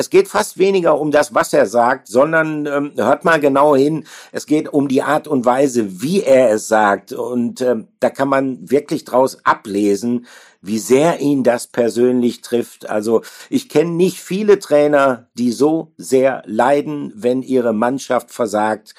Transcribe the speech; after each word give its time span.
es 0.00 0.08
geht 0.08 0.28
fast 0.28 0.56
weniger 0.56 0.98
um 0.98 1.10
das, 1.10 1.34
was 1.34 1.52
er 1.52 1.66
sagt, 1.66 2.08
sondern 2.08 2.64
ähm, 2.64 2.92
hört 2.96 3.26
mal 3.26 3.38
genau 3.38 3.76
hin, 3.76 4.06
es 4.32 4.46
geht 4.46 4.72
um 4.72 4.88
die 4.88 5.02
Art 5.02 5.28
und 5.28 5.44
Weise, 5.44 6.00
wie 6.00 6.22
er 6.22 6.50
es 6.52 6.68
sagt. 6.68 7.12
Und 7.12 7.60
ähm, 7.60 7.88
da 8.00 8.08
kann 8.08 8.28
man 8.28 8.70
wirklich 8.70 9.04
draus 9.04 9.44
ablesen, 9.44 10.26
wie 10.62 10.78
sehr 10.78 11.20
ihn 11.20 11.42
das 11.42 11.66
persönlich 11.66 12.40
trifft. 12.40 12.88
Also 12.88 13.20
ich 13.50 13.68
kenne 13.68 13.90
nicht 13.90 14.20
viele 14.20 14.58
Trainer, 14.58 15.28
die 15.34 15.52
so 15.52 15.92
sehr 15.98 16.42
leiden, 16.46 17.12
wenn 17.14 17.42
ihre 17.42 17.74
Mannschaft 17.74 18.30
versagt, 18.30 18.94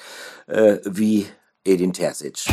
äh, 0.46 0.76
wie 0.84 1.26
Edin 1.64 1.92
Terzic. 1.92 2.44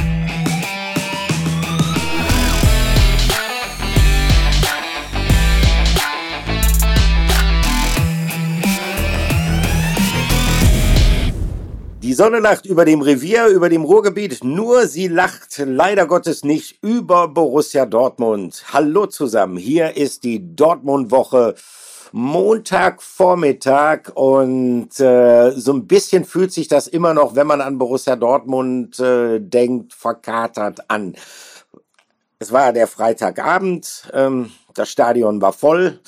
Die 12.09 12.15
Sonne 12.15 12.39
lacht 12.39 12.65
über 12.65 12.85
dem 12.85 13.01
Revier, 13.01 13.49
über 13.49 13.69
dem 13.69 13.83
Ruhrgebiet, 13.83 14.43
nur 14.43 14.87
sie 14.87 15.07
lacht 15.07 15.61
leider 15.63 16.07
Gottes 16.07 16.43
nicht 16.43 16.83
über 16.83 17.27
Borussia 17.27 17.85
Dortmund. 17.85 18.63
Hallo 18.73 19.05
zusammen, 19.05 19.57
hier 19.57 19.95
ist 19.95 20.23
die 20.23 20.55
Dortmund-Woche. 20.55 21.53
Montagvormittag 22.11 24.09
und 24.15 24.99
äh, 24.99 25.51
so 25.51 25.71
ein 25.71 25.85
bisschen 25.85 26.25
fühlt 26.25 26.51
sich 26.51 26.67
das 26.67 26.87
immer 26.87 27.13
noch, 27.13 27.35
wenn 27.35 27.45
man 27.45 27.61
an 27.61 27.77
Borussia 27.77 28.15
Dortmund 28.15 28.99
äh, 28.99 29.39
denkt, 29.39 29.93
verkatert 29.93 30.89
an. 30.89 31.15
Es 32.39 32.51
war 32.51 32.73
der 32.73 32.87
Freitagabend, 32.87 34.09
ähm, 34.13 34.49
das 34.73 34.89
Stadion 34.89 35.43
war 35.43 35.53
voll. 35.53 35.99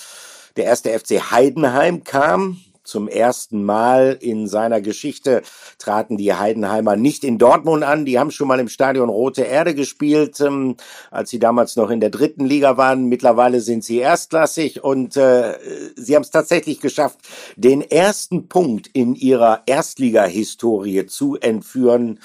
Der 0.55 0.65
erste 0.65 0.97
FC 0.97 1.29
Heidenheim 1.29 2.03
kam, 2.03 2.57
zum 2.83 3.07
ersten 3.07 3.63
Mal 3.63 4.17
in 4.19 4.47
seiner 4.47 4.81
Geschichte 4.81 5.41
traten 5.77 6.17
die 6.17 6.33
Heidenheimer 6.33 6.95
nicht 6.95 7.23
in 7.23 7.37
Dortmund 7.37 7.83
an. 7.83 8.05
Die 8.05 8.19
haben 8.19 8.31
schon 8.31 8.47
mal 8.47 8.59
im 8.59 8.69
Stadion 8.69 9.09
Rote 9.09 9.43
Erde 9.43 9.75
gespielt, 9.75 10.39
ähm, 10.41 10.75
als 11.11 11.29
sie 11.29 11.39
damals 11.39 11.75
noch 11.75 11.89
in 11.89 11.99
der 11.99 12.09
dritten 12.09 12.45
Liga 12.45 12.77
waren. 12.77 13.05
Mittlerweile 13.05 13.61
sind 13.61 13.83
sie 13.83 13.97
erstklassig 13.97 14.83
und 14.83 15.15
äh, 15.17 15.57
sie 15.95 16.15
haben 16.15 16.23
es 16.23 16.31
tatsächlich 16.31 16.79
geschafft, 16.79 17.19
den 17.55 17.81
ersten 17.81 18.47
Punkt 18.47 18.87
in 18.87 19.15
ihrer 19.15 19.63
Erstliga-Historie 19.65 21.05
zu 21.05 21.37
entführen 21.37 22.19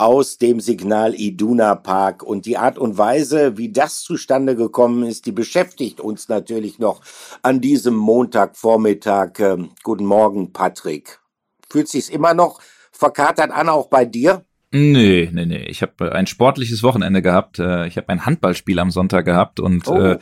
aus 0.00 0.38
dem 0.38 0.60
Signal 0.60 1.14
Iduna 1.14 1.74
Park. 1.74 2.22
Und 2.22 2.46
die 2.46 2.56
Art 2.56 2.78
und 2.78 2.96
Weise, 2.96 3.58
wie 3.58 3.70
das 3.70 4.00
zustande 4.00 4.56
gekommen 4.56 5.02
ist, 5.02 5.26
die 5.26 5.32
beschäftigt 5.32 6.00
uns 6.00 6.28
natürlich 6.28 6.78
noch 6.78 7.02
an 7.42 7.60
diesem 7.60 7.94
Montagvormittag. 7.94 9.38
Ähm, 9.38 9.70
guten 9.82 10.06
Morgen, 10.06 10.52
Patrick. 10.52 11.20
Fühlt 11.68 11.88
sich's 11.88 12.08
immer 12.08 12.32
noch 12.32 12.60
verkatert 12.90 13.50
an, 13.50 13.68
auch 13.68 13.88
bei 13.88 14.06
dir? 14.06 14.44
Nee, 14.72 15.28
nee, 15.32 15.46
nee. 15.46 15.64
Ich 15.68 15.82
habe 15.82 16.12
ein 16.12 16.26
sportliches 16.26 16.82
Wochenende 16.82 17.20
gehabt. 17.20 17.58
Äh, 17.58 17.86
ich 17.86 17.96
habe 17.96 18.08
ein 18.08 18.24
Handballspiel 18.24 18.78
am 18.78 18.90
Sonntag 18.90 19.26
gehabt 19.26 19.60
und 19.60 19.86
oh. 19.88 19.96
äh, 19.96 20.18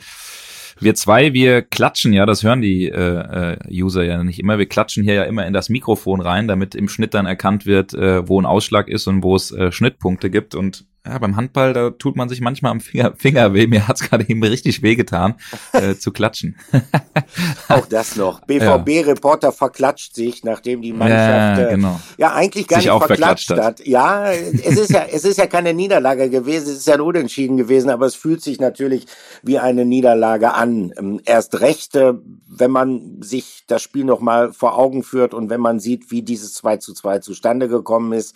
wir 0.79 0.95
zwei, 0.95 1.33
wir 1.33 1.61
klatschen 1.61 2.13
ja, 2.13 2.25
das 2.25 2.43
hören 2.43 2.61
die 2.61 2.87
äh, 2.87 3.53
äh, 3.53 3.57
User 3.71 4.03
ja 4.03 4.23
nicht 4.23 4.39
immer. 4.39 4.57
Wir 4.57 4.67
klatschen 4.67 5.03
hier 5.03 5.13
ja 5.13 5.23
immer 5.23 5.45
in 5.45 5.53
das 5.53 5.69
Mikrofon 5.69 6.21
rein, 6.21 6.47
damit 6.47 6.75
im 6.75 6.89
Schnitt 6.89 7.13
dann 7.13 7.25
erkannt 7.25 7.65
wird, 7.65 7.93
äh, 7.93 8.27
wo 8.27 8.41
ein 8.41 8.45
Ausschlag 8.45 8.87
ist 8.87 9.07
und 9.07 9.23
wo 9.23 9.35
es 9.35 9.51
äh, 9.51 9.71
Schnittpunkte 9.71 10.29
gibt. 10.29 10.55
Und 10.55 10.85
ja, 11.05 11.17
beim 11.17 11.37
Handball, 11.37 11.73
da 11.73 11.91
tut 11.91 12.17
man 12.17 12.27
sich 12.27 12.41
manchmal 12.41 12.71
am 12.73 12.81
Finger, 12.81 13.13
Finger 13.15 13.53
weh. 13.53 13.67
Mir 13.67 13.87
hat's 13.87 14.01
gerade 14.01 14.27
eben 14.27 14.43
richtig 14.43 14.81
wehgetan, 14.81 15.35
äh, 15.71 15.95
zu 15.99 16.11
klatschen. 16.11 16.57
Auch 17.69 17.85
das 17.85 18.17
noch. 18.17 18.41
BVB-Reporter 18.47 19.53
verklatscht 19.53 20.13
sich, 20.13 20.43
nachdem 20.43 20.81
die 20.81 20.91
Mannschaft 20.91 21.61
ja, 21.61 21.69
genau. 21.69 21.93
äh, 21.93 22.21
ja 22.21 22.33
eigentlich 22.33 22.67
gar 22.67 22.81
sich 22.81 22.91
nicht 22.91 23.05
verklatscht 23.05 23.49
hat. 23.49 23.59
hat. 23.59 23.87
Ja, 23.87 24.31
es 24.31 24.77
ist 24.77 24.91
ja, 24.91 25.05
es 25.09 25.23
ist 25.23 25.37
ja 25.37 25.47
keine 25.47 25.73
Niederlage 25.73 26.29
gewesen, 26.29 26.69
es 26.69 26.79
ist 26.79 26.87
ja 26.87 26.95
ein 26.95 27.01
Unentschieden 27.01 27.55
gewesen, 27.55 27.89
aber 27.89 28.05
es 28.05 28.15
fühlt 28.15 28.41
sich 28.41 28.59
natürlich 28.59 29.05
wie 29.41 29.57
eine 29.57 29.85
Niederlage 29.85 30.53
an. 30.53 30.93
Ähm, 30.97 31.21
erst 31.23 31.61
recht, 31.61 31.95
äh, 31.95 32.13
wenn 32.47 32.71
man 32.71 33.21
sich 33.21 33.63
das 33.67 33.81
Spiel 33.81 34.03
nochmal 34.03 34.51
vor 34.51 34.77
Augen 34.77 35.03
führt 35.03 35.33
und 35.33 35.49
wenn 35.49 35.61
man 35.61 35.79
sieht, 35.79 36.11
wie 36.11 36.23
dieses 36.23 36.55
2 36.55 36.77
zu 36.77 36.93
2 36.93 37.19
zustande 37.19 37.69
gekommen 37.69 38.11
ist. 38.11 38.35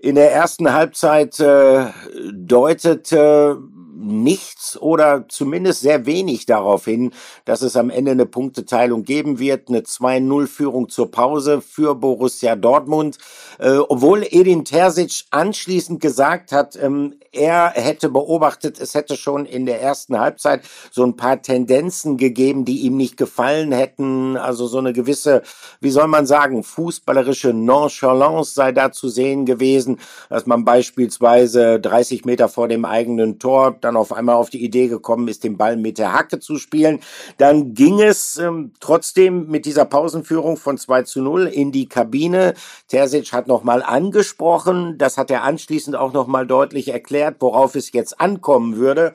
In 0.00 0.14
der 0.14 0.32
ersten 0.32 0.72
Halbzeit 0.72 1.40
äh, 1.40 1.86
deutet 2.32 3.10
äh, 3.12 3.54
nichts 3.98 4.80
oder 4.80 5.26
zumindest 5.28 5.80
sehr 5.80 6.06
wenig 6.06 6.46
darauf 6.46 6.84
hin, 6.84 7.12
dass 7.44 7.62
es 7.62 7.76
am 7.76 7.90
Ende 7.90 8.12
eine 8.12 8.26
Punkteteilung 8.26 9.04
geben 9.04 9.38
wird, 9.38 9.68
eine 9.68 9.80
2-0-Führung 9.80 10.88
zur 10.88 11.10
Pause 11.10 11.60
für 11.60 11.94
Borussia 11.94 12.56
Dortmund. 12.56 13.18
Äh, 13.58 13.78
obwohl 13.78 14.26
Edin 14.28 14.64
Terzic 14.64 15.24
anschließend 15.30 16.00
gesagt 16.00 16.52
hat, 16.52 16.76
ähm, 16.76 17.14
er 17.32 17.70
hätte 17.70 18.08
beobachtet, 18.08 18.80
es 18.80 18.94
hätte 18.94 19.16
schon 19.16 19.44
in 19.44 19.66
der 19.66 19.82
ersten 19.82 20.18
Halbzeit 20.18 20.62
so 20.90 21.04
ein 21.04 21.16
paar 21.16 21.42
Tendenzen 21.42 22.16
gegeben, 22.16 22.64
die 22.64 22.80
ihm 22.80 22.96
nicht 22.96 23.16
gefallen 23.16 23.72
hätten. 23.72 24.36
Also 24.36 24.66
so 24.66 24.78
eine 24.78 24.92
gewisse, 24.92 25.42
wie 25.80 25.90
soll 25.90 26.08
man 26.08 26.26
sagen, 26.26 26.62
fußballerische 26.62 27.52
Nonchalance 27.52 28.54
sei 28.54 28.72
da 28.72 28.92
zu 28.92 29.08
sehen 29.08 29.44
gewesen, 29.44 30.00
dass 30.30 30.46
man 30.46 30.64
beispielsweise 30.64 31.80
30 31.80 32.24
Meter 32.24 32.48
vor 32.48 32.68
dem 32.68 32.84
eigenen 32.84 33.38
Tor 33.38 33.78
dann 33.88 33.96
auf 33.96 34.12
einmal 34.12 34.36
auf 34.36 34.50
die 34.50 34.62
Idee 34.62 34.88
gekommen 34.88 35.28
ist, 35.28 35.44
den 35.44 35.56
Ball 35.56 35.76
mit 35.76 35.98
der 35.98 36.12
Hacke 36.12 36.38
zu 36.38 36.56
spielen. 36.56 37.00
Dann 37.38 37.74
ging 37.74 38.00
es 38.00 38.38
ähm, 38.38 38.72
trotzdem 38.80 39.48
mit 39.48 39.66
dieser 39.66 39.84
Pausenführung 39.84 40.56
von 40.56 40.78
2 40.78 41.02
zu 41.02 41.22
0 41.22 41.46
in 41.46 41.72
die 41.72 41.88
Kabine. 41.88 42.54
Terzic 42.88 43.32
hat 43.32 43.48
nochmal 43.48 43.82
angesprochen, 43.82 44.98
das 44.98 45.16
hat 45.16 45.30
er 45.30 45.42
anschließend 45.42 45.96
auch 45.96 46.12
nochmal 46.12 46.46
deutlich 46.46 46.88
erklärt, 46.88 47.36
worauf 47.40 47.74
es 47.74 47.92
jetzt 47.92 48.20
ankommen 48.20 48.76
würde. 48.76 49.12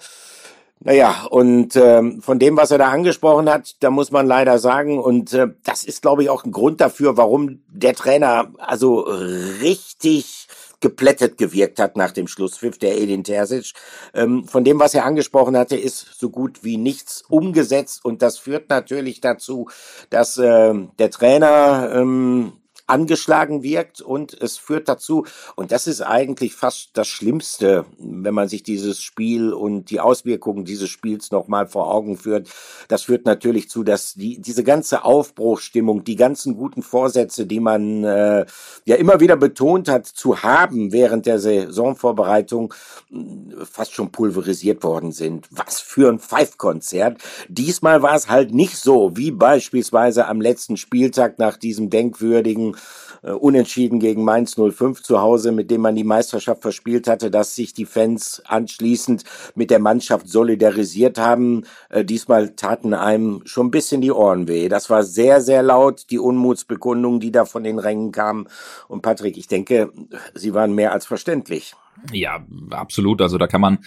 Naja, 0.85 1.27
und 1.29 1.77
ähm, 1.77 2.21
von 2.21 2.39
dem, 2.39 2.57
was 2.57 2.71
er 2.71 2.77
da 2.77 2.89
angesprochen 2.89 3.49
hat, 3.49 3.75
da 3.79 3.89
muss 3.89 4.11
man 4.11 4.27
leider 4.27 4.59
sagen, 4.59 4.99
und 4.99 5.31
äh, 5.31 5.47
das 5.63 5.85
ist, 5.85 6.01
glaube 6.01 6.23
ich, 6.23 6.29
auch 6.29 6.43
ein 6.43 6.51
Grund 6.51 6.81
dafür, 6.81 7.15
warum 7.15 7.61
der 7.69 7.93
Trainer 7.93 8.51
also 8.57 8.99
richtig 9.61 10.47
geplättet 10.83 11.37
gewirkt 11.37 11.79
hat 11.79 11.95
nach 11.95 12.11
dem 12.11 12.27
Schlusspfiff, 12.27 12.77
der 12.77 12.99
Edin 12.99 13.23
Terzic. 13.23 13.71
Ähm, 14.13 14.45
von 14.45 14.65
dem, 14.65 14.79
was 14.79 14.93
er 14.93 15.05
angesprochen 15.05 15.55
hatte, 15.55 15.77
ist 15.77 16.19
so 16.19 16.29
gut 16.29 16.63
wie 16.65 16.75
nichts 16.75 17.23
umgesetzt 17.29 18.03
und 18.03 18.21
das 18.21 18.37
führt 18.37 18.69
natürlich 18.69 19.21
dazu, 19.21 19.69
dass 20.09 20.37
äh, 20.37 20.73
der 20.99 21.09
Trainer 21.09 21.89
ähm, 21.95 22.51
angeschlagen 22.85 23.63
wirkt 23.63 24.01
und 24.01 24.33
es 24.41 24.57
führt 24.57 24.89
dazu, 24.89 25.25
und 25.55 25.71
das 25.71 25.87
ist 25.87 26.01
eigentlich 26.01 26.53
fast 26.53 26.89
das 26.93 27.07
Schlimmste, 27.07 27.85
wenn 27.97 28.33
man 28.33 28.49
sich 28.49 28.63
dieses 28.63 29.01
Spiel 29.01 29.53
und 29.53 29.89
die 29.89 29.99
Auswirkungen 29.99 30.65
dieses 30.65 30.89
Spiels 30.89 31.31
nochmal 31.31 31.67
vor 31.67 31.93
Augen 31.93 32.17
führt. 32.17 32.49
Das 32.89 33.03
führt 33.03 33.25
natürlich 33.25 33.69
zu, 33.69 33.83
dass 33.83 34.13
die, 34.15 34.41
diese 34.41 34.63
ganze 34.63 35.05
Aufbruchstimmung, 35.05 36.03
die 36.03 36.15
ganzen 36.15 36.55
guten 36.55 36.83
Vorsätze, 36.83 37.45
die 37.45 37.59
man 37.59 38.03
äh, 38.03 38.45
ja 38.85 38.95
immer 38.95 39.19
wieder 39.19 39.37
betont 39.37 39.87
hat 39.87 40.05
zu 40.05 40.43
haben 40.43 40.91
während 40.91 41.25
der 41.25 41.39
Saisonvorbereitung, 41.39 42.73
fast 43.63 43.93
schon 43.93 44.11
pulverisiert 44.11 44.83
worden 44.83 45.11
sind. 45.11 45.47
Was 45.51 45.79
für 45.79 46.09
ein 46.09 46.19
Five-Konzert. 46.19 47.21
Diesmal 47.47 48.01
war 48.01 48.15
es 48.15 48.29
halt 48.29 48.53
nicht 48.53 48.77
so, 48.77 49.15
wie 49.15 49.31
beispielsweise 49.31 50.27
am 50.27 50.41
letzten 50.41 50.77
Spieltag 50.77 51.39
nach 51.39 51.57
diesem 51.57 51.89
denkwürdigen 51.89 52.72
äh, 53.21 53.31
Unentschieden 53.31 53.99
gegen 53.99 54.23
Mainz 54.23 54.55
05 54.55 55.01
zu 55.01 55.21
Hause, 55.21 55.51
mit 55.51 55.71
dem 55.71 55.81
man 55.81 55.95
die 55.95 56.03
Meisterschaft 56.03 56.61
verspielt 56.61 57.07
hatte, 57.07 57.31
dass 57.31 57.55
sich 57.55 57.73
die 57.73 57.85
Fans 57.85 58.41
anschließend 58.45 59.23
mit 59.55 59.71
der 59.71 59.79
Mannschaft 59.79 60.27
solidarisiert 60.27 61.17
haben. 61.17 61.63
Äh, 61.89 62.05
diesmal 62.05 62.49
taten 62.55 62.93
einem 62.93 63.41
schon 63.45 63.67
ein 63.67 63.71
bisschen 63.71 64.01
die 64.01 64.11
Ohren 64.11 64.47
weh. 64.47 64.69
Das 64.69 64.89
war 64.89 65.03
sehr, 65.03 65.41
sehr 65.41 65.63
laut, 65.63 66.05
die 66.09 66.19
Unmutsbekundungen, 66.19 67.19
die 67.19 67.31
da 67.31 67.45
von 67.45 67.63
den 67.63 67.79
Rängen 67.79 68.11
kamen. 68.11 68.47
Und 68.87 69.01
Patrick, 69.01 69.37
ich 69.37 69.47
denke, 69.47 69.91
sie 70.33 70.53
waren 70.53 70.73
mehr 70.73 70.91
als 70.91 71.05
verständlich. 71.05 71.75
Ja, 72.11 72.45
absolut. 72.71 73.21
Also 73.21 73.37
da 73.37 73.47
kann 73.47 73.61
man 73.61 73.79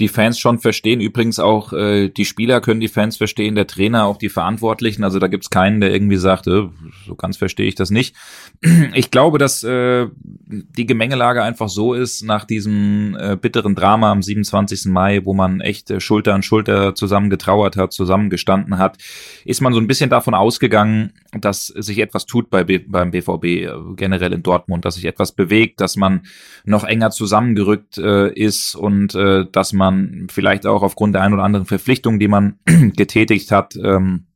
die 0.00 0.08
Fans 0.08 0.38
schon 0.38 0.58
verstehen. 0.60 1.00
Übrigens 1.00 1.40
auch 1.40 1.72
äh, 1.72 2.08
die 2.08 2.24
Spieler 2.24 2.60
können 2.60 2.80
die 2.80 2.88
Fans 2.88 3.16
verstehen, 3.16 3.56
der 3.56 3.66
Trainer, 3.66 4.06
auch 4.06 4.16
die 4.16 4.28
Verantwortlichen. 4.28 5.02
Also 5.02 5.18
da 5.18 5.26
gibt's 5.26 5.50
keinen, 5.50 5.80
der 5.80 5.92
irgendwie 5.92 6.16
sagt, 6.16 6.46
äh, 6.46 6.68
so 7.06 7.14
ganz 7.16 7.36
verstehe 7.36 7.66
ich 7.66 7.74
das 7.74 7.90
nicht. 7.90 8.14
Ich 8.94 9.10
glaube, 9.10 9.38
dass 9.38 9.62
äh, 9.64 10.06
die 10.46 10.86
Gemengelage 10.86 11.42
einfach 11.42 11.68
so 11.68 11.94
ist, 11.94 12.22
nach 12.22 12.44
diesem 12.44 13.16
äh, 13.18 13.36
bitteren 13.36 13.74
Drama 13.74 14.10
am 14.10 14.22
27. 14.22 14.86
Mai, 14.86 15.24
wo 15.24 15.34
man 15.34 15.60
echt 15.60 15.90
äh, 15.90 16.00
Schulter 16.00 16.34
an 16.34 16.42
Schulter 16.42 16.94
zusammen 16.94 17.30
getrauert 17.30 17.76
hat, 17.76 17.92
zusammengestanden 17.92 18.78
hat, 18.78 18.98
ist 19.44 19.60
man 19.60 19.72
so 19.72 19.80
ein 19.80 19.86
bisschen 19.86 20.10
davon 20.10 20.34
ausgegangen, 20.34 21.12
dass 21.32 21.66
sich 21.66 21.98
etwas 21.98 22.26
tut 22.26 22.50
bei 22.50 22.64
B 22.64 22.78
beim 22.78 23.10
BVB, 23.10 23.44
äh, 23.44 23.70
generell 23.96 24.32
in 24.32 24.42
Dortmund, 24.42 24.84
dass 24.84 24.94
sich 24.94 25.04
etwas 25.04 25.32
bewegt, 25.32 25.80
dass 25.80 25.96
man 25.96 26.22
noch 26.64 26.84
enger 26.84 27.10
zusammengerückt 27.10 27.98
äh, 27.98 28.32
ist 28.32 28.74
und 28.74 29.14
äh, 29.14 29.44
dass 29.50 29.72
man 29.72 29.87
man 29.92 30.26
vielleicht 30.30 30.66
auch 30.66 30.82
aufgrund 30.82 31.14
der 31.14 31.22
ein 31.22 31.32
oder 31.32 31.44
anderen 31.44 31.66
Verpflichtung, 31.66 32.18
die 32.18 32.28
man 32.28 32.58
getätigt 32.96 33.50
hat, 33.50 33.76
ähm, 33.76 34.26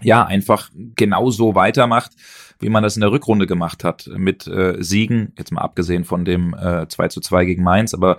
ja, 0.00 0.24
einfach 0.24 0.70
genauso 0.96 1.54
weitermacht, 1.54 2.12
wie 2.58 2.68
man 2.68 2.82
das 2.82 2.96
in 2.96 3.00
der 3.00 3.10
Rückrunde 3.10 3.46
gemacht 3.46 3.84
hat, 3.84 4.08
mit 4.16 4.46
äh, 4.46 4.76
Siegen, 4.82 5.32
jetzt 5.36 5.52
mal 5.52 5.62
abgesehen 5.62 6.04
von 6.04 6.24
dem 6.24 6.54
äh, 6.54 6.86
2 6.88 7.08
zu 7.08 7.20
2 7.20 7.44
gegen 7.44 7.62
Mainz, 7.62 7.92
aber 7.92 8.18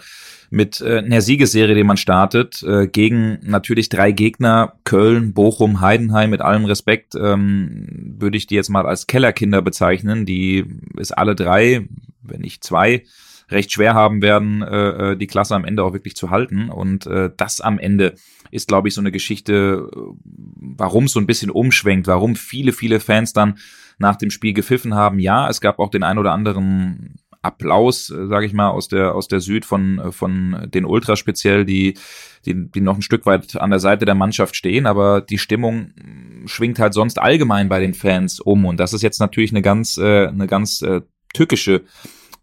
mit 0.49 0.81
äh, 0.81 0.99
einer 0.99 1.21
Siegesserie, 1.21 1.75
die 1.75 1.83
man 1.83 1.97
startet, 1.97 2.61
äh, 2.63 2.87
gegen 2.87 3.39
natürlich 3.41 3.89
drei 3.89 4.11
Gegner, 4.11 4.73
Köln, 4.83 5.33
Bochum, 5.33 5.81
Heidenheim, 5.81 6.29
mit 6.29 6.41
allem 6.41 6.65
Respekt, 6.65 7.15
ähm, 7.15 8.15
würde 8.19 8.37
ich 8.37 8.45
die 8.45 8.55
jetzt 8.55 8.69
mal 8.69 8.85
als 8.85 9.07
Kellerkinder 9.07 9.61
bezeichnen, 9.61 10.25
die 10.25 10.65
es 10.99 11.11
alle 11.11 11.35
drei, 11.35 11.87
wenn 12.21 12.41
nicht 12.41 12.63
zwei, 12.63 13.03
recht 13.53 13.71
schwer 13.71 13.93
haben 13.93 14.21
werden, 14.21 14.61
äh, 14.61 15.11
äh, 15.11 15.15
die 15.17 15.27
Klasse 15.27 15.55
am 15.55 15.65
Ende 15.65 15.83
auch 15.83 15.93
wirklich 15.93 16.15
zu 16.15 16.29
halten. 16.29 16.69
Und 16.69 17.05
äh, 17.07 17.29
das 17.35 17.61
am 17.61 17.79
Ende 17.79 18.15
ist, 18.51 18.67
glaube 18.67 18.87
ich, 18.87 18.93
so 18.93 19.01
eine 19.01 19.11
Geschichte, 19.11 19.89
warum 20.23 21.05
es 21.05 21.13
so 21.13 21.19
ein 21.19 21.27
bisschen 21.27 21.51
umschwenkt, 21.51 22.07
warum 22.07 22.35
viele, 22.35 22.73
viele 22.73 22.99
Fans 22.99 23.33
dann 23.33 23.57
nach 23.97 24.15
dem 24.15 24.31
Spiel 24.31 24.53
gepfiffen 24.53 24.95
haben. 24.95 25.19
Ja, 25.19 25.47
es 25.49 25.61
gab 25.61 25.79
auch 25.79 25.89
den 25.89 26.03
ein 26.03 26.17
oder 26.17 26.31
anderen 26.31 27.15
Applaus, 27.43 28.09
äh, 28.09 28.27
sage 28.27 28.45
ich 28.45 28.53
mal, 28.53 28.69
aus 28.69 28.87
der 28.87 29.13
aus 29.13 29.27
der 29.27 29.41
Süd 29.41 29.65
von 29.65 29.99
äh, 29.99 30.11
von 30.11 30.69
den 30.73 30.85
Ultras 30.85 31.19
speziell, 31.19 31.65
die 31.65 31.95
die 32.45 32.71
die 32.71 32.81
noch 32.81 32.95
ein 32.95 33.01
Stück 33.01 33.25
weit 33.25 33.57
an 33.57 33.69
der 33.69 33.79
Seite 33.79 34.05
der 34.05 34.15
Mannschaft 34.15 34.55
stehen, 34.55 34.85
aber 34.85 35.21
die 35.21 35.37
Stimmung 35.37 35.93
schwingt 36.45 36.79
halt 36.79 36.93
sonst 36.93 37.19
allgemein 37.19 37.69
bei 37.69 37.79
den 37.79 37.93
Fans 37.93 38.39
um 38.39 38.65
und 38.65 38.79
das 38.79 38.93
ist 38.93 39.01
jetzt 39.01 39.19
natürlich 39.19 39.51
eine 39.51 39.61
ganz 39.61 39.97
äh, 39.97 40.27
eine 40.27 40.47
ganz 40.47 40.81
äh, 40.81 41.01
tückische 41.33 41.83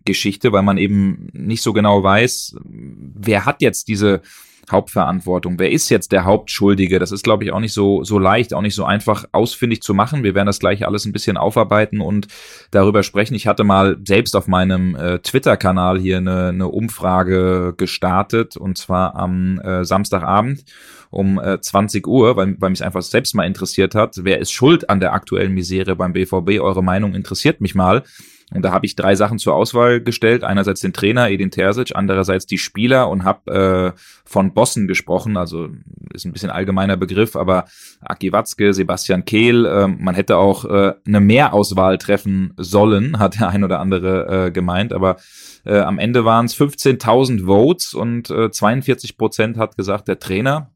Geschichte, 0.04 0.52
weil 0.52 0.62
man 0.62 0.78
eben 0.78 1.28
nicht 1.32 1.62
so 1.62 1.72
genau 1.72 2.02
weiß, 2.02 2.56
wer 2.64 3.44
hat 3.44 3.62
jetzt 3.62 3.88
diese 3.88 4.22
Hauptverantwortung. 4.70 5.58
Wer 5.58 5.72
ist 5.72 5.88
jetzt 5.88 6.12
der 6.12 6.24
Hauptschuldige? 6.24 6.98
Das 6.98 7.12
ist, 7.12 7.24
glaube 7.24 7.44
ich, 7.44 7.52
auch 7.52 7.60
nicht 7.60 7.72
so, 7.72 8.04
so 8.04 8.18
leicht, 8.18 8.54
auch 8.54 8.62
nicht 8.62 8.74
so 8.74 8.84
einfach 8.84 9.24
ausfindig 9.32 9.82
zu 9.82 9.94
machen. 9.94 10.22
Wir 10.22 10.34
werden 10.34 10.46
das 10.46 10.60
gleich 10.60 10.86
alles 10.86 11.04
ein 11.04 11.12
bisschen 11.12 11.36
aufarbeiten 11.36 12.00
und 12.00 12.28
darüber 12.70 13.02
sprechen. 13.02 13.34
Ich 13.34 13.46
hatte 13.46 13.64
mal 13.64 13.98
selbst 14.06 14.36
auf 14.36 14.46
meinem 14.46 14.94
äh, 14.94 15.18
Twitter-Kanal 15.18 15.98
hier 15.98 16.18
eine, 16.18 16.48
eine 16.48 16.68
Umfrage 16.68 17.74
gestartet 17.76 18.56
und 18.56 18.78
zwar 18.78 19.16
am 19.16 19.58
äh, 19.60 19.84
Samstagabend 19.84 20.64
um 21.10 21.40
äh, 21.40 21.60
20 21.60 22.06
Uhr, 22.06 22.36
weil, 22.36 22.54
weil 22.60 22.70
mich 22.70 22.84
einfach 22.84 23.02
selbst 23.02 23.34
mal 23.34 23.44
interessiert 23.44 23.96
hat. 23.96 24.20
Wer 24.22 24.38
ist 24.38 24.52
schuld 24.52 24.88
an 24.88 25.00
der 25.00 25.12
aktuellen 25.12 25.52
Misere 25.52 25.96
beim 25.96 26.12
BVB? 26.12 26.60
Eure 26.60 26.84
Meinung 26.84 27.14
interessiert 27.14 27.60
mich 27.60 27.74
mal. 27.74 28.04
Und 28.52 28.62
da 28.62 28.72
habe 28.72 28.86
ich 28.86 28.96
drei 28.96 29.14
Sachen 29.14 29.38
zur 29.38 29.54
Auswahl 29.54 30.00
gestellt. 30.00 30.42
Einerseits 30.42 30.80
den 30.80 30.92
Trainer 30.92 31.30
Edin 31.30 31.50
Terzic, 31.50 31.92
andererseits 31.94 32.46
die 32.46 32.58
Spieler 32.58 33.08
und 33.08 33.24
habe 33.24 33.94
äh, 33.94 34.00
von 34.24 34.54
Bossen 34.54 34.88
gesprochen. 34.88 35.36
Also 35.36 35.68
ist 36.12 36.24
ein 36.24 36.32
bisschen 36.32 36.50
allgemeiner 36.50 36.96
Begriff, 36.96 37.36
aber 37.36 37.66
Aki 38.00 38.32
Watzke, 38.32 38.74
Sebastian 38.74 39.24
Kehl, 39.24 39.66
äh, 39.66 39.86
man 39.86 40.14
hätte 40.14 40.36
auch 40.36 40.64
äh, 40.64 40.94
eine 41.06 41.20
Mehrauswahl 41.20 41.98
treffen 41.98 42.52
sollen, 42.56 43.18
hat 43.18 43.38
der 43.38 43.50
ein 43.50 43.62
oder 43.62 43.78
andere 43.78 44.46
äh, 44.46 44.50
gemeint. 44.50 44.92
Aber 44.92 45.16
äh, 45.64 45.78
am 45.78 45.98
Ende 45.98 46.24
waren 46.24 46.46
es 46.46 46.56
15.000 46.56 47.46
Votes 47.46 47.94
und 47.94 48.30
äh, 48.30 48.50
42 48.50 49.16
Prozent 49.16 49.58
hat 49.58 49.76
gesagt, 49.76 50.08
der 50.08 50.18
Trainer 50.18 50.70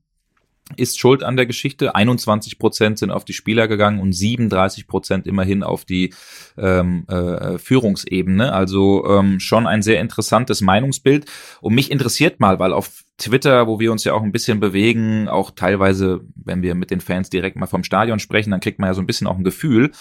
ist 0.76 0.99
schuld 0.99 1.22
an 1.22 1.37
der 1.37 1.46
Geschichte. 1.46 1.94
21 1.94 2.58
Prozent 2.58 2.99
sind 2.99 3.11
auf 3.11 3.25
die 3.25 3.34
Spieler 3.34 3.69
gegangen 3.69 4.00
und 4.00 4.12
37 4.12 4.87
Prozent 4.87 5.26
immerhin 5.26 5.62
auf 5.62 5.84
die 5.84 6.14
ähm, 6.56 7.05
äh, 7.08 7.58
Führungsebene. 7.58 8.52
Also 8.52 9.06
ähm, 9.06 9.40
schon 9.40 9.66
ein 9.66 9.82
sehr 9.82 10.00
interessantes 10.00 10.62
Meinungsbild. 10.62 11.26
Und 11.61 11.75
mich 11.75 11.90
interessiert 11.90 12.40
mal, 12.40 12.58
weil 12.58 12.72
auf 12.72 13.05
Twitter, 13.19 13.66
wo 13.66 13.78
wir 13.78 13.93
uns 13.93 14.05
ja 14.05 14.14
auch 14.14 14.22
ein 14.22 14.32
bisschen 14.32 14.58
bewegen, 14.58 15.28
auch 15.28 15.50
teilweise, 15.52 16.22
wenn 16.34 16.62
wir 16.62 16.75
mit 16.75 16.90
den 16.90 17.00
Fans 17.00 17.31
direkt 17.31 17.56
mal 17.56 17.66
vom 17.66 17.84
Stadion 17.84 18.19
sprechen, 18.19 18.50
dann 18.50 18.61
kriegt 18.61 18.78
man 18.78 18.88
ja 18.88 18.94
so 18.94 19.02
ein 19.02 19.06
bisschen 19.06 19.26
auch 19.26 19.37
ein 19.37 19.44
Gefühl. 19.44 19.93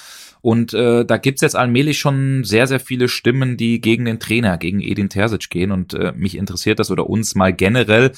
Und 0.41 0.73
äh, 0.73 1.05
da 1.05 1.17
gibt's 1.17 1.41
jetzt 1.41 1.55
allmählich 1.55 1.99
schon 1.99 2.43
sehr, 2.43 2.67
sehr 2.67 2.79
viele 2.79 3.07
Stimmen, 3.07 3.55
die 3.55 3.81
gegen 3.81 4.05
den 4.05 4.19
Trainer, 4.19 4.57
gegen 4.57 4.81
Edin 4.81 5.09
Terzic 5.09 5.49
gehen. 5.49 5.71
Und 5.71 5.93
äh, 5.93 6.13
mich 6.15 6.35
interessiert 6.35 6.79
das 6.79 6.89
oder 6.89 7.09
uns 7.09 7.35
mal 7.35 7.53
generell 7.53 8.11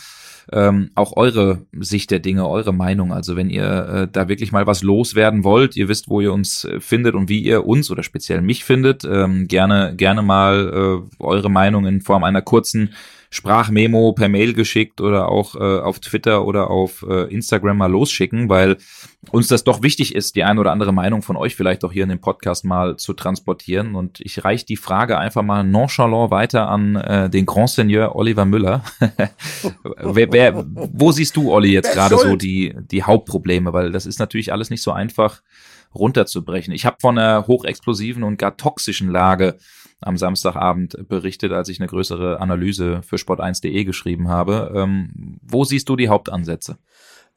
ähm, 0.52 0.92
auch 0.96 1.18
eure 1.18 1.66
Sicht 1.80 2.12
der 2.12 2.20
Dinge, 2.20 2.48
eure 2.48 2.74
Meinung. 2.74 3.12
Also 3.12 3.36
wenn 3.36 3.50
ihr 3.50 3.66
äh, 3.66 4.08
da 4.12 4.28
wirklich 4.28 4.52
mal 4.52 4.68
was 4.68 4.84
loswerden 4.84 5.44
wollt, 5.44 5.76
ihr 5.76 5.88
wisst, 5.88 6.10
wo 6.10 6.22
ihr 6.22 6.34
uns 6.34 6.66
äh, 6.66 6.80
findet 6.80 7.16
und 7.16 7.30
wie 7.30 7.40
ihr 7.40 7.66
uns 7.66 7.90
oder 7.90 8.04
speziell 8.04 8.42
mich 8.42 8.64
findet, 8.64 9.04
ähm, 9.06 9.48
gerne, 9.48 9.94
gerne 9.96 10.22
mal 10.22 11.04
äh, 11.20 11.24
eure 11.24 11.50
Meinung 11.50 11.86
in 11.86 12.02
Form 12.02 12.24
einer 12.24 12.42
kurzen 12.42 12.94
Sprachmemo 13.30 14.14
per 14.14 14.30
Mail 14.30 14.54
geschickt 14.54 15.02
oder 15.02 15.30
auch 15.30 15.56
äh, 15.56 15.80
auf 15.80 16.00
Twitter 16.00 16.46
oder 16.46 16.70
auf 16.70 17.06
äh, 17.08 17.34
Instagram 17.34 17.78
mal 17.78 17.92
losschicken, 17.92 18.50
weil 18.50 18.78
uns 19.32 19.48
das 19.48 19.64
doch 19.64 19.82
wichtig 19.82 20.16
ist, 20.16 20.36
die 20.36 20.44
ein 20.44 20.60
oder 20.60 20.72
andere 20.72 20.94
Meinung 20.94 21.22
von 21.22 21.36
euch 21.36 21.56
vielleicht 21.56 21.84
auch 21.84 21.92
hier 21.92 22.04
in 22.04 22.10
dem 22.10 22.22
Podcast 22.22 22.66
mal 22.66 22.98
zu 22.98 23.14
transportieren. 23.14 23.96
Und 23.96 24.20
ich 24.22 24.44
reiche 24.44 24.66
die 24.66 24.78
Frage 24.78 25.18
einfach 25.18 25.42
mal 25.42 25.64
nonchalant 25.64 26.32
weiter 26.32 26.68
an 26.68 26.96
äh, 26.96 27.30
den 27.30 27.46
Grand 27.46 27.70
Seigneur 27.70 28.16
Oliver 28.16 28.46
Müller. 28.46 28.84
wer, 29.84 30.32
wer, 30.32 30.66
wo 30.66 31.12
siehst 31.12 31.36
du, 31.36 31.52
Olli, 31.52 31.72
jetzt 31.72 31.94
gerade 31.94 32.18
so 32.18 32.36
die, 32.36 32.76
die 32.92 33.04
Hauptprobleme? 33.04 33.74
Weil 33.74 33.92
das 33.92 34.06
ist 34.06 34.20
natürlich 34.20 34.52
alles 34.52 34.70
nicht 34.70 34.82
so 34.82 34.92
einfach 34.92 35.42
runterzubrechen. 35.94 36.74
Ich 36.74 36.86
habe 36.86 36.98
von 37.00 37.18
einer 37.18 37.48
hochexplosiven 37.48 38.24
und 38.24 38.38
gar 38.38 38.58
toxischen 38.58 39.10
Lage 39.10 39.58
am 40.02 40.18
Samstagabend 40.18 41.08
berichtet, 41.08 41.52
als 41.52 41.70
ich 41.70 41.80
eine 41.80 41.88
größere 41.88 42.40
Analyse 42.40 43.02
für 43.02 43.16
sport1.de 43.16 43.84
geschrieben 43.84 44.28
habe. 44.28 44.72
Ähm, 44.76 45.40
wo 45.42 45.64
siehst 45.64 45.90
du 45.90 45.96
die 45.96 46.10
Hauptansätze? 46.10 46.78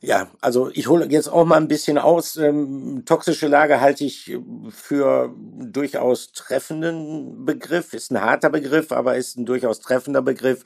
Ja, 0.01 0.29
also 0.41 0.71
ich 0.75 0.87
hole 0.87 1.07
jetzt 1.11 1.27
auch 1.27 1.45
mal 1.45 1.57
ein 1.57 1.67
bisschen 1.67 1.99
aus. 1.99 2.37
Ähm, 2.37 3.03
toxische 3.05 3.49
Lage 3.49 3.81
halte 3.81 4.05
ich 4.05 4.39
für 4.71 5.35
durchaus 5.59 6.31
treffenden 6.31 7.45
Begriff, 7.45 7.93
ist 7.95 8.13
ein 8.13 8.21
harter 8.21 8.49
Begriff, 8.49 8.93
aber 8.93 9.17
ist 9.17 9.37
ein 9.37 9.45
durchaus 9.45 9.81
treffender 9.81 10.23
Begriff. 10.23 10.63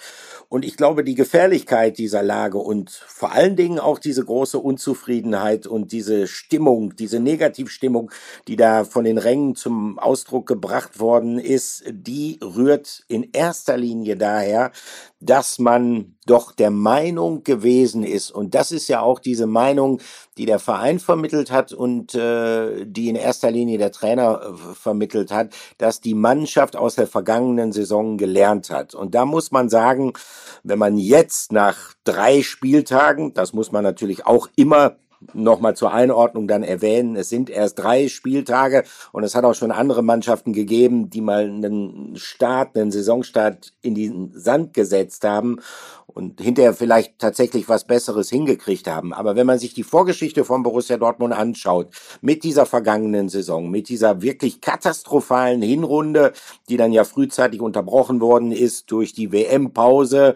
Und 0.50 0.66
ich 0.66 0.76
glaube, 0.76 1.02
die 1.02 1.14
Gefährlichkeit 1.14 1.96
dieser 1.96 2.22
Lage 2.22 2.58
und 2.58 2.90
vor 2.90 3.32
allen 3.32 3.56
Dingen 3.56 3.78
auch 3.78 3.98
diese 3.98 4.22
große 4.22 4.58
Unzufriedenheit 4.58 5.66
und 5.66 5.92
diese 5.92 6.26
Stimmung, 6.26 6.94
diese 6.96 7.18
Negativstimmung, 7.18 8.10
die 8.48 8.56
da 8.56 8.84
von 8.84 9.04
den 9.04 9.16
Rängen 9.16 9.54
zum 9.54 9.98
Ausdruck 9.98 10.46
gebracht 10.46 11.00
worden 11.00 11.38
ist, 11.38 11.84
die 11.88 12.38
rührt 12.42 13.02
in 13.08 13.30
erster 13.32 13.78
Linie 13.78 14.18
daher, 14.18 14.72
dass 15.22 15.58
man 15.58 16.16
doch 16.26 16.52
der 16.52 16.70
Meinung 16.70 17.44
gewesen 17.44 18.02
ist, 18.02 18.30
und 18.30 18.54
das 18.54 18.72
ist 18.72 18.88
ja 18.88 19.00
auch 19.00 19.18
diese 19.18 19.46
Meinung, 19.46 20.00
die 20.36 20.46
der 20.46 20.58
Verein 20.58 20.98
vermittelt 20.98 21.50
hat 21.50 21.72
und 21.72 22.14
äh, 22.14 22.84
die 22.86 23.08
in 23.08 23.16
erster 23.16 23.50
Linie 23.50 23.78
der 23.78 23.92
Trainer 23.92 24.40
äh, 24.42 24.74
vermittelt 24.74 25.30
hat, 25.30 25.54
dass 25.78 26.00
die 26.00 26.14
Mannschaft 26.14 26.76
aus 26.76 26.96
der 26.96 27.06
vergangenen 27.06 27.72
Saison 27.72 28.16
gelernt 28.16 28.70
hat. 28.70 28.94
Und 28.94 29.14
da 29.14 29.24
muss 29.24 29.50
man 29.52 29.68
sagen, 29.68 30.12
wenn 30.62 30.78
man 30.78 30.96
jetzt 30.96 31.52
nach 31.52 31.94
drei 32.04 32.42
Spieltagen, 32.42 33.34
das 33.34 33.52
muss 33.52 33.72
man 33.72 33.84
natürlich 33.84 34.26
auch 34.26 34.48
immer 34.56 34.96
nochmal 35.34 35.76
zur 35.76 35.92
Einordnung 35.92 36.48
dann 36.48 36.62
erwähnen, 36.62 37.16
es 37.16 37.28
sind 37.28 37.50
erst 37.50 37.78
drei 37.78 38.08
Spieltage 38.08 38.84
und 39.12 39.24
es 39.24 39.34
hat 39.34 39.44
auch 39.44 39.54
schon 39.54 39.70
andere 39.70 40.02
Mannschaften 40.02 40.52
gegeben, 40.52 41.10
die 41.10 41.20
mal 41.20 41.44
einen 41.44 42.16
Start, 42.16 42.76
einen 42.76 42.90
Saisonstart 42.90 43.72
in 43.82 43.94
den 43.94 44.32
Sand 44.34 44.74
gesetzt 44.74 45.24
haben 45.24 45.60
und 46.06 46.40
hinterher 46.40 46.74
vielleicht 46.74 47.18
tatsächlich 47.18 47.68
was 47.68 47.84
Besseres 47.84 48.28
hingekriegt 48.28 48.88
haben. 48.88 49.12
Aber 49.12 49.36
wenn 49.36 49.46
man 49.46 49.58
sich 49.58 49.74
die 49.74 49.82
Vorgeschichte 49.82 50.44
von 50.44 50.62
Borussia 50.62 50.96
Dortmund 50.96 51.32
anschaut, 51.32 51.88
mit 52.20 52.44
dieser 52.44 52.66
vergangenen 52.66 53.28
Saison, 53.28 53.70
mit 53.70 53.88
dieser 53.88 54.22
wirklich 54.22 54.60
katastrophalen 54.60 55.62
Hinrunde, 55.62 56.32
die 56.68 56.76
dann 56.76 56.92
ja 56.92 57.04
frühzeitig 57.04 57.60
unterbrochen 57.60 58.20
worden 58.20 58.52
ist 58.52 58.90
durch 58.90 59.12
die 59.12 59.32
WM-Pause 59.32 60.34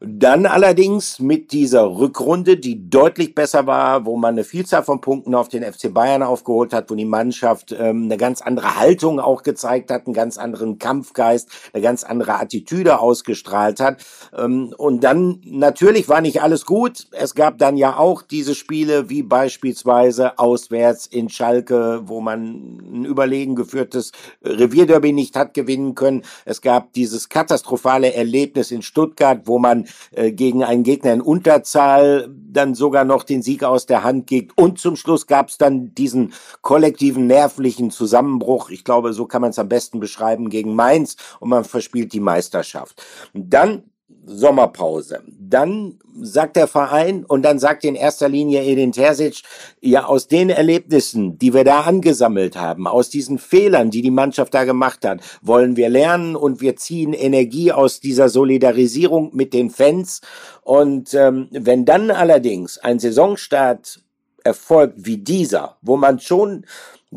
dann 0.00 0.46
allerdings 0.46 1.18
mit 1.18 1.52
dieser 1.52 1.84
Rückrunde, 1.84 2.56
die 2.56 2.90
deutlich 2.90 3.34
besser 3.34 3.66
war, 3.66 4.04
wo 4.06 4.16
man 4.16 4.34
eine 4.34 4.44
Vielzahl 4.44 4.82
von 4.82 5.00
Punkten 5.00 5.34
auf 5.34 5.48
den 5.48 5.62
FC 5.62 5.92
Bayern 5.92 6.22
aufgeholt 6.22 6.72
hat, 6.72 6.90
wo 6.90 6.94
die 6.94 7.04
Mannschaft 7.04 7.74
ähm, 7.78 8.04
eine 8.04 8.16
ganz 8.16 8.42
andere 8.42 8.76
Haltung 8.76 9.20
auch 9.20 9.42
gezeigt 9.42 9.90
hat, 9.90 10.06
einen 10.06 10.14
ganz 10.14 10.38
anderen 10.38 10.78
Kampfgeist, 10.78 11.48
eine 11.72 11.82
ganz 11.82 12.04
andere 12.04 12.38
Attitüde 12.40 12.98
ausgestrahlt 12.98 13.80
hat. 13.80 14.04
Ähm, 14.36 14.74
und 14.76 15.04
dann 15.04 15.40
natürlich 15.44 16.08
war 16.08 16.20
nicht 16.20 16.42
alles 16.42 16.66
gut. 16.66 17.06
Es 17.12 17.34
gab 17.34 17.58
dann 17.58 17.76
ja 17.76 17.96
auch 17.96 18.22
diese 18.22 18.54
Spiele 18.54 19.08
wie 19.08 19.22
beispielsweise 19.22 20.38
auswärts 20.38 21.06
in 21.06 21.28
Schalke, 21.28 22.02
wo 22.04 22.20
man 22.20 22.80
ein 22.92 23.04
überlegen 23.04 23.54
geführtes 23.54 24.12
Revierderby 24.42 25.12
nicht 25.12 25.36
hat 25.36 25.54
gewinnen 25.54 25.94
können. 25.94 26.22
Es 26.44 26.60
gab 26.60 26.92
dieses 26.92 27.28
katastrophale 27.28 28.12
Erlebnis 28.14 28.70
in 28.70 28.82
Stuttgart, 28.82 29.42
wo 29.44 29.58
man 29.58 29.83
äh, 30.12 30.32
gegen 30.32 30.64
einen 30.64 30.82
Gegner 30.82 31.12
in 31.12 31.20
Unterzahl 31.20 32.28
dann 32.28 32.74
sogar 32.74 33.04
noch 33.04 33.24
den 33.24 33.42
Sieg 33.42 33.64
aus 33.64 33.86
der 33.86 34.04
Hand 34.04 34.26
gibt. 34.26 34.56
Und 34.56 34.78
zum 34.78 34.96
Schluss 34.96 35.26
gab 35.26 35.48
es 35.48 35.58
dann 35.58 35.94
diesen 35.94 36.32
kollektiven 36.62 37.26
nervlichen 37.26 37.90
Zusammenbruch. 37.90 38.70
Ich 38.70 38.84
glaube, 38.84 39.12
so 39.12 39.26
kann 39.26 39.42
man 39.42 39.50
es 39.50 39.58
am 39.58 39.68
besten 39.68 40.00
beschreiben 40.00 40.50
gegen 40.50 40.74
Mainz 40.74 41.16
und 41.40 41.48
man 41.48 41.64
verspielt 41.64 42.12
die 42.12 42.20
Meisterschaft. 42.20 43.02
dann 43.32 43.82
Sommerpause. 44.26 45.22
Dann 45.26 45.98
sagt 46.20 46.56
der 46.56 46.66
Verein 46.66 47.24
und 47.24 47.42
dann 47.42 47.58
sagt 47.58 47.84
in 47.84 47.94
erster 47.94 48.28
Linie 48.28 48.62
Edin 48.62 48.92
Terzic, 48.92 49.42
ja, 49.80 50.04
aus 50.04 50.28
den 50.28 50.50
Erlebnissen, 50.50 51.38
die 51.38 51.52
wir 51.52 51.64
da 51.64 51.80
angesammelt 51.80 52.56
haben, 52.56 52.86
aus 52.86 53.10
diesen 53.10 53.38
Fehlern, 53.38 53.90
die 53.90 54.02
die 54.02 54.10
Mannschaft 54.10 54.54
da 54.54 54.64
gemacht 54.64 55.04
hat, 55.04 55.20
wollen 55.42 55.76
wir 55.76 55.88
lernen 55.88 56.36
und 56.36 56.60
wir 56.60 56.76
ziehen 56.76 57.12
Energie 57.12 57.72
aus 57.72 58.00
dieser 58.00 58.28
Solidarisierung 58.28 59.30
mit 59.34 59.52
den 59.52 59.70
Fans. 59.70 60.20
Und 60.62 61.14
ähm, 61.14 61.48
wenn 61.50 61.84
dann 61.84 62.10
allerdings 62.10 62.78
ein 62.78 62.98
Saisonstart 62.98 64.00
erfolgt 64.44 64.94
wie 64.98 65.18
dieser, 65.18 65.78
wo 65.80 65.96
man 65.96 66.20
schon 66.20 66.66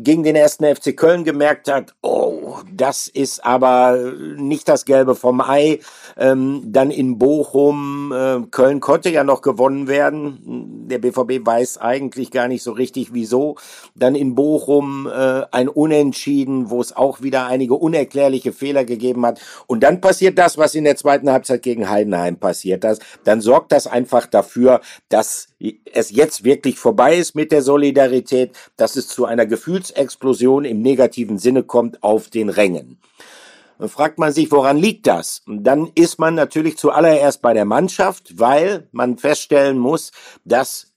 gegen 0.00 0.22
den 0.22 0.36
ersten 0.36 0.64
FC 0.64 0.96
Köln 0.96 1.24
gemerkt 1.24 1.70
hat, 1.70 1.94
oh, 2.02 2.58
das 2.72 3.08
ist 3.08 3.44
aber 3.44 4.12
nicht 4.36 4.68
das 4.68 4.84
Gelbe 4.84 5.16
vom 5.16 5.40
Ei. 5.40 5.80
Ähm, 6.16 6.62
dann 6.66 6.92
in 6.92 7.18
Bochum, 7.18 8.12
äh, 8.12 8.40
Köln 8.50 8.78
konnte 8.78 9.10
ja 9.10 9.24
noch 9.24 9.42
gewonnen 9.42 9.88
werden. 9.88 10.86
Der 10.88 10.98
BVB 10.98 11.44
weiß 11.44 11.78
eigentlich 11.78 12.30
gar 12.30 12.46
nicht 12.46 12.62
so 12.62 12.72
richtig 12.72 13.12
wieso. 13.12 13.56
Dann 13.96 14.14
in 14.14 14.36
Bochum 14.36 15.08
äh, 15.08 15.42
ein 15.50 15.68
Unentschieden, 15.68 16.70
wo 16.70 16.80
es 16.80 16.94
auch 16.96 17.20
wieder 17.22 17.46
einige 17.46 17.74
unerklärliche 17.74 18.52
Fehler 18.52 18.84
gegeben 18.84 19.26
hat. 19.26 19.40
Und 19.66 19.82
dann 19.82 20.00
passiert 20.00 20.38
das, 20.38 20.58
was 20.58 20.76
in 20.76 20.84
der 20.84 20.96
zweiten 20.96 21.30
Halbzeit 21.30 21.62
gegen 21.62 21.90
Heidenheim 21.90 22.36
passiert 22.36 22.84
ist. 22.84 23.02
Dann 23.24 23.40
sorgt 23.40 23.72
das 23.72 23.88
einfach 23.88 24.26
dafür, 24.26 24.80
dass 25.08 25.48
es 25.92 26.10
jetzt 26.10 26.44
wirklich 26.44 26.78
vorbei 26.78 27.16
ist 27.16 27.34
mit 27.34 27.50
der 27.50 27.62
Solidarität, 27.62 28.52
dass 28.76 28.94
es 28.94 29.08
zu 29.08 29.24
einer 29.24 29.44
Gefühlsexplosion 29.88 30.64
im 30.64 30.82
negativen 30.82 31.38
Sinne 31.38 31.62
kommt 31.62 32.02
auf 32.02 32.28
den 32.28 32.48
Rängen. 32.48 32.98
Fragt 33.80 34.18
man 34.18 34.32
sich, 34.32 34.50
woran 34.50 34.76
liegt 34.76 35.06
das? 35.06 35.42
Dann 35.46 35.90
ist 35.94 36.18
man 36.18 36.34
natürlich 36.34 36.76
zuallererst 36.78 37.42
bei 37.42 37.54
der 37.54 37.64
Mannschaft, 37.64 38.38
weil 38.38 38.88
man 38.90 39.18
feststellen 39.18 39.78
muss, 39.78 40.10
dass 40.44 40.92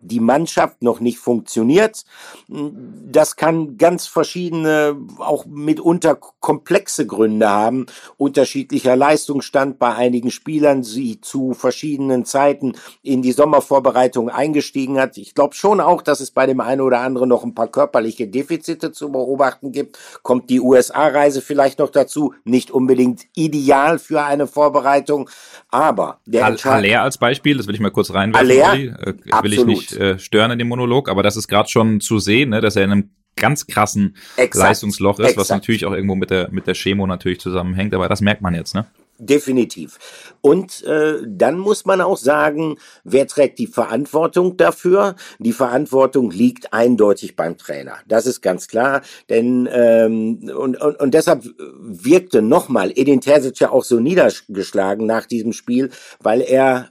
die 0.00 0.20
Mannschaft 0.20 0.82
noch 0.82 1.00
nicht 1.00 1.18
funktioniert. 1.18 2.04
Das 2.48 3.36
kann 3.36 3.76
ganz 3.78 4.06
verschiedene, 4.06 4.96
auch 5.18 5.46
mitunter 5.46 6.14
komplexe 6.14 7.06
Gründe 7.06 7.48
haben. 7.48 7.86
Unterschiedlicher 8.16 8.96
Leistungsstand 8.96 9.78
bei 9.78 9.94
einigen 9.94 10.30
Spielern, 10.30 10.82
sie 10.82 11.20
zu 11.20 11.54
verschiedenen 11.54 12.24
Zeiten 12.24 12.74
in 13.02 13.22
die 13.22 13.32
Sommervorbereitung 13.32 14.28
eingestiegen 14.28 14.98
hat. 14.98 15.18
Ich 15.18 15.34
glaube 15.34 15.54
schon 15.54 15.80
auch, 15.80 16.02
dass 16.02 16.20
es 16.20 16.30
bei 16.30 16.46
dem 16.46 16.60
einen 16.60 16.80
oder 16.80 17.00
anderen 17.00 17.28
noch 17.28 17.44
ein 17.44 17.54
paar 17.54 17.68
körperliche 17.68 18.28
Defizite 18.28 18.92
zu 18.92 19.10
beobachten 19.10 19.72
gibt. 19.72 19.98
Kommt 20.22 20.50
die 20.50 20.60
USA-Reise 20.60 21.40
vielleicht 21.40 21.78
noch 21.78 21.90
dazu. 21.90 22.34
Nicht 22.44 22.70
unbedingt 22.70 23.26
ideal 23.34 23.98
für 23.98 24.22
eine 24.22 24.46
Vorbereitung, 24.46 25.30
aber 25.70 26.20
der 26.26 26.46
Haller 26.46 27.02
als 27.02 27.18
Beispiel, 27.18 27.56
das 27.56 27.66
will 27.66 27.74
ich 27.74 27.80
mal 27.80 27.90
kurz 27.90 28.12
reinwerfen. 28.12 28.48
Haller, 28.48 29.06
äh, 29.06 29.42
will 29.42 29.52
ich 29.52 29.64
nicht 29.64 29.95
äh, 29.96 30.18
stören 30.18 30.50
in 30.50 30.58
dem 30.58 30.68
Monolog, 30.68 31.08
aber 31.08 31.22
das 31.22 31.36
ist 31.36 31.48
gerade 31.48 31.68
schon 31.68 32.00
zu 32.00 32.18
sehen, 32.18 32.50
ne, 32.50 32.60
dass 32.60 32.76
er 32.76 32.84
in 32.84 32.92
einem 32.92 33.10
ganz 33.36 33.66
krassen 33.66 34.16
Exakt. 34.36 34.68
Leistungsloch 34.68 35.18
ist, 35.18 35.26
Exakt. 35.26 35.38
was 35.38 35.48
natürlich 35.50 35.84
auch 35.84 35.92
irgendwo 35.92 36.14
mit 36.14 36.30
der 36.30 36.50
mit 36.50 36.66
der 36.66 36.74
Chemo 36.74 37.06
natürlich 37.06 37.40
zusammenhängt, 37.40 37.94
aber 37.94 38.08
das 38.08 38.20
merkt 38.20 38.42
man 38.42 38.54
jetzt, 38.54 38.74
ne? 38.74 38.86
Definitiv. 39.18 40.34
Und 40.42 40.84
äh, 40.84 41.22
dann 41.26 41.58
muss 41.58 41.86
man 41.86 42.02
auch 42.02 42.18
sagen, 42.18 42.76
wer 43.02 43.26
trägt 43.26 43.58
die 43.58 43.66
Verantwortung 43.66 44.58
dafür? 44.58 45.16
Die 45.38 45.52
Verantwortung 45.52 46.30
liegt 46.30 46.74
eindeutig 46.74 47.34
beim 47.34 47.56
Trainer. 47.56 47.96
Das 48.06 48.26
ist 48.26 48.42
ganz 48.42 48.68
klar. 48.68 49.00
Denn 49.30 49.66
ähm, 49.72 50.50
und, 50.54 50.78
und, 50.78 51.00
und 51.00 51.14
deshalb 51.14 51.44
wirkte 51.78 52.42
nochmal 52.42 52.92
Edin 52.94 53.22
Terzic 53.22 53.58
ja 53.60 53.70
auch 53.70 53.84
so 53.84 54.00
niedergeschlagen 54.00 55.06
nach 55.06 55.24
diesem 55.24 55.54
Spiel, 55.54 55.90
weil 56.20 56.42
er 56.42 56.90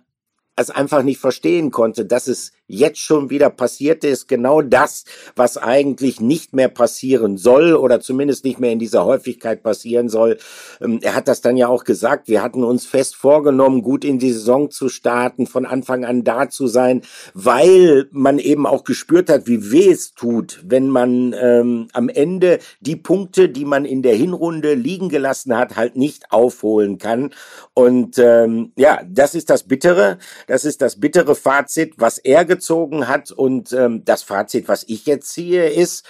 es 0.55 0.69
einfach 0.69 1.03
nicht 1.03 1.19
verstehen 1.19 1.69
konnte, 1.69 2.05
dass 2.05 2.27
es 2.27 2.53
jetzt 2.67 2.99
schon 2.99 3.29
wieder 3.29 3.49
passiert 3.49 4.03
ist, 4.03 4.27
genau 4.27 4.61
das, 4.61 5.05
was 5.35 5.57
eigentlich 5.57 6.19
nicht 6.19 6.53
mehr 6.53 6.69
passieren 6.69 7.37
soll 7.37 7.75
oder 7.75 7.99
zumindest 7.99 8.43
nicht 8.43 8.59
mehr 8.59 8.71
in 8.71 8.79
dieser 8.79 9.05
Häufigkeit 9.05 9.61
passieren 9.63 10.09
soll. 10.09 10.37
Ähm, 10.81 10.99
er 11.01 11.15
hat 11.15 11.27
das 11.27 11.41
dann 11.41 11.57
ja 11.57 11.67
auch 11.67 11.83
gesagt, 11.83 12.27
wir 12.27 12.41
hatten 12.41 12.63
uns 12.63 12.85
fest 12.85 13.15
vorgenommen, 13.15 13.81
gut 13.81 14.03
in 14.03 14.19
die 14.19 14.31
Saison 14.31 14.71
zu 14.71 14.89
starten, 14.89 15.47
von 15.47 15.65
Anfang 15.65 16.05
an 16.05 16.23
da 16.23 16.49
zu 16.49 16.67
sein, 16.67 17.01
weil 17.33 18.07
man 18.11 18.39
eben 18.39 18.65
auch 18.65 18.83
gespürt 18.83 19.29
hat, 19.29 19.47
wie 19.47 19.71
weh 19.71 19.91
es 19.91 20.13
tut, 20.13 20.61
wenn 20.65 20.89
man 20.89 21.35
ähm, 21.39 21.87
am 21.93 22.09
Ende 22.09 22.59
die 22.79 22.95
Punkte, 22.95 23.49
die 23.49 23.65
man 23.65 23.85
in 23.85 24.01
der 24.01 24.15
Hinrunde 24.15 24.73
liegen 24.73 25.09
gelassen 25.09 25.55
hat, 25.55 25.75
halt 25.75 25.95
nicht 25.95 26.31
aufholen 26.31 26.97
kann. 26.97 27.31
Und 27.73 28.17
ähm, 28.17 28.71
ja, 28.75 29.01
das 29.07 29.35
ist 29.35 29.49
das 29.49 29.63
Bittere, 29.63 30.17
das 30.47 30.65
ist 30.65 30.81
das 30.81 30.99
bittere 30.99 31.35
Fazit, 31.35 31.93
was 31.97 32.17
er 32.17 32.45
gezogen 32.55 33.07
hat. 33.07 33.31
Und 33.31 33.73
ähm, 33.73 34.03
das 34.05 34.23
Fazit, 34.23 34.67
was 34.67 34.83
ich 34.87 35.05
jetzt 35.05 35.29
ziehe, 35.33 35.69
ist, 35.69 36.05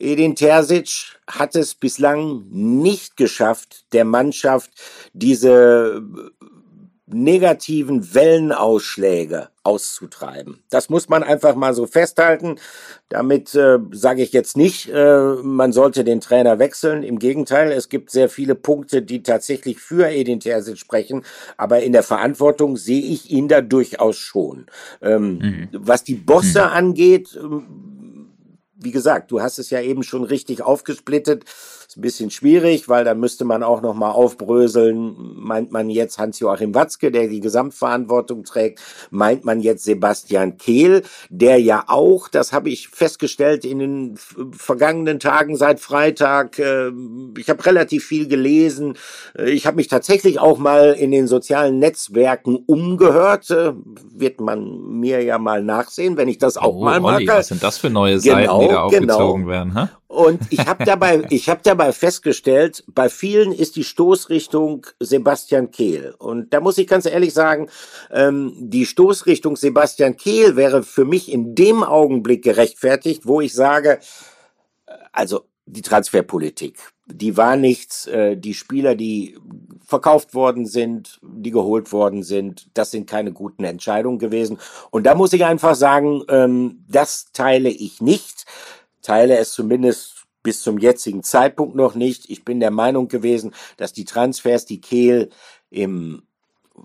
Edin 0.00 0.36
Terzic 0.36 1.18
hat 1.26 1.56
es 1.56 1.74
bislang 1.74 2.44
nicht 2.50 3.16
geschafft, 3.16 3.84
der 3.92 4.04
Mannschaft 4.04 4.70
diese 5.12 6.02
negativen 7.10 8.14
Wellenausschläge 8.14 9.48
auszutreiben. 9.62 10.62
Das 10.70 10.88
muss 10.88 11.08
man 11.08 11.22
einfach 11.22 11.54
mal 11.54 11.74
so 11.74 11.86
festhalten. 11.86 12.56
Damit 13.08 13.54
äh, 13.54 13.78
sage 13.92 14.22
ich 14.22 14.32
jetzt 14.32 14.56
nicht, 14.56 14.88
äh, 14.88 15.34
man 15.42 15.72
sollte 15.72 16.04
den 16.04 16.20
Trainer 16.20 16.58
wechseln. 16.58 17.02
Im 17.02 17.18
Gegenteil, 17.18 17.72
es 17.72 17.88
gibt 17.88 18.10
sehr 18.10 18.28
viele 18.28 18.54
Punkte, 18.54 19.02
die 19.02 19.22
tatsächlich 19.22 19.78
für 19.78 20.08
Edin 20.08 20.40
Terzic 20.40 20.78
sprechen. 20.78 21.24
Aber 21.56 21.80
in 21.80 21.92
der 21.92 22.02
Verantwortung 22.02 22.76
sehe 22.76 23.02
ich 23.02 23.30
ihn 23.30 23.48
da 23.48 23.60
durchaus 23.60 24.16
schon. 24.16 24.66
Ähm, 25.02 25.38
mhm. 25.38 25.68
Was 25.72 26.04
die 26.04 26.14
Bosse 26.14 26.60
mhm. 26.60 26.72
angeht, 26.72 27.38
ähm, 27.40 27.66
wie 28.80 28.92
gesagt, 28.92 29.30
du 29.30 29.40
hast 29.40 29.58
es 29.58 29.70
ja 29.70 29.80
eben 29.80 30.02
schon 30.02 30.24
richtig 30.24 30.62
aufgesplittet 30.62 31.44
ein 31.96 32.02
bisschen 32.02 32.30
schwierig, 32.30 32.88
weil 32.88 33.04
da 33.04 33.14
müsste 33.14 33.44
man 33.46 33.62
auch 33.62 33.80
noch 33.80 33.94
mal 33.94 34.10
aufbröseln. 34.10 35.16
Meint 35.36 35.72
man 35.72 35.88
jetzt 35.88 36.18
Hans-Joachim 36.18 36.74
Watzke, 36.74 37.10
der 37.10 37.28
die 37.28 37.40
Gesamtverantwortung 37.40 38.44
trägt? 38.44 38.80
Meint 39.10 39.44
man 39.46 39.60
jetzt 39.60 39.84
Sebastian 39.84 40.58
Kehl, 40.58 41.02
der 41.30 41.58
ja 41.58 41.84
auch, 41.86 42.28
das 42.28 42.52
habe 42.52 42.68
ich 42.68 42.88
festgestellt 42.88 43.64
in 43.64 43.78
den 43.78 44.18
vergangenen 44.52 45.18
Tagen 45.18 45.56
seit 45.56 45.80
Freitag, 45.80 46.58
äh, 46.58 46.90
ich 47.38 47.48
habe 47.48 47.64
relativ 47.64 48.04
viel 48.04 48.28
gelesen. 48.28 48.94
Äh, 49.34 49.50
ich 49.50 49.66
habe 49.66 49.76
mich 49.76 49.88
tatsächlich 49.88 50.40
auch 50.40 50.58
mal 50.58 50.92
in 50.92 51.10
den 51.10 51.26
sozialen 51.26 51.78
Netzwerken 51.78 52.56
umgehört. 52.66 53.50
Äh, 53.50 53.72
wird 54.12 54.40
man 54.40 55.00
mir 55.00 55.22
ja 55.22 55.38
mal 55.38 55.62
nachsehen, 55.62 56.16
wenn 56.16 56.28
ich 56.28 56.38
das 56.38 56.56
auch 56.58 56.74
oh, 56.74 56.84
mal 56.84 57.00
mache. 57.00 57.26
Was 57.28 57.48
sind 57.48 57.62
das 57.62 57.78
für 57.78 57.88
neue 57.88 58.20
Seiten, 58.20 58.42
genau, 58.42 58.60
die 58.60 58.68
da 58.68 58.82
aufgezogen 58.82 59.42
genau. 59.42 59.50
werden? 59.50 59.78
Hä? 59.78 59.88
Und 60.08 60.40
ich 60.50 60.66
habe 60.66 60.84
dabei, 60.84 61.22
ich 61.30 61.48
habe 61.48 61.60
dabei 61.62 61.92
festgestellt, 61.92 62.82
bei 62.88 63.08
vielen 63.08 63.52
ist 63.52 63.76
die 63.76 63.84
Stoßrichtung 63.84 64.86
Sebastian 64.98 65.70
Kehl. 65.70 66.14
Und 66.18 66.52
da 66.52 66.60
muss 66.60 66.78
ich 66.78 66.86
ganz 66.86 67.06
ehrlich 67.06 67.34
sagen, 67.34 67.68
ähm, 68.10 68.54
die 68.56 68.86
Stoßrichtung 68.86 69.56
Sebastian 69.56 70.16
Kehl 70.16 70.56
wäre 70.56 70.82
für 70.82 71.04
mich 71.04 71.30
in 71.30 71.54
dem 71.54 71.84
Augenblick 71.84 72.42
gerechtfertigt, 72.42 73.26
wo 73.26 73.40
ich 73.40 73.52
sage, 73.52 74.00
äh, 74.86 74.92
also 75.12 75.42
die 75.66 75.82
Transferpolitik, 75.82 76.78
die 77.06 77.36
war 77.36 77.56
nichts. 77.56 78.06
Äh, 78.06 78.38
die 78.38 78.54
Spieler, 78.54 78.94
die 78.94 79.36
verkauft 79.84 80.34
worden 80.34 80.66
sind, 80.66 81.18
die 81.22 81.50
geholt 81.50 81.92
worden 81.92 82.22
sind, 82.22 82.68
das 82.74 82.90
sind 82.90 83.08
keine 83.08 83.32
guten 83.32 83.64
Entscheidungen 83.64 84.18
gewesen. 84.18 84.58
Und 84.90 85.04
da 85.04 85.14
muss 85.14 85.32
ich 85.32 85.44
einfach 85.44 85.74
sagen, 85.74 86.22
ähm, 86.28 86.84
das 86.88 87.32
teile 87.32 87.70
ich 87.70 88.00
nicht 88.00 88.44
teile 89.02 89.38
es 89.38 89.52
zumindest 89.52 90.26
bis 90.42 90.62
zum 90.62 90.78
jetzigen 90.78 91.22
Zeitpunkt 91.22 91.74
noch 91.74 91.94
nicht. 91.94 92.30
Ich 92.30 92.44
bin 92.44 92.60
der 92.60 92.70
Meinung 92.70 93.08
gewesen, 93.08 93.54
dass 93.76 93.92
die 93.92 94.04
Transfers, 94.04 94.64
die 94.64 94.80
Kehl 94.80 95.30
im 95.70 96.22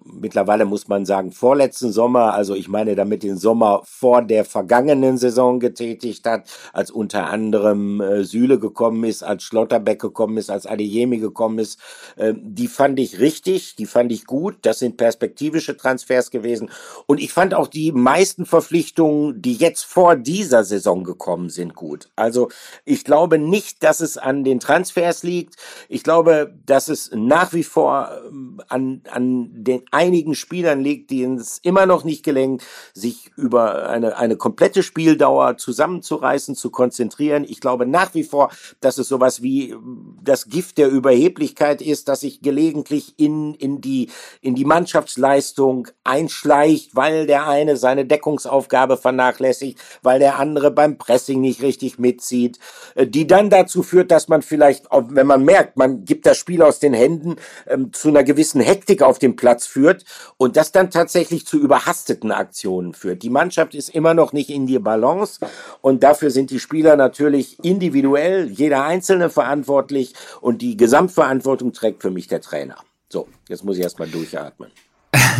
mittlerweile 0.05 0.65
muss 0.65 0.87
man 0.87 1.05
sagen, 1.05 1.31
vorletzten 1.31 1.91
Sommer, 1.91 2.33
also 2.33 2.55
ich 2.55 2.67
meine 2.67 2.95
damit 2.95 3.23
den 3.23 3.37
Sommer 3.37 3.81
vor 3.85 4.21
der 4.21 4.45
vergangenen 4.45 5.17
Saison 5.17 5.59
getätigt 5.59 6.25
hat, 6.25 6.49
als 6.73 6.91
unter 6.91 7.29
anderem 7.29 8.01
äh, 8.01 8.23
Süle 8.23 8.59
gekommen 8.59 9.03
ist, 9.03 9.23
als 9.23 9.43
Schlotterbeck 9.43 9.99
gekommen 9.99 10.37
ist, 10.37 10.49
als 10.49 10.65
Adeyemi 10.65 11.17
gekommen 11.17 11.59
ist, 11.59 11.79
äh, 12.15 12.33
die 12.37 12.67
fand 12.67 12.99
ich 12.99 13.19
richtig, 13.19 13.75
die 13.75 13.85
fand 13.85 14.11
ich 14.11 14.25
gut, 14.25 14.57
das 14.61 14.79
sind 14.79 14.97
perspektivische 14.97 15.77
Transfers 15.77 16.31
gewesen. 16.31 16.69
Und 17.05 17.19
ich 17.19 17.33
fand 17.33 17.53
auch 17.53 17.67
die 17.67 17.91
meisten 17.91 18.45
Verpflichtungen, 18.45 19.41
die 19.41 19.53
jetzt 19.53 19.83
vor 19.83 20.15
dieser 20.15 20.63
Saison 20.63 21.03
gekommen 21.03 21.49
sind, 21.49 21.75
gut. 21.75 22.09
Also 22.15 22.49
ich 22.85 23.03
glaube 23.03 23.37
nicht, 23.37 23.83
dass 23.83 23.99
es 23.99 24.17
an 24.17 24.43
den 24.43 24.59
Transfers 24.59 25.23
liegt, 25.23 25.55
ich 25.89 26.03
glaube, 26.03 26.53
dass 26.65 26.89
es 26.89 27.11
nach 27.13 27.53
wie 27.53 27.63
vor 27.63 28.09
ähm, 28.27 28.61
an, 28.67 29.01
an 29.11 29.49
den 29.53 29.82
einigen 29.91 30.35
Spielern 30.35 30.81
liegt, 30.81 31.11
denen 31.11 31.37
es 31.37 31.59
immer 31.63 31.85
noch 31.85 32.03
nicht 32.03 32.23
gelingt, 32.23 32.63
sich 32.93 33.31
über 33.35 33.89
eine, 33.89 34.17
eine 34.17 34.37
komplette 34.37 34.83
Spieldauer 34.83 35.57
zusammenzureißen, 35.57 36.55
zu 36.55 36.69
konzentrieren. 36.69 37.45
Ich 37.47 37.59
glaube 37.59 37.85
nach 37.85 38.13
wie 38.13 38.23
vor, 38.23 38.49
dass 38.81 38.97
es 38.97 39.07
sowas 39.07 39.41
wie 39.41 39.75
das 40.23 40.47
Gift 40.47 40.77
der 40.77 40.89
Überheblichkeit 40.89 41.81
ist, 41.81 42.07
dass 42.07 42.21
sich 42.21 42.41
gelegentlich 42.41 43.13
in, 43.17 43.53
in, 43.55 43.81
die, 43.81 44.09
in 44.41 44.55
die 44.55 44.65
Mannschaftsleistung 44.65 45.87
einschleicht, 46.03 46.95
weil 46.95 47.27
der 47.27 47.47
eine 47.47 47.77
seine 47.77 48.05
Deckungsaufgabe 48.05 48.97
vernachlässigt, 48.97 49.79
weil 50.01 50.19
der 50.19 50.39
andere 50.39 50.71
beim 50.71 50.97
Pressing 50.97 51.41
nicht 51.41 51.61
richtig 51.61 51.99
mitzieht, 51.99 52.59
äh, 52.95 53.07
die 53.07 53.27
dann 53.27 53.49
dazu 53.49 53.83
führt, 53.83 54.11
dass 54.11 54.27
man 54.27 54.41
vielleicht, 54.41 54.85
wenn 54.91 55.27
man 55.27 55.43
merkt, 55.43 55.77
man 55.77 56.05
gibt 56.05 56.25
das 56.25 56.37
Spiel 56.37 56.61
aus 56.61 56.79
den 56.79 56.93
Händen, 56.93 57.35
ähm, 57.67 57.91
zu 57.93 58.09
einer 58.09 58.23
gewissen 58.23 58.61
Hektik 58.61 59.01
auf 59.01 59.19
dem 59.19 59.35
Platz 59.35 59.65
führt 59.73 60.05
und 60.37 60.55
das 60.55 60.71
dann 60.71 60.91
tatsächlich 60.91 61.45
zu 61.45 61.57
überhasteten 61.57 62.31
Aktionen 62.31 62.93
führt. 62.93 63.23
Die 63.23 63.29
Mannschaft 63.29 63.73
ist 63.73 63.89
immer 63.89 64.13
noch 64.13 64.31
nicht 64.31 64.49
in 64.49 64.67
die 64.67 64.79
Balance 64.79 65.39
und 65.81 66.03
dafür 66.03 66.29
sind 66.29 66.51
die 66.51 66.59
Spieler 66.59 66.95
natürlich 66.95 67.57
individuell, 67.63 68.49
jeder 68.49 68.83
Einzelne 68.83 69.29
verantwortlich 69.29 70.13
und 70.41 70.61
die 70.61 70.77
Gesamtverantwortung 70.77 71.73
trägt 71.73 72.03
für 72.03 72.11
mich 72.11 72.27
der 72.27 72.41
Trainer. 72.41 72.77
So, 73.09 73.27
jetzt 73.49 73.63
muss 73.63 73.77
ich 73.77 73.83
erstmal 73.83 74.07
durchatmen. 74.07 74.71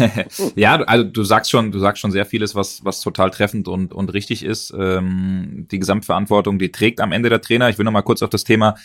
ja, 0.56 0.76
also 0.76 1.04
du 1.04 1.24
sagst 1.24 1.52
schon, 1.52 1.72
du 1.72 1.80
sagst 1.80 2.02
schon 2.02 2.12
sehr 2.12 2.26
vieles, 2.26 2.56
was 2.56 2.84
was 2.84 3.02
total 3.02 3.30
treffend 3.32 3.68
und 3.68 3.94
und 3.94 4.14
richtig 4.14 4.44
ist. 4.44 4.74
Ähm, 4.78 5.68
die 5.72 5.80
Gesamtverantwortung, 5.80 6.60
die 6.60 6.72
trägt 6.72 7.02
am 7.02 7.12
Ende 7.12 7.30
der 7.30 7.42
Trainer. 7.42 7.70
Ich 7.70 7.78
will 7.78 7.86
noch 7.86 7.92
mal 7.92 8.02
kurz 8.02 8.22
auf 8.24 8.30
das 8.30 8.44
Thema 8.44 8.76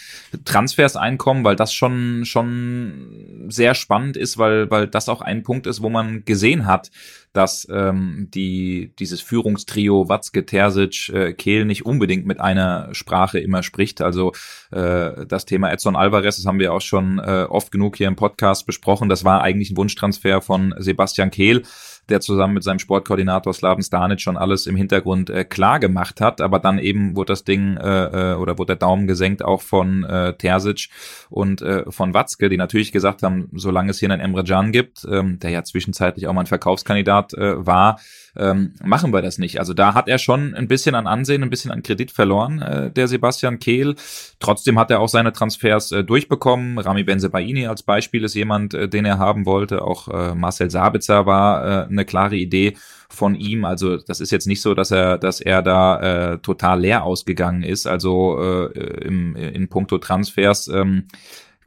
Transfers 0.45 0.97
einkommen, 0.97 1.45
weil 1.45 1.57
das 1.57 1.73
schon 1.73 2.25
schon 2.25 3.47
sehr 3.49 3.75
spannend 3.75 4.17
ist, 4.17 4.39
weil 4.39 4.71
weil 4.71 4.87
das 4.87 5.09
auch 5.09 5.21
ein 5.21 5.43
Punkt 5.43 5.67
ist, 5.67 5.83
wo 5.83 5.91
man 5.91 6.25
gesehen 6.25 6.67
hat, 6.67 6.91
dass 7.33 7.67
ähm, 7.71 8.29
die 8.33 8.93
dieses 8.99 9.21
Führungstrio 9.21 10.09
Watzke, 10.09 10.47
Terzic, 10.47 11.09
äh, 11.11 11.33
Kehl 11.33 11.65
nicht 11.65 11.85
unbedingt 11.85 12.27
mit 12.27 12.41
einer 12.41 12.89
Sprache 12.93 13.39
immer 13.39 13.63
spricht. 13.63 14.01
Also 14.01 14.33
äh, 14.71 15.27
das 15.27 15.45
Thema 15.45 15.71
Edson 15.71 15.97
Alvarez, 15.97 16.37
das 16.37 16.47
haben 16.47 16.59
wir 16.59 16.73
auch 16.73 16.81
schon 16.81 17.19
äh, 17.19 17.47
oft 17.49 17.71
genug 17.71 17.97
hier 17.97 18.09
im 18.09 18.17
Podcast 18.17 18.67
besprochen. 18.67 19.09
Das 19.09 19.25
war 19.25 19.43
eigentlich 19.43 19.71
ein 19.71 19.77
Wunschtransfer 19.77 20.41
von 20.43 20.75
Sebastian 20.79 21.31
Kehl 21.31 21.63
der 22.09 22.21
zusammen 22.21 22.55
mit 22.55 22.65
seinem 22.65 22.79
Sportkoordinator 22.79 23.53
Slaven 23.53 23.83
Stanic 23.83 24.21
schon 24.21 24.37
alles 24.37 24.67
im 24.67 24.77
Hintergrund 24.77 25.31
äh, 25.31 25.45
klar 25.45 25.81
gemacht 25.81 26.21
hat, 26.21 26.41
aber 26.41 26.59
dann 26.59 26.79
eben 26.79 27.17
wurde 27.17 27.33
das 27.33 27.45
Ding 27.45 27.77
äh, 27.77 28.33
äh, 28.33 28.35
oder 28.35 28.59
wurde 28.59 28.69
der 28.69 28.77
Daumen 28.77 29.07
gesenkt 29.07 29.45
auch 29.45 29.63
von 29.63 30.05
äh, 30.05 30.35
Terzic 30.35 30.89
und 31.31 31.63
äh, 31.63 31.85
von 31.91 32.15
Watzke, 32.15 32.49
die 32.49 32.57
natürlich 32.57 32.93
gesagt 32.93 33.23
haben, 33.23 33.49
solange 33.55 33.91
es 33.91 33.99
hier 33.99 34.11
einen 34.11 34.21
Emre 34.21 34.45
Can 34.45 34.73
gibt, 34.73 35.07
ähm, 35.11 35.39
der 35.39 35.51
ja 35.51 35.65
zwischenzeitlich 35.65 36.27
auch 36.27 36.33
mal 36.33 36.43
ein 36.43 36.47
Verkaufskandidat 36.47 37.35
äh, 37.35 37.67
war, 37.67 37.99
ähm, 38.37 38.75
machen 38.83 39.13
wir 39.13 39.23
das 39.23 39.39
nicht. 39.39 39.59
Also 39.59 39.75
da 39.75 39.95
hat 39.95 40.09
er 40.09 40.19
schon 40.19 40.55
ein 40.55 40.69
bisschen 40.69 40.95
an 40.95 41.07
Ansehen, 41.07 41.43
ein 41.43 41.51
bisschen 41.51 41.71
an 41.71 41.83
Kredit 41.83 42.11
verloren, 42.11 42.63
äh, 42.63 42.91
der 42.91 43.09
Sebastian 43.09 43.59
Kehl. 43.59 43.95
Trotzdem 44.41 44.79
hat 44.79 44.91
er 44.91 45.01
auch 45.01 45.09
seine 45.09 45.33
Transfers 45.33 45.93
äh, 45.93 46.05
durchbekommen. 46.05 46.79
Rami 46.79 47.05
Benzebaini 47.05 47.67
als 47.67 47.83
Beispiel 47.83 48.25
ist 48.25 48.35
jemand, 48.35 48.75
äh, 48.75 48.89
den 48.89 49.05
er 49.05 49.19
haben 49.19 49.47
wollte. 49.47 49.83
Auch 49.83 50.09
äh, 50.09 50.35
Marcel 50.35 50.71
Sabitzer 50.71 51.27
war 51.27 51.65
äh, 51.65 51.87
eine 51.89 52.05
klare 52.05 52.37
Idee 52.37 52.77
von 53.09 53.35
ihm. 53.35 53.65
Also 53.65 53.97
das 53.97 54.21
ist 54.21 54.31
jetzt 54.31 54.47
nicht 54.47 54.61
so, 54.61 54.75
dass 54.75 54.91
er, 54.91 55.19
dass 55.19 55.41
er 55.41 55.63
da 55.63 56.33
äh, 56.33 56.39
total 56.39 56.81
leer 56.81 57.05
ausgegangen 57.05 57.63
ist. 57.63 57.87
Also 57.87 58.41
äh, 58.41 59.05
im, 59.05 59.35
in 59.35 59.69
puncto 59.69 59.99
Transfers 59.99 60.69
ähm, 60.69 61.05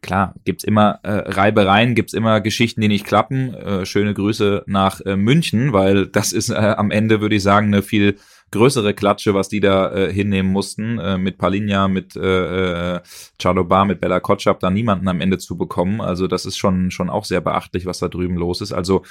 klar, 0.01 0.35
gibt's 0.45 0.63
immer 0.63 0.99
äh, 1.03 1.11
Reibereien, 1.11 1.95
gibt's 1.95 2.13
immer 2.13 2.41
Geschichten, 2.41 2.81
die 2.81 2.87
nicht 2.87 3.05
klappen. 3.05 3.53
Äh, 3.53 3.85
schöne 3.85 4.13
Grüße 4.13 4.63
nach 4.65 5.01
äh, 5.01 5.15
München, 5.15 5.73
weil 5.73 6.07
das 6.07 6.33
ist 6.33 6.49
äh, 6.49 6.55
am 6.55 6.91
Ende, 6.91 7.21
würde 7.21 7.35
ich 7.35 7.43
sagen, 7.43 7.67
eine 7.67 7.81
viel 7.81 8.17
größere 8.51 8.93
Klatsche, 8.93 9.33
was 9.33 9.47
die 9.47 9.61
da 9.61 9.93
äh, 9.93 10.13
hinnehmen 10.13 10.51
mussten, 10.51 10.99
äh, 10.99 11.17
mit 11.17 11.37
Palinja, 11.37 11.87
mit 11.87 12.15
äh, 12.15 12.95
äh, 12.95 12.99
Chadobar, 13.41 13.85
mit 13.85 14.01
Bella 14.01 14.19
Kotschap, 14.19 14.59
da 14.59 14.69
niemanden 14.69 15.07
am 15.07 15.21
Ende 15.21 15.37
zu 15.37 15.57
bekommen. 15.57 16.01
Also 16.01 16.27
das 16.27 16.45
ist 16.45 16.57
schon, 16.57 16.91
schon 16.91 17.09
auch 17.09 17.25
sehr 17.25 17.41
beachtlich, 17.41 17.85
was 17.85 17.99
da 17.99 18.09
drüben 18.09 18.35
los 18.35 18.61
ist. 18.61 18.73
Also 18.73 19.03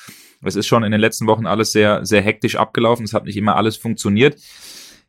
es 0.43 0.57
ist 0.57 0.67
schon 0.67 0.85
in 0.85 0.93
den 0.93 1.01
letzten 1.01 1.27
Wochen 1.27 1.47
alles 1.47 1.73
sehr, 1.73 2.05
sehr 2.05 2.21
hektisch 2.21 2.57
abgelaufen. 2.57 3.05
Es 3.05 3.15
hat 3.15 3.25
nicht 3.25 3.37
immer 3.37 3.57
alles 3.57 3.77
funktioniert. 3.77 4.37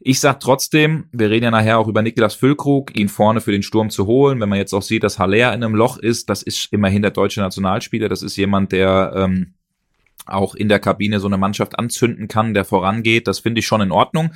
Ich 0.03 0.19
sag 0.19 0.39
trotzdem, 0.39 1.05
wir 1.11 1.29
reden 1.29 1.45
ja 1.45 1.51
nachher 1.51 1.77
auch 1.77 1.87
über 1.87 2.01
Niklas 2.01 2.33
Füllkrug, 2.33 2.97
ihn 2.97 3.07
vorne 3.07 3.39
für 3.39 3.51
den 3.51 3.61
Sturm 3.61 3.91
zu 3.91 4.07
holen. 4.07 4.39
Wenn 4.39 4.49
man 4.49 4.57
jetzt 4.57 4.73
auch 4.73 4.81
sieht, 4.81 5.03
dass 5.03 5.19
Haller 5.19 5.53
in 5.53 5.63
einem 5.63 5.75
Loch 5.75 5.97
ist, 5.97 6.27
das 6.29 6.41
ist 6.41 6.73
immerhin 6.73 7.03
der 7.03 7.11
deutsche 7.11 7.39
Nationalspieler. 7.39 8.09
Das 8.09 8.23
ist 8.23 8.35
jemand, 8.35 8.71
der 8.71 9.13
ähm, 9.15 9.53
auch 10.25 10.55
in 10.55 10.69
der 10.69 10.79
Kabine 10.79 11.19
so 11.19 11.27
eine 11.27 11.37
Mannschaft 11.37 11.77
anzünden 11.77 12.27
kann, 12.27 12.55
der 12.55 12.65
vorangeht. 12.65 13.27
Das 13.27 13.39
finde 13.39 13.59
ich 13.59 13.67
schon 13.67 13.81
in 13.81 13.91
Ordnung. 13.91 14.31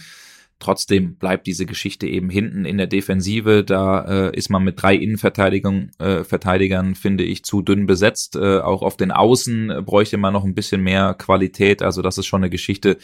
Trotzdem 0.59 1.15
bleibt 1.15 1.47
diese 1.47 1.65
Geschichte 1.65 2.07
eben 2.07 2.29
hinten 2.29 2.63
in 2.65 2.77
der 2.77 2.87
Defensive. 2.87 3.63
Da 3.65 4.29
äh, 4.29 4.37
ist 4.37 4.49
man 4.49 4.63
mit 4.63 4.81
drei 4.81 4.95
Innenverteidigern, 4.95 5.91
äh, 5.99 6.23
Verteidigern, 6.23 6.95
finde 6.95 7.25
ich, 7.25 7.43
zu 7.43 7.61
dünn 7.61 7.85
besetzt. 7.85 8.37
Äh, 8.37 8.59
auch 8.59 8.81
auf 8.81 8.95
den 8.95 9.11
Außen 9.11 9.83
bräuchte 9.85 10.17
man 10.17 10.31
noch 10.31 10.45
ein 10.45 10.55
bisschen 10.55 10.81
mehr 10.81 11.13
Qualität. 11.13 11.81
Also 11.81 12.01
das 12.01 12.17
ist 12.17 12.25
schon 12.27 12.41
eine 12.41 12.49
Geschichte, 12.49 12.97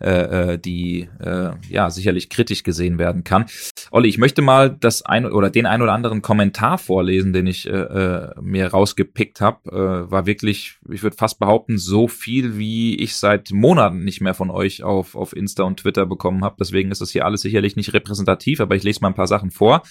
äh, 0.00 0.52
äh, 0.52 0.58
die 0.58 1.08
äh, 1.18 1.50
ja 1.68 1.90
sicherlich 1.90 2.28
kritisch 2.28 2.62
gesehen 2.62 2.98
werden 2.98 3.24
kann. 3.24 3.46
Olli, 3.90 4.08
ich 4.08 4.18
möchte 4.18 4.42
mal 4.42 4.70
das 4.70 5.02
ein 5.02 5.24
oder 5.24 5.50
den 5.50 5.66
ein 5.66 5.82
oder 5.82 5.94
anderen 5.94 6.22
Kommentar 6.22 6.78
vorlesen, 6.78 7.32
den 7.32 7.46
ich 7.46 7.66
äh, 7.66 7.72
äh 7.72 8.34
mir 8.40 8.68
rausgepickt 8.68 9.40
habe. 9.40 9.70
Äh, 9.70 10.10
war 10.10 10.26
wirklich, 10.26 10.78
ich 10.90 11.02
würde 11.02 11.16
fast 11.16 11.38
behaupten, 11.38 11.78
so 11.78 12.06
viel, 12.06 12.58
wie 12.58 12.96
ich 12.96 13.16
seit 13.16 13.50
Monaten 13.50 14.04
nicht 14.04 14.20
mehr 14.20 14.34
von 14.34 14.50
euch 14.50 14.82
auf, 14.82 15.16
auf 15.16 15.34
Insta 15.34 15.64
und 15.64 15.80
Twitter 15.80 16.06
bekommen 16.06 16.44
habe. 16.44 16.56
Deswegen 16.60 16.90
ist 16.90 16.97
das 17.00 17.10
hier 17.10 17.24
alles 17.24 17.42
sicherlich 17.42 17.76
nicht 17.76 17.92
repräsentativ, 17.92 18.60
aber 18.60 18.76
ich 18.76 18.82
lese 18.82 19.00
mal 19.00 19.08
ein 19.08 19.14
paar 19.14 19.26
Sachen 19.26 19.50
vor. 19.50 19.82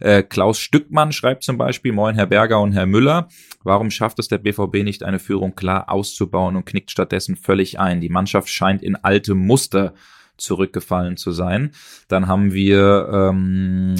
Äh, 0.00 0.22
Klaus 0.22 0.58
Stückmann 0.58 1.12
schreibt 1.12 1.42
zum 1.42 1.58
Beispiel, 1.58 1.92
Moin 1.92 2.14
Herr 2.14 2.26
Berger 2.26 2.60
und 2.60 2.72
Herr 2.72 2.86
Müller, 2.86 3.28
warum 3.62 3.90
schafft 3.90 4.18
es 4.18 4.28
der 4.28 4.38
BVB 4.38 4.84
nicht, 4.84 5.02
eine 5.02 5.18
Führung 5.18 5.54
klar 5.54 5.90
auszubauen 5.90 6.56
und 6.56 6.66
knickt 6.66 6.90
stattdessen 6.90 7.36
völlig 7.36 7.78
ein? 7.78 8.00
Die 8.00 8.08
Mannschaft 8.08 8.48
scheint 8.48 8.82
in 8.82 8.96
alte 8.96 9.34
Muster 9.34 9.94
zurückgefallen 10.38 11.16
zu 11.16 11.32
sein. 11.32 11.72
Dann 12.08 12.26
haben 12.26 12.52
wir 12.52 13.08
ähm, 13.12 13.94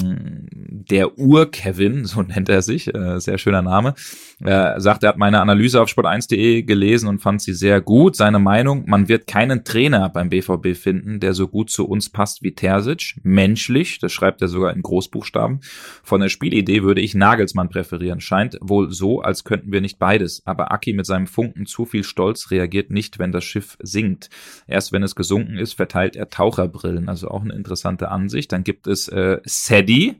der 0.88 1.18
Ur-Kevin, 1.18 2.04
so 2.06 2.22
nennt 2.22 2.48
er 2.48 2.62
sich, 2.62 2.94
äh, 2.94 3.20
sehr 3.20 3.38
schöner 3.38 3.62
Name, 3.62 3.94
er 4.40 4.80
sagt, 4.80 5.02
er 5.02 5.10
hat 5.10 5.18
meine 5.18 5.40
Analyse 5.40 5.82
auf 5.82 5.88
sport1.de 5.88 6.62
gelesen 6.62 7.08
und 7.08 7.20
fand 7.20 7.42
sie 7.42 7.54
sehr 7.54 7.80
gut. 7.80 8.14
Seine 8.14 8.38
Meinung, 8.38 8.84
man 8.86 9.08
wird 9.08 9.26
keinen 9.26 9.64
Trainer 9.64 10.08
beim 10.08 10.28
BVB 10.28 10.76
finden, 10.76 11.18
der 11.18 11.34
so 11.34 11.48
gut 11.48 11.70
zu 11.70 11.88
uns 11.88 12.08
passt 12.08 12.42
wie 12.42 12.54
Terzic. 12.54 13.16
Menschlich, 13.24 13.98
das 13.98 14.12
schreibt 14.12 14.40
er 14.40 14.48
sogar 14.48 14.72
in 14.72 14.82
Großbuchstaben. 14.82 15.60
Von 16.04 16.20
der 16.20 16.28
Spielidee 16.28 16.84
würde 16.84 17.00
ich 17.00 17.16
Nagelsmann 17.16 17.68
präferieren. 17.68 18.20
Scheint 18.20 18.58
wohl 18.60 18.92
so, 18.92 19.22
als 19.22 19.42
könnten 19.42 19.72
wir 19.72 19.80
nicht 19.80 19.98
beides. 19.98 20.42
Aber 20.44 20.70
Aki 20.70 20.92
mit 20.92 21.06
seinem 21.06 21.26
Funken 21.26 21.66
zu 21.66 21.84
viel 21.84 22.04
Stolz 22.04 22.52
reagiert 22.52 22.90
nicht, 22.90 23.18
wenn 23.18 23.32
das 23.32 23.44
Schiff 23.44 23.76
sinkt. 23.80 24.30
Erst 24.68 24.92
wenn 24.92 25.02
es 25.02 25.16
gesunken 25.16 25.58
ist, 25.58 25.72
verteilt 25.72 26.14
er 26.14 26.27
Taucherbrillen. 26.30 27.08
Also 27.08 27.28
auch 27.28 27.42
eine 27.42 27.54
interessante 27.54 28.10
Ansicht. 28.10 28.52
Dann 28.52 28.64
gibt 28.64 28.86
es 28.86 29.08
äh, 29.08 29.38
Sadie 29.44 30.16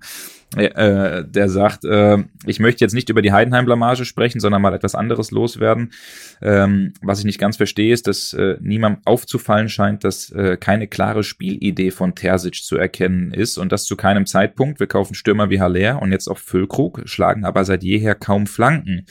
äh, 0.57 1.25
der 1.25 1.49
sagt, 1.51 1.85
äh, 1.85 2.18
ich 2.47 2.59
möchte 2.59 2.83
jetzt 2.83 2.94
nicht 2.94 3.11
über 3.11 3.21
die 3.21 3.33
Heidenheim-Blamage 3.33 4.05
sprechen, 4.05 4.40
sondern 4.40 4.62
mal 4.62 4.73
etwas 4.73 4.94
anderes 4.94 5.31
loswerden. 5.31 5.92
Ähm, 6.40 6.94
was 7.03 7.18
ich 7.18 7.27
nicht 7.27 7.38
ganz 7.38 7.59
verstehe, 7.59 7.92
ist, 7.92 8.07
dass 8.07 8.33
äh, 8.33 8.57
niemandem 8.61 9.03
aufzufallen 9.05 9.68
scheint, 9.68 10.05
dass 10.05 10.31
äh, 10.31 10.57
keine 10.57 10.87
klare 10.88 11.23
Spielidee 11.23 11.90
von 11.90 12.14
Terzic 12.14 12.57
zu 12.64 12.77
erkennen 12.77 13.33
ist 13.33 13.59
und 13.59 13.73
das 13.73 13.85
zu 13.85 13.97
keinem 13.97 14.25
Zeitpunkt. 14.25 14.81
Wir 14.81 14.87
kaufen 14.87 15.14
Stürmer 15.14 15.51
wie 15.51 15.61
Haller 15.61 16.01
und 16.01 16.12
jetzt 16.12 16.29
auch 16.29 16.38
Füllkrug, 16.38 17.03
schlagen 17.05 17.44
aber 17.44 17.64
seit 17.64 17.83
jeher 17.83 18.14
kaum 18.14 18.47
Flanken. 18.47 19.05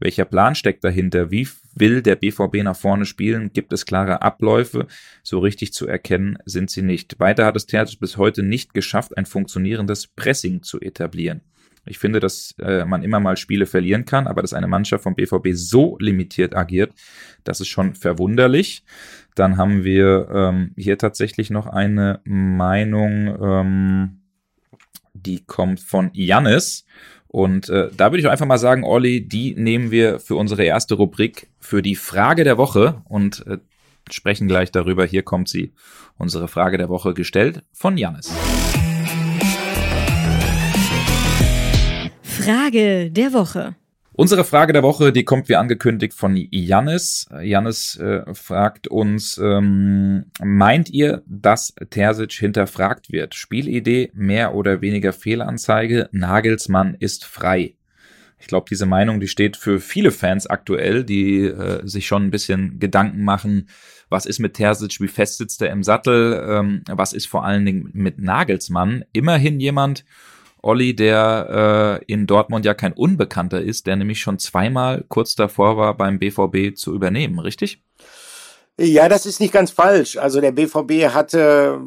Welcher 0.00 0.24
Plan 0.24 0.54
steckt 0.54 0.82
dahinter? 0.82 1.30
Wie 1.30 1.46
will 1.74 2.02
der 2.02 2.16
BVB 2.16 2.62
nach 2.62 2.76
vorne 2.76 3.04
spielen? 3.04 3.52
Gibt 3.52 3.72
es 3.72 3.86
klare 3.86 4.22
Abläufe? 4.22 4.86
So 5.22 5.38
richtig 5.38 5.72
zu 5.72 5.86
erkennen 5.86 6.38
sind 6.44 6.70
sie 6.70 6.82
nicht. 6.82 7.18
Weiter 7.20 7.46
hat 7.46 7.56
es 7.56 7.66
Terzic 7.66 8.00
bis 8.00 8.16
heute 8.16 8.42
nicht 8.42 8.74
geschafft, 8.74 9.16
ein 9.16 9.26
funktionierendes 9.26 10.08
Pressing 10.08 10.62
zu 10.62 10.80
etablieren. 10.80 11.42
Ich 11.86 11.98
finde, 11.98 12.20
dass 12.20 12.54
äh, 12.58 12.84
man 12.84 13.02
immer 13.02 13.20
mal 13.20 13.36
Spiele 13.36 13.66
verlieren 13.66 14.04
kann, 14.04 14.26
aber 14.26 14.42
dass 14.42 14.52
eine 14.52 14.66
Mannschaft 14.66 15.02
vom 15.02 15.14
BVB 15.14 15.48
so 15.52 15.96
limitiert 15.98 16.54
agiert, 16.54 16.92
das 17.42 17.60
ist 17.60 17.68
schon 17.68 17.94
verwunderlich. 17.94 18.84
Dann 19.34 19.56
haben 19.56 19.82
wir 19.82 20.28
ähm, 20.32 20.72
hier 20.76 20.98
tatsächlich 20.98 21.50
noch 21.50 21.66
eine 21.66 22.20
Meinung, 22.24 23.38
ähm, 23.42 24.20
die 25.14 25.44
kommt 25.44 25.80
von 25.80 26.10
Jannis. 26.12 26.84
Und 27.32 27.68
äh, 27.68 27.90
da 27.96 28.10
würde 28.10 28.18
ich 28.18 28.28
einfach 28.28 28.44
mal 28.44 28.58
sagen, 28.58 28.82
Olli, 28.82 29.20
die 29.20 29.54
nehmen 29.54 29.92
wir 29.92 30.18
für 30.18 30.34
unsere 30.34 30.64
erste 30.64 30.96
Rubrik 30.96 31.46
für 31.60 31.80
die 31.80 31.94
Frage 31.94 32.42
der 32.42 32.58
Woche 32.58 33.02
und 33.04 33.46
äh, 33.46 33.58
sprechen 34.10 34.48
gleich 34.48 34.72
darüber. 34.72 35.04
Hier 35.04 35.22
kommt 35.22 35.48
sie, 35.48 35.72
unsere 36.18 36.48
Frage 36.48 36.76
der 36.76 36.88
Woche 36.88 37.14
gestellt 37.14 37.62
von 37.72 37.96
Janis. 37.96 38.32
Frage 42.22 43.12
der 43.12 43.32
Woche. 43.32 43.76
Unsere 44.20 44.44
Frage 44.44 44.74
der 44.74 44.82
Woche, 44.82 45.14
die 45.14 45.24
kommt 45.24 45.48
wie 45.48 45.56
angekündigt 45.56 46.12
von 46.12 46.36
Jannis. 46.36 47.26
Jannis 47.40 47.96
äh, 47.96 48.34
fragt 48.34 48.86
uns, 48.86 49.40
ähm, 49.42 50.26
meint 50.44 50.90
ihr, 50.90 51.22
dass 51.26 51.74
Terzic 51.88 52.32
hinterfragt 52.32 53.10
wird? 53.10 53.34
Spielidee, 53.34 54.10
mehr 54.12 54.54
oder 54.54 54.82
weniger 54.82 55.14
Fehlanzeige, 55.14 56.10
Nagelsmann 56.12 56.98
ist 57.00 57.24
frei. 57.24 57.76
Ich 58.38 58.46
glaube, 58.46 58.66
diese 58.68 58.84
Meinung, 58.84 59.20
die 59.20 59.26
steht 59.26 59.56
für 59.56 59.80
viele 59.80 60.10
Fans 60.10 60.46
aktuell, 60.46 61.02
die 61.02 61.46
äh, 61.46 61.80
sich 61.88 62.06
schon 62.06 62.24
ein 62.24 62.30
bisschen 62.30 62.78
Gedanken 62.78 63.24
machen, 63.24 63.70
was 64.10 64.26
ist 64.26 64.38
mit 64.38 64.52
Terzic, 64.52 65.00
wie 65.00 65.08
fest 65.08 65.38
sitzt 65.38 65.62
er 65.62 65.70
im 65.70 65.82
Sattel, 65.82 66.46
ähm, 66.46 66.82
was 66.90 67.14
ist 67.14 67.26
vor 67.26 67.46
allen 67.46 67.64
Dingen 67.64 67.88
mit 67.94 68.18
Nagelsmann. 68.18 69.02
Immerhin 69.14 69.60
jemand, 69.60 70.04
Olli, 70.62 70.94
der 70.94 72.00
äh, 72.00 72.12
in 72.12 72.26
Dortmund 72.26 72.64
ja 72.64 72.74
kein 72.74 72.92
Unbekannter 72.92 73.60
ist, 73.60 73.86
der 73.86 73.96
nämlich 73.96 74.20
schon 74.20 74.38
zweimal 74.38 75.04
kurz 75.08 75.34
davor 75.34 75.76
war, 75.76 75.96
beim 75.96 76.18
BVB 76.18 76.76
zu 76.76 76.94
übernehmen, 76.94 77.38
richtig? 77.38 77.82
Ja, 78.78 79.08
das 79.10 79.26
ist 79.26 79.40
nicht 79.40 79.52
ganz 79.52 79.70
falsch. 79.70 80.16
Also 80.16 80.40
der 80.40 80.52
BVB 80.52 81.12
hatte 81.12 81.78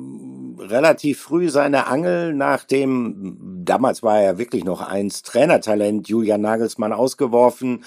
relativ 0.59 1.21
früh 1.21 1.49
seine 1.49 1.87
Angel 1.87 2.33
nach 2.33 2.63
dem, 2.63 3.37
damals 3.65 4.03
war 4.03 4.19
er 4.19 4.37
wirklich 4.37 4.63
noch 4.63 4.81
eins 4.81 5.23
Trainertalent, 5.23 6.07
Julian 6.07 6.41
Nagelsmann 6.41 6.93
ausgeworfen 6.93 7.83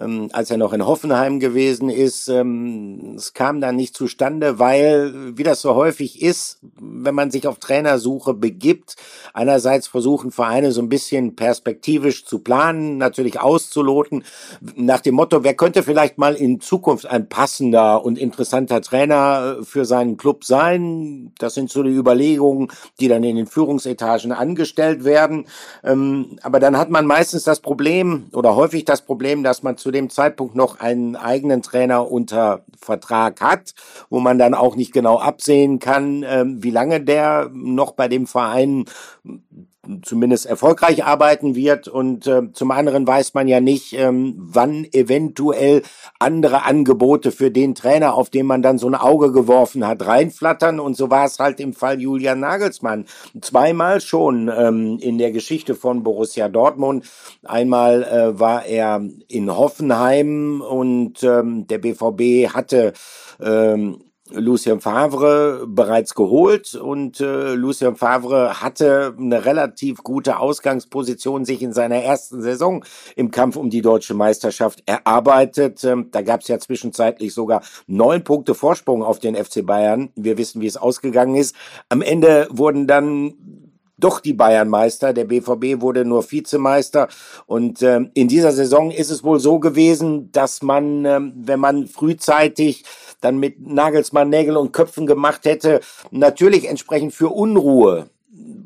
ähm, 0.00 0.28
als 0.32 0.50
er 0.50 0.56
noch 0.56 0.72
in 0.72 0.86
Hoffenheim 0.86 1.40
gewesen 1.40 1.88
ist. 1.88 2.28
Ähm, 2.28 3.14
es 3.16 3.34
kam 3.34 3.60
dann 3.60 3.76
nicht 3.76 3.96
zustande, 3.96 4.58
weil, 4.58 5.36
wie 5.36 5.42
das 5.42 5.60
so 5.60 5.74
häufig 5.74 6.22
ist, 6.22 6.58
wenn 6.80 7.14
man 7.14 7.30
sich 7.30 7.46
auf 7.46 7.58
Trainersuche 7.58 8.34
begibt, 8.34 8.96
einerseits 9.32 9.88
versuchen 9.88 10.30
Vereine 10.30 10.72
so 10.72 10.80
ein 10.80 10.88
bisschen 10.88 11.36
perspektivisch 11.36 12.24
zu 12.24 12.40
planen, 12.40 12.98
natürlich 12.98 13.40
auszuloten, 13.40 14.24
nach 14.76 15.00
dem 15.00 15.14
Motto, 15.14 15.44
wer 15.44 15.54
könnte 15.54 15.82
vielleicht 15.82 16.18
mal 16.18 16.34
in 16.34 16.60
Zukunft 16.60 17.06
ein 17.06 17.28
passender 17.28 18.04
und 18.04 18.18
interessanter 18.18 18.80
Trainer 18.80 19.58
für 19.62 19.84
seinen 19.84 20.16
Club 20.16 20.44
sein? 20.44 21.32
Das 21.38 21.54
sind 21.54 21.70
so 21.70 21.82
die 21.82 21.90
Überlegungen, 21.90 22.68
die 23.00 23.08
dann 23.08 23.24
in 23.24 23.36
den 23.36 23.46
Führungsetagen 23.46 24.32
angestellt 24.32 25.04
werden. 25.04 25.46
Ähm, 25.84 26.38
aber 26.42 26.60
dann 26.60 26.76
hat 26.76 26.90
man 26.90 27.06
meistens 27.06 27.44
das 27.44 27.60
Problem 27.60 28.26
oder 28.32 28.56
häufig 28.56 28.84
das 28.84 29.02
Problem, 29.02 29.42
dass 29.42 29.62
man 29.62 29.76
zu 29.76 29.87
zu 29.88 29.92
dem 29.92 30.10
Zeitpunkt 30.10 30.54
noch 30.54 30.80
einen 30.80 31.16
eigenen 31.16 31.62
Trainer 31.62 32.10
unter 32.10 32.62
Vertrag 32.78 33.40
hat, 33.40 33.72
wo 34.10 34.20
man 34.20 34.36
dann 34.36 34.52
auch 34.52 34.76
nicht 34.76 34.92
genau 34.92 35.16
absehen 35.16 35.78
kann, 35.78 36.22
ähm, 36.28 36.62
wie 36.62 36.70
lange 36.70 37.00
der 37.00 37.48
noch 37.54 37.92
bei 37.92 38.06
dem 38.06 38.26
Verein 38.26 38.84
zumindest 40.02 40.46
erfolgreich 40.46 41.04
arbeiten 41.04 41.54
wird. 41.54 41.88
Und 41.88 42.26
äh, 42.26 42.52
zum 42.52 42.70
anderen 42.70 43.06
weiß 43.06 43.34
man 43.34 43.48
ja 43.48 43.60
nicht, 43.60 43.92
ähm, 43.92 44.34
wann 44.38 44.86
eventuell 44.92 45.82
andere 46.18 46.64
Angebote 46.64 47.32
für 47.32 47.50
den 47.50 47.74
Trainer, 47.74 48.14
auf 48.14 48.30
den 48.30 48.46
man 48.46 48.62
dann 48.62 48.78
so 48.78 48.86
ein 48.86 48.94
Auge 48.94 49.32
geworfen 49.32 49.86
hat, 49.86 50.06
reinflattern. 50.06 50.80
Und 50.80 50.96
so 50.96 51.10
war 51.10 51.24
es 51.26 51.38
halt 51.38 51.60
im 51.60 51.72
Fall 51.72 52.00
Julian 52.00 52.40
Nagelsmann. 52.40 53.06
Zweimal 53.40 54.00
schon 54.00 54.50
ähm, 54.54 54.98
in 55.00 55.18
der 55.18 55.32
Geschichte 55.32 55.74
von 55.74 56.02
Borussia 56.02 56.48
Dortmund. 56.48 57.04
Einmal 57.44 58.02
äh, 58.04 58.38
war 58.38 58.66
er 58.66 59.02
in 59.28 59.54
Hoffenheim 59.54 60.60
und 60.60 61.22
ähm, 61.22 61.66
der 61.66 61.78
BVB 61.78 62.52
hatte 62.52 62.92
ähm, 63.40 63.98
Lucien 64.32 64.80
Favre 64.80 65.66
bereits 65.66 66.14
geholt 66.14 66.74
und 66.74 67.20
äh, 67.20 67.54
Lucien 67.54 67.96
Favre 67.96 68.60
hatte 68.60 69.14
eine 69.18 69.44
relativ 69.44 70.02
gute 70.02 70.38
Ausgangsposition 70.38 71.44
sich 71.44 71.62
in 71.62 71.72
seiner 71.72 71.96
ersten 71.96 72.42
Saison 72.42 72.84
im 73.16 73.30
Kampf 73.30 73.56
um 73.56 73.70
die 73.70 73.82
deutsche 73.82 74.14
Meisterschaft 74.14 74.82
erarbeitet. 74.86 75.82
Ähm, 75.84 76.08
da 76.10 76.22
gab 76.22 76.42
es 76.42 76.48
ja 76.48 76.58
zwischenzeitlich 76.58 77.34
sogar 77.34 77.62
neun 77.86 78.24
Punkte 78.24 78.54
Vorsprung 78.54 79.02
auf 79.02 79.18
den 79.18 79.36
FC 79.36 79.64
Bayern. 79.64 80.10
Wir 80.14 80.38
wissen, 80.38 80.60
wie 80.60 80.66
es 80.66 80.76
ausgegangen 80.76 81.34
ist. 81.34 81.54
Am 81.88 82.02
Ende 82.02 82.48
wurden 82.50 82.86
dann 82.86 83.34
doch 83.98 84.20
die 84.20 84.32
Bayern 84.32 84.68
Meister. 84.68 85.12
Der 85.12 85.24
BVB 85.24 85.80
wurde 85.80 86.04
nur 86.04 86.28
Vizemeister. 86.30 87.08
Und 87.46 87.82
äh, 87.82 88.00
in 88.14 88.28
dieser 88.28 88.52
Saison 88.52 88.90
ist 88.90 89.10
es 89.10 89.22
wohl 89.22 89.40
so 89.40 89.58
gewesen, 89.58 90.32
dass 90.32 90.62
man, 90.62 91.04
äh, 91.04 91.20
wenn 91.34 91.60
man 91.60 91.86
frühzeitig 91.86 92.84
dann 93.20 93.38
mit 93.38 93.60
Nagelsmann 93.60 94.28
Nägel 94.28 94.56
und 94.56 94.72
Köpfen 94.72 95.06
gemacht 95.06 95.44
hätte, 95.44 95.80
natürlich 96.10 96.68
entsprechend 96.68 97.12
für 97.12 97.28
Unruhe 97.28 98.08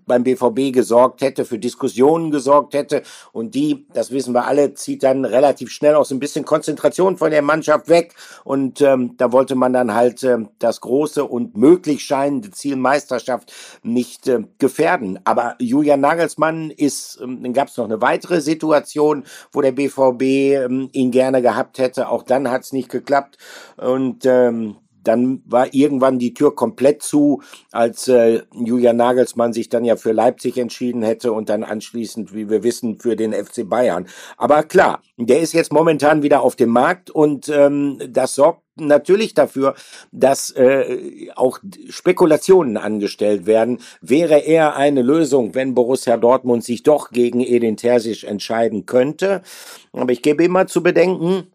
beim 0.07 0.25
BVB 0.25 0.73
gesorgt 0.73 1.21
hätte, 1.21 1.45
für 1.45 1.59
Diskussionen 1.59 2.31
gesorgt 2.31 2.75
hätte. 2.75 3.03
Und 3.33 3.55
die, 3.55 3.87
das 3.93 4.11
wissen 4.11 4.35
wir 4.35 4.47
alle, 4.47 4.75
zieht 4.75 5.03
dann 5.03 5.25
relativ 5.25 5.71
schnell 5.71 5.95
auch 5.95 6.05
so 6.05 6.15
ein 6.15 6.21
bisschen 6.21 6.45
Konzentration 6.45 7.17
von 7.17 7.31
der 7.31 7.43
Mannschaft 7.43 7.89
weg. 7.89 8.15
Und 8.45 8.81
ähm, 8.81 9.17
da 9.17 9.33
wollte 9.33 9.55
man 9.55 9.73
dann 9.73 9.95
halt 9.95 10.23
äh, 10.23 10.39
das 10.59 10.81
große 10.81 11.25
und 11.25 11.57
möglich 11.57 12.05
scheinende 12.05 12.51
Ziel 12.51 12.77
Meisterschaft 12.77 13.53
nicht 13.83 14.29
äh, 14.29 14.41
gefährden. 14.59 15.21
Aber 15.25 15.57
Julian 15.59 16.01
Nagelsmann 16.01 16.71
ist, 16.71 17.21
ähm, 17.23 17.43
dann 17.43 17.53
gab 17.53 17.69
es 17.69 17.77
noch 17.77 17.85
eine 17.85 18.01
weitere 18.01 18.41
Situation, 18.41 19.25
wo 19.53 19.61
der 19.61 19.73
BVB 19.73 20.23
ähm, 20.23 20.89
ihn 20.93 21.11
gerne 21.11 21.43
gehabt 21.43 21.79
hätte. 21.79 22.09
Auch 22.09 22.23
dann 22.23 22.51
hat 22.51 22.63
es 22.63 22.73
nicht 22.73 22.89
geklappt. 22.89 23.39
Und 23.77 24.27
ähm, 24.27 24.77
dann 25.03 25.43
war 25.45 25.75
irgendwann 25.75 26.19
die 26.19 26.35
Tür 26.35 26.55
komplett 26.55 27.03
zu, 27.03 27.43
als 27.71 28.09
äh, 28.09 28.43
Julian 28.53 28.97
Nagelsmann 28.97 29.53
sich 29.53 29.69
dann 29.69 29.85
ja 29.85 29.97
für 29.97 30.13
Leipzig 30.13 30.59
entschieden 30.59 31.03
hätte 31.03 31.33
und 31.33 31.49
dann 31.49 31.65
anschließend, 31.65 32.35
wie 32.35 32.49
wir 32.49 32.63
wissen, 32.63 32.99
für 32.99 33.17
den 33.17 33.33
FC 33.33 33.69
Bayern. 33.69 34.07
Aber 34.37 34.63
klar, 34.63 35.03
der 35.17 35.41
ist 35.41 35.53
jetzt 35.53 35.73
momentan 35.73 36.23
wieder 36.23 36.43
auf 36.43 36.57
dem 36.57 36.71
Markt 36.71 37.11
und 37.11 37.49
ähm, 37.49 37.99
das 38.09 38.35
sorgt 38.35 38.63
natürlich 38.77 39.35
dafür, 39.35 39.75
dass 40.13 40.51
äh, 40.51 41.29
auch 41.35 41.59
Spekulationen 41.89 42.77
angestellt 42.77 43.47
werden. 43.47 43.79
Wäre 44.01 44.39
er 44.39 44.77
eine 44.77 45.03
Lösung, 45.03 45.55
wenn 45.55 45.75
Borussia 45.75 46.17
Dortmund 46.17 46.65
sich 46.65 46.83
doch 46.83 47.11
gegen 47.11 47.41
Edin 47.41 47.77
Terzic 47.77 48.25
entscheiden 48.25 48.87
könnte? 48.87 49.43
Aber 49.93 50.13
ich 50.13 50.23
gebe 50.23 50.45
immer 50.45 50.67
zu 50.67 50.83
bedenken, 50.83 51.53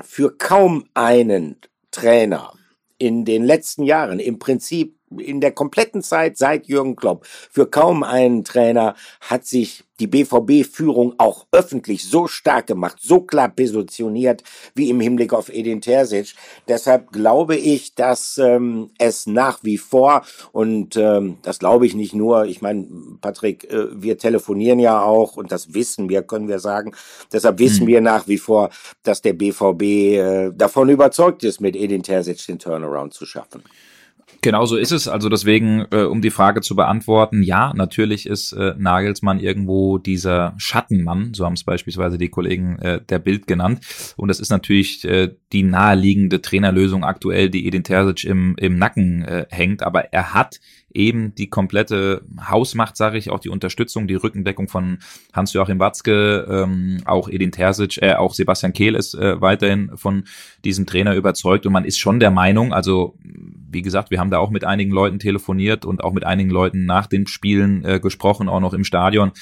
für 0.00 0.36
kaum 0.36 0.84
einen 0.94 1.56
Trainer 1.90 2.52
in 2.98 3.24
den 3.24 3.44
letzten 3.44 3.84
Jahren 3.84 4.18
im 4.18 4.38
Prinzip 4.38 4.97
in 5.16 5.40
der 5.40 5.52
kompletten 5.52 6.02
Zeit 6.02 6.36
seit 6.36 6.66
Jürgen 6.66 6.96
Klopp 6.96 7.26
für 7.26 7.66
kaum 7.66 8.02
einen 8.02 8.44
Trainer 8.44 8.94
hat 9.20 9.46
sich 9.46 9.84
die 10.00 10.06
BVB-Führung 10.06 11.14
auch 11.18 11.46
öffentlich 11.50 12.04
so 12.04 12.28
stark 12.28 12.68
gemacht, 12.68 12.98
so 13.00 13.20
klar 13.20 13.48
positioniert 13.48 14.42
wie 14.74 14.90
im 14.90 15.00
Hinblick 15.00 15.32
auf 15.32 15.48
Edin 15.48 15.80
Terzic. 15.80 16.34
Deshalb 16.68 17.12
glaube 17.12 17.56
ich, 17.56 17.94
dass 17.94 18.38
ähm, 18.38 18.90
es 18.98 19.26
nach 19.26 19.58
wie 19.62 19.78
vor 19.78 20.22
und 20.52 20.96
ähm, 20.96 21.38
das 21.42 21.58
glaube 21.58 21.86
ich 21.86 21.94
nicht 21.94 22.14
nur. 22.14 22.46
Ich 22.46 22.62
meine, 22.62 22.86
Patrick, 23.20 23.70
äh, 23.72 23.86
wir 24.00 24.18
telefonieren 24.18 24.78
ja 24.78 25.02
auch 25.02 25.36
und 25.36 25.50
das 25.50 25.74
wissen 25.74 26.08
wir, 26.08 26.22
können 26.22 26.48
wir 26.48 26.60
sagen. 26.60 26.92
Deshalb 27.32 27.58
wissen 27.58 27.84
mhm. 27.84 27.88
wir 27.88 28.00
nach 28.00 28.28
wie 28.28 28.38
vor, 28.38 28.70
dass 29.02 29.22
der 29.22 29.32
BVB 29.32 29.82
äh, 29.82 30.50
davon 30.52 30.88
überzeugt 30.88 31.42
ist, 31.42 31.60
mit 31.60 31.74
Edin 31.74 32.02
Terzic 32.02 32.46
den 32.46 32.58
Turnaround 32.58 33.14
zu 33.14 33.26
schaffen. 33.26 33.64
Genau 34.40 34.66
so 34.66 34.76
ist 34.76 34.92
es. 34.92 35.08
Also 35.08 35.28
deswegen, 35.28 35.86
äh, 35.90 36.02
um 36.02 36.22
die 36.22 36.30
Frage 36.30 36.60
zu 36.60 36.76
beantworten, 36.76 37.42
ja, 37.42 37.72
natürlich 37.74 38.26
ist 38.26 38.52
äh, 38.52 38.74
Nagelsmann 38.78 39.40
irgendwo 39.40 39.98
dieser 39.98 40.54
Schattenmann, 40.58 41.34
so 41.34 41.44
haben 41.44 41.54
es 41.54 41.64
beispielsweise 41.64 42.18
die 42.18 42.28
Kollegen 42.28 42.78
äh, 42.78 43.00
der 43.00 43.18
Bild 43.18 43.48
genannt. 43.48 43.80
Und 44.16 44.28
das 44.28 44.38
ist 44.38 44.50
natürlich 44.50 45.04
äh, 45.04 45.34
die 45.52 45.64
naheliegende 45.64 46.40
Trainerlösung 46.40 47.02
aktuell, 47.02 47.50
die 47.50 47.66
Edin 47.66 47.82
Terzic 47.82 48.24
im, 48.24 48.54
im 48.58 48.78
Nacken 48.78 49.24
äh, 49.24 49.46
hängt. 49.50 49.82
Aber 49.82 50.12
er 50.12 50.34
hat 50.34 50.60
eben 50.98 51.34
die 51.36 51.48
komplette 51.48 52.22
Hausmacht, 52.50 52.96
sage 52.96 53.16
ich, 53.16 53.30
auch 53.30 53.38
die 53.38 53.48
Unterstützung, 53.48 54.08
die 54.08 54.16
Rückendeckung 54.16 54.68
von 54.68 54.98
Hans-Joachim 55.32 55.78
Watzke, 55.78 56.46
ähm, 56.50 56.98
auch 57.04 57.28
Edin 57.28 57.52
Terzic, 57.52 58.02
äh, 58.02 58.14
auch 58.14 58.34
Sebastian 58.34 58.72
Kehl 58.72 58.96
ist 58.96 59.14
äh, 59.14 59.40
weiterhin 59.40 59.92
von 59.94 60.24
diesem 60.64 60.86
Trainer 60.86 61.14
überzeugt. 61.14 61.64
Und 61.66 61.72
man 61.72 61.84
ist 61.84 61.98
schon 61.98 62.18
der 62.18 62.32
Meinung, 62.32 62.72
also 62.72 63.14
wie 63.70 63.82
gesagt, 63.82 64.10
wir 64.10 64.18
haben 64.18 64.30
da 64.30 64.38
auch 64.38 64.50
mit 64.50 64.64
einigen 64.64 64.90
Leuten 64.90 65.18
telefoniert 65.18 65.84
und 65.84 66.02
auch 66.02 66.12
mit 66.12 66.24
einigen 66.24 66.50
Leuten 66.50 66.84
nach 66.84 67.06
den 67.06 67.26
Spielen 67.26 67.84
äh, 67.84 68.00
gesprochen, 68.00 68.48
auch 68.48 68.60
noch 68.60 68.74
im 68.74 68.84
Stadion, 68.84 69.32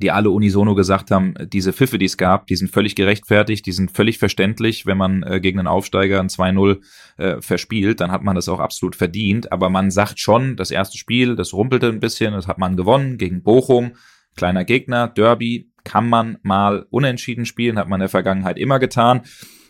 die 0.00 0.10
alle 0.10 0.30
unisono 0.30 0.74
gesagt 0.74 1.10
haben, 1.10 1.34
diese 1.52 1.72
Pfiffe, 1.72 1.98
die 1.98 2.06
es 2.06 2.16
gab, 2.16 2.46
die 2.46 2.56
sind 2.56 2.70
völlig 2.70 2.94
gerechtfertigt, 2.94 3.66
die 3.66 3.72
sind 3.72 3.90
völlig 3.90 4.18
verständlich. 4.18 4.86
Wenn 4.86 4.96
man 4.96 5.22
äh, 5.22 5.40
gegen 5.40 5.58
einen 5.58 5.68
Aufsteiger 5.68 6.20
ein 6.20 6.28
2-0 6.28 6.80
äh, 7.16 7.40
verspielt, 7.40 8.00
dann 8.00 8.12
hat 8.12 8.22
man 8.22 8.36
das 8.36 8.48
auch 8.48 8.60
absolut 8.60 8.94
verdient. 8.94 9.50
Aber 9.52 9.70
man 9.70 9.90
sagt 9.90 10.20
schon, 10.20 10.56
das 10.56 10.70
erste 10.70 10.98
Spiel, 10.98 11.36
das 11.36 11.52
rumpelte 11.52 11.88
ein 11.88 12.00
bisschen, 12.00 12.32
das 12.32 12.46
hat 12.46 12.58
man 12.58 12.76
gewonnen 12.76 13.18
gegen 13.18 13.42
Bochum, 13.42 13.92
kleiner 14.36 14.64
Gegner, 14.64 15.08
Derby, 15.08 15.70
kann 15.84 16.08
man 16.08 16.38
mal 16.42 16.86
unentschieden 16.90 17.46
spielen, 17.46 17.78
hat 17.78 17.88
man 17.88 17.98
in 17.98 18.02
der 18.02 18.08
Vergangenheit 18.08 18.58
immer 18.58 18.78
getan. 18.78 19.22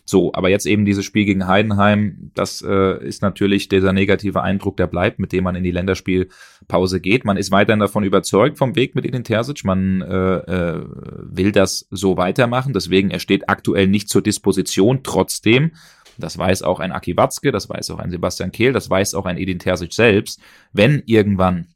So, 0.08 0.32
aber 0.32 0.48
jetzt 0.48 0.64
eben 0.64 0.86
dieses 0.86 1.04
Spiel 1.04 1.26
gegen 1.26 1.46
Heidenheim, 1.46 2.30
das 2.34 2.62
äh, 2.66 3.06
ist 3.06 3.20
natürlich 3.20 3.68
dieser 3.68 3.92
negative 3.92 4.42
Eindruck, 4.42 4.78
der 4.78 4.86
bleibt, 4.86 5.18
mit 5.18 5.32
dem 5.32 5.44
man 5.44 5.54
in 5.54 5.64
die 5.64 5.70
Länderspielpause 5.70 6.30
Pause 6.68 7.00
geht. 7.00 7.24
Man 7.24 7.37
ist 7.37 7.50
weiterhin 7.50 7.81
davon 7.81 8.04
überzeugt 8.04 8.59
vom 8.59 8.76
Weg 8.76 8.94
mit 8.94 9.04
Edin 9.04 9.24
Terzic. 9.24 9.64
Man 9.64 10.02
äh, 10.02 10.37
äh, 10.37 10.85
will 11.22 11.50
das 11.52 11.87
so 11.90 12.16
weitermachen. 12.16 12.74
Deswegen, 12.74 13.11
er 13.11 13.18
steht 13.18 13.48
aktuell 13.48 13.88
nicht 13.88 14.09
zur 14.09 14.22
Disposition. 14.22 15.02
Trotzdem, 15.02 15.72
das 16.18 16.37
weiß 16.37 16.62
auch 16.62 16.81
ein 16.81 16.92
Aki 16.92 17.16
Watzke, 17.16 17.50
das 17.50 17.68
weiß 17.68 17.90
auch 17.90 17.98
ein 17.98 18.11
Sebastian 18.11 18.52
Kehl, 18.52 18.72
das 18.72 18.90
weiß 18.90 19.14
auch 19.14 19.24
ein 19.24 19.38
Edin 19.38 19.59
Terzic 19.59 19.92
selbst. 19.92 20.40
Wenn 20.72 21.02
irgendwann 21.07 21.68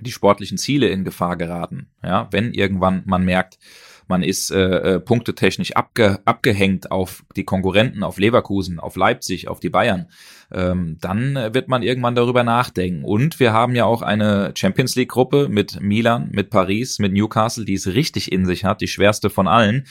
die 0.00 0.12
sportlichen 0.12 0.58
Ziele 0.58 0.88
in 0.88 1.04
Gefahr 1.04 1.36
geraten, 1.36 1.88
ja, 2.02 2.28
wenn 2.30 2.52
irgendwann 2.52 3.02
man 3.06 3.24
merkt, 3.24 3.58
man 4.10 4.22
ist 4.22 4.50
äh, 4.50 4.96
äh, 4.96 5.00
punktetechnisch 5.00 5.74
abge, 5.74 6.18
abgehängt 6.26 6.90
auf 6.90 7.24
die 7.36 7.44
Konkurrenten, 7.44 8.02
auf 8.02 8.18
Leverkusen, 8.18 8.78
auf 8.78 8.96
Leipzig, 8.96 9.48
auf 9.48 9.60
die 9.60 9.70
Bayern, 9.70 10.08
ähm, 10.52 10.98
dann 11.00 11.34
wird 11.54 11.68
man 11.68 11.82
irgendwann 11.82 12.14
darüber 12.14 12.44
nachdenken. 12.44 13.04
Und 13.04 13.40
wir 13.40 13.54
haben 13.54 13.74
ja 13.74 13.86
auch 13.86 14.02
eine 14.02 14.52
Champions 14.54 14.96
League-Gruppe 14.96 15.48
mit 15.48 15.80
Milan, 15.80 16.28
mit 16.32 16.50
Paris, 16.50 16.98
mit 16.98 17.14
Newcastle, 17.14 17.64
die 17.64 17.74
es 17.74 17.86
richtig 17.86 18.30
in 18.30 18.44
sich 18.44 18.66
hat, 18.66 18.82
die 18.82 18.88
schwerste 18.88 19.30
von 19.30 19.48
allen 19.48 19.86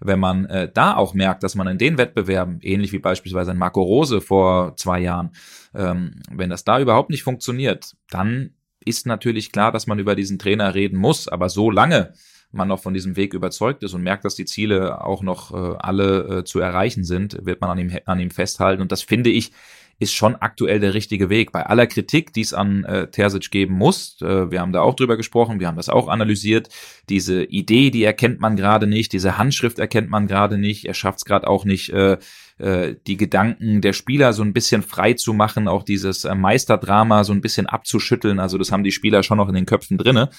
wenn 0.00 0.18
man 0.18 0.44
äh, 0.46 0.68
da 0.72 0.96
auch 0.96 1.14
merkt, 1.14 1.44
dass 1.44 1.54
man 1.54 1.68
in 1.68 1.78
den 1.78 1.96
Wettbewerben, 1.96 2.58
ähnlich 2.62 2.92
wie 2.92 2.98
beispielsweise 2.98 3.52
ein 3.52 3.58
Marco 3.58 3.80
Rose 3.80 4.20
vor 4.20 4.76
zwei 4.76 5.00
Jahren, 5.00 5.30
ähm, 5.72 6.20
wenn 6.30 6.50
das 6.50 6.64
da 6.64 6.80
überhaupt 6.80 7.10
nicht 7.10 7.22
funktioniert, 7.22 7.94
dann 8.10 8.50
ist 8.84 9.06
natürlich 9.06 9.50
klar, 9.52 9.72
dass 9.72 9.86
man 9.86 9.98
über 9.98 10.14
diesen 10.14 10.38
Trainer 10.38 10.74
reden 10.74 10.98
muss. 10.98 11.28
Aber 11.28 11.48
so 11.48 11.70
lange 11.70 12.12
man 12.54 12.68
noch 12.68 12.80
von 12.80 12.94
diesem 12.94 13.16
Weg 13.16 13.34
überzeugt 13.34 13.82
ist 13.82 13.94
und 13.94 14.02
merkt, 14.02 14.24
dass 14.24 14.34
die 14.34 14.44
Ziele 14.44 15.04
auch 15.04 15.22
noch 15.22 15.52
äh, 15.52 15.76
alle 15.78 16.38
äh, 16.38 16.44
zu 16.44 16.60
erreichen 16.60 17.04
sind, 17.04 17.44
wird 17.44 17.60
man 17.60 17.70
an 17.70 17.78
ihm, 17.78 17.98
an 18.06 18.20
ihm 18.20 18.30
festhalten. 18.30 18.82
Und 18.82 18.92
das 18.92 19.02
finde 19.02 19.30
ich, 19.30 19.52
ist 19.98 20.12
schon 20.12 20.36
aktuell 20.36 20.80
der 20.80 20.94
richtige 20.94 21.30
Weg. 21.30 21.52
Bei 21.52 21.66
aller 21.66 21.86
Kritik, 21.86 22.32
die 22.32 22.40
es 22.40 22.52
an 22.52 22.84
äh, 22.84 23.08
Terzic 23.08 23.50
geben 23.50 23.74
muss, 23.74 24.20
äh, 24.22 24.50
wir 24.50 24.60
haben 24.60 24.72
da 24.72 24.80
auch 24.80 24.94
drüber 24.94 25.16
gesprochen, 25.16 25.60
wir 25.60 25.68
haben 25.68 25.76
das 25.76 25.88
auch 25.88 26.08
analysiert, 26.08 26.68
diese 27.08 27.44
Idee, 27.44 27.90
die 27.90 28.02
erkennt 28.02 28.40
man 28.40 28.56
gerade 28.56 28.86
nicht, 28.86 29.12
diese 29.12 29.38
Handschrift 29.38 29.78
erkennt 29.78 30.10
man 30.10 30.26
gerade 30.26 30.58
nicht, 30.58 30.84
er 30.86 30.94
schafft 30.94 31.18
es 31.18 31.24
gerade 31.24 31.46
auch 31.46 31.64
nicht, 31.64 31.90
äh, 31.90 32.18
äh, 32.58 32.96
die 33.06 33.16
Gedanken 33.16 33.80
der 33.80 33.92
Spieler 33.92 34.32
so 34.32 34.42
ein 34.42 34.52
bisschen 34.52 34.82
frei 34.82 35.14
zu 35.14 35.32
machen, 35.32 35.68
auch 35.68 35.84
dieses 35.84 36.24
äh, 36.24 36.34
Meisterdrama 36.34 37.24
so 37.24 37.32
ein 37.32 37.40
bisschen 37.40 37.66
abzuschütteln, 37.66 38.40
also 38.40 38.58
das 38.58 38.72
haben 38.72 38.84
die 38.84 38.92
Spieler 38.92 39.22
schon 39.22 39.38
noch 39.38 39.48
in 39.48 39.54
den 39.54 39.66
Köpfen 39.66 39.98
drinne 39.98 40.30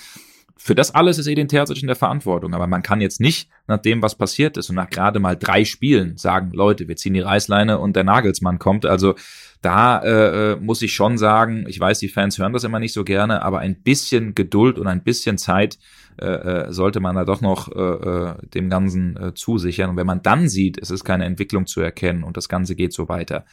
für 0.57 0.73
das 0.73 0.95
alles 0.95 1.17
ist 1.17 1.27
Edin 1.27 1.47
Terzic 1.47 1.81
in 1.81 1.87
der 1.87 1.95
Verantwortung. 1.95 2.53
Aber 2.53 2.65
man 2.65 2.81
kann 2.81 3.01
jetzt 3.01 3.19
nicht 3.19 3.49
nach 3.67 3.81
dem, 3.81 4.01
was 4.01 4.15
passiert 4.15 4.57
ist 4.57 4.69
und 4.69 4.75
nach 4.75 4.89
gerade 4.89 5.19
mal 5.19 5.35
drei 5.35 5.65
Spielen 5.65 6.17
sagen, 6.17 6.51
Leute, 6.53 6.87
wir 6.87 6.95
ziehen 6.95 7.13
die 7.13 7.19
Reißleine 7.19 7.77
und 7.77 7.95
der 7.95 8.05
Nagelsmann 8.05 8.57
kommt. 8.57 8.85
Also 8.85 9.15
da 9.61 9.99
äh, 9.99 10.53
äh, 10.53 10.55
muss 10.55 10.81
ich 10.81 10.93
schon 10.93 11.17
sagen, 11.17 11.65
ich 11.67 11.79
weiß, 11.79 11.99
die 11.99 12.07
Fans 12.07 12.37
hören 12.37 12.53
das 12.53 12.63
immer 12.63 12.79
nicht 12.79 12.93
so 12.93 13.03
gerne, 13.03 13.41
aber 13.41 13.59
ein 13.59 13.75
bisschen 13.81 14.33
Geduld 14.33 14.79
und 14.79 14.87
ein 14.87 15.03
bisschen 15.03 15.37
Zeit 15.37 15.77
äh, 16.21 16.25
äh 16.25 16.71
sollte 16.71 17.01
man 17.01 17.15
da 17.15 17.25
doch 17.25 17.41
noch 17.41 17.69
äh, 17.75 17.81
äh, 17.81 18.35
dem 18.53 18.69
Ganzen 18.69 19.33
zusichern. 19.35 19.89
Und 19.89 19.97
wenn 19.97 20.07
man 20.07 20.21
dann 20.21 20.47
sieht, 20.47 20.77
es 20.81 20.89
ist 20.89 21.03
keine 21.03 21.25
Entwicklung 21.25 21.65
zu 21.65 21.81
erkennen 21.81 22.23
und 22.23 22.37
das 22.37 22.47
Ganze 22.47 22.75
geht 22.75 22.93
so 22.93 23.09
weiter, 23.09 23.45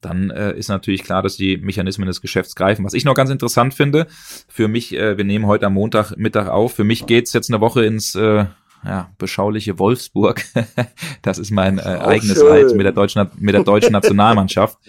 dann 0.00 0.30
äh, 0.30 0.52
ist 0.52 0.68
natürlich 0.68 1.02
klar, 1.02 1.22
dass 1.22 1.36
die 1.36 1.56
Mechanismen 1.56 2.06
des 2.06 2.20
Geschäfts 2.20 2.54
greifen. 2.54 2.84
Was 2.84 2.94
ich 2.94 3.04
noch 3.04 3.14
ganz 3.14 3.30
interessant 3.30 3.74
finde, 3.74 4.06
für 4.48 4.68
mich, 4.68 4.94
äh, 4.94 5.16
wir 5.16 5.24
nehmen 5.24 5.46
heute 5.46 5.66
am 5.66 5.74
Montag 5.74 6.16
Mittag 6.16 6.48
auf, 6.48 6.74
für 6.74 6.84
mich 6.84 7.06
geht's 7.06 7.32
jetzt 7.32 7.50
eine 7.50 7.60
Woche 7.60 7.84
ins 7.84 8.14
äh, 8.14 8.46
ja, 8.84 9.10
beschauliche 9.18 9.78
Wolfsburg. 9.78 10.44
das 11.22 11.38
ist 11.38 11.50
mein 11.50 11.78
äh, 11.78 11.82
eigenes. 11.82 12.42
Halt 12.42 12.74
mit 12.74 12.86
der 12.86 12.92
deutschen 12.92 13.28
mit 13.38 13.54
der 13.54 13.64
deutschen 13.64 13.92
Nationalmannschaft. 13.92 14.78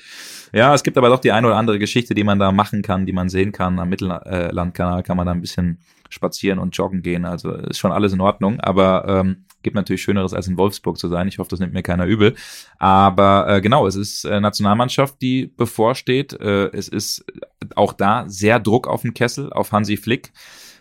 Ja, 0.51 0.73
es 0.73 0.81
gibt 0.81 0.97
aber 0.97 1.09
doch 1.09 1.19
die 1.19 1.31
eine 1.31 1.45
oder 1.45 1.57
andere 1.57 1.77
Geschichte, 1.77 2.15
die 2.15 2.23
man 2.23 2.39
da 2.39 2.51
machen 2.51 2.81
kann, 2.81 3.05
die 3.05 3.13
man 3.13 3.29
sehen 3.29 3.51
kann. 3.51 3.77
Am 3.77 3.89
Mittellandkanal 3.89 5.03
kann 5.03 5.15
man 5.15 5.27
da 5.27 5.31
ein 5.31 5.41
bisschen 5.41 5.77
spazieren 6.09 6.57
und 6.57 6.75
joggen 6.75 7.03
gehen. 7.03 7.25
Also 7.25 7.51
ist 7.51 7.77
schon 7.77 7.91
alles 7.91 8.13
in 8.13 8.21
Ordnung. 8.21 8.59
Aber 8.59 9.05
ähm, 9.07 9.45
Gibt 9.61 9.75
natürlich 9.75 10.01
Schöneres, 10.01 10.33
als 10.33 10.47
in 10.47 10.57
Wolfsburg 10.57 10.97
zu 10.97 11.09
sein. 11.09 11.27
Ich 11.27 11.37
hoffe, 11.37 11.49
das 11.49 11.59
nimmt 11.59 11.73
mir 11.73 11.83
keiner 11.83 12.05
übel. 12.05 12.35
Aber 12.77 13.47
äh, 13.47 13.61
genau, 13.61 13.87
es 13.87 13.95
ist 13.95 14.23
äh, 14.25 14.39
Nationalmannschaft, 14.39 15.21
die 15.21 15.47
bevorsteht. 15.47 16.33
Äh, 16.33 16.67
es 16.67 16.87
ist 16.87 17.25
auch 17.75 17.93
da 17.93 18.25
sehr 18.27 18.59
Druck 18.59 18.87
auf 18.87 19.01
den 19.01 19.13
Kessel, 19.13 19.51
auf 19.51 19.71
Hansi 19.71 19.97
Flick. 19.97 20.31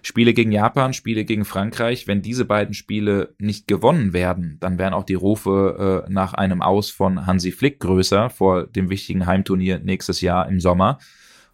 Spiele 0.03 0.33
gegen 0.33 0.53
Japan, 0.53 0.93
Spiele 0.93 1.25
gegen 1.25 1.45
Frankreich. 1.45 2.07
Wenn 2.07 2.23
diese 2.23 2.45
beiden 2.45 2.75
Spiele 2.75 3.35
nicht 3.39 3.67
gewonnen 3.67 4.13
werden, 4.13 4.59
dann 4.61 4.79
wären 4.79 4.95
auch 4.95 5.05
die 5.05 5.15
Rufe 5.15 6.05
äh, 6.07 6.13
nach 6.13 6.35
einem 6.35 6.63
Aus 6.63 6.91
von 6.91 7.27
Hansi 7.27 7.53
Flick 7.53 7.81
größer 7.81 8.31
vor 8.31 8.67
dem 8.67 8.91
wichtigen 8.91 9.27
Heimturnier 9.27 9.81
nächstes 9.81 10.21
Jahr 10.21 10.49
im 10.49 10.61
Sommer. 10.61 10.99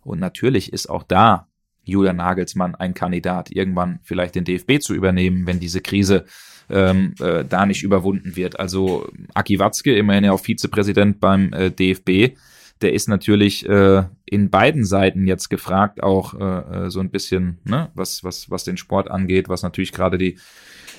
Und 0.03 0.21
natürlich 0.21 0.73
ist 0.73 0.89
auch 0.89 1.03
da 1.03 1.49
Julian 1.85 2.17
Nagelsmann 2.17 2.75
ein 2.75 2.95
Kandidat, 2.95 3.51
irgendwann 3.51 4.01
vielleicht 4.03 4.35
den 4.35 4.45
DFB 4.45 4.81
zu 4.81 4.95
übernehmen, 4.95 5.47
wenn 5.47 5.61
diese 5.61 5.81
Krise 5.81 6.25
ähm, 6.71 7.15
äh, 7.21 7.45
da 7.45 7.67
nicht 7.67 7.83
überwunden 7.83 8.37
wird. 8.37 8.59
Also 8.59 9.09
Aki 9.35 9.59
Watzke, 9.59 9.97
immerhin 9.97 10.25
ja 10.25 10.33
auch 10.33 10.41
Vizepräsident 10.41 11.21
beim 11.21 11.53
äh, 11.53 11.71
DFB, 11.71 12.37
der 12.81 12.93
ist 12.93 13.09
natürlich 13.09 13.69
äh, 13.69 14.05
in 14.27 14.51
beiden 14.51 14.85
Seiten 14.85 15.27
jetzt 15.27 15.49
gefragt, 15.49 16.03
auch 16.03 16.35
äh, 16.35 16.87
äh, 16.87 16.91
so 16.91 17.01
ein 17.01 17.11
bisschen, 17.11 17.59
ne, 17.65 17.91
was, 17.95 18.25
was, 18.25 18.51
was 18.51 18.65
den 18.65 18.77
Sport 18.77 19.11
angeht, 19.11 19.49
was 19.49 19.63
natürlich 19.63 19.93
gerade 19.93 20.19
die, 20.19 20.39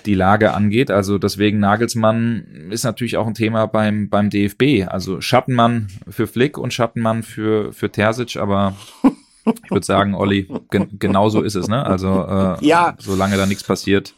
die 0.06 0.14
Lage 0.14 0.54
angeht. 0.54 0.90
Also 0.90 1.18
deswegen 1.18 1.60
Nagelsmann 1.60 2.70
ist 2.72 2.86
natürlich 2.86 3.18
auch 3.18 3.28
ein 3.28 3.34
Thema 3.34 3.66
beim, 3.66 4.10
beim 4.10 4.30
DFB. 4.30 4.88
Also 4.88 5.22
Schattenmann 5.22 5.88
für 6.10 6.28
Flick 6.28 6.58
und 6.58 6.74
Schattenmann 6.74 7.24
für, 7.24 7.74
für 7.74 7.92
Terzic, 7.92 8.38
aber 8.38 8.76
ich 9.64 9.72
würde 9.72 9.86
sagen, 9.86 10.16
Olli, 10.16 10.48
gen 10.72 10.98
genau 10.98 11.30
so 11.30 11.42
ist 11.42 11.56
es, 11.56 11.68
ne? 11.68 11.86
Also 11.86 12.26
äh, 12.28 12.66
ja. 12.66 12.96
solange 12.98 13.38
da 13.38 13.46
nichts 13.46 13.64
passiert, 13.64 14.16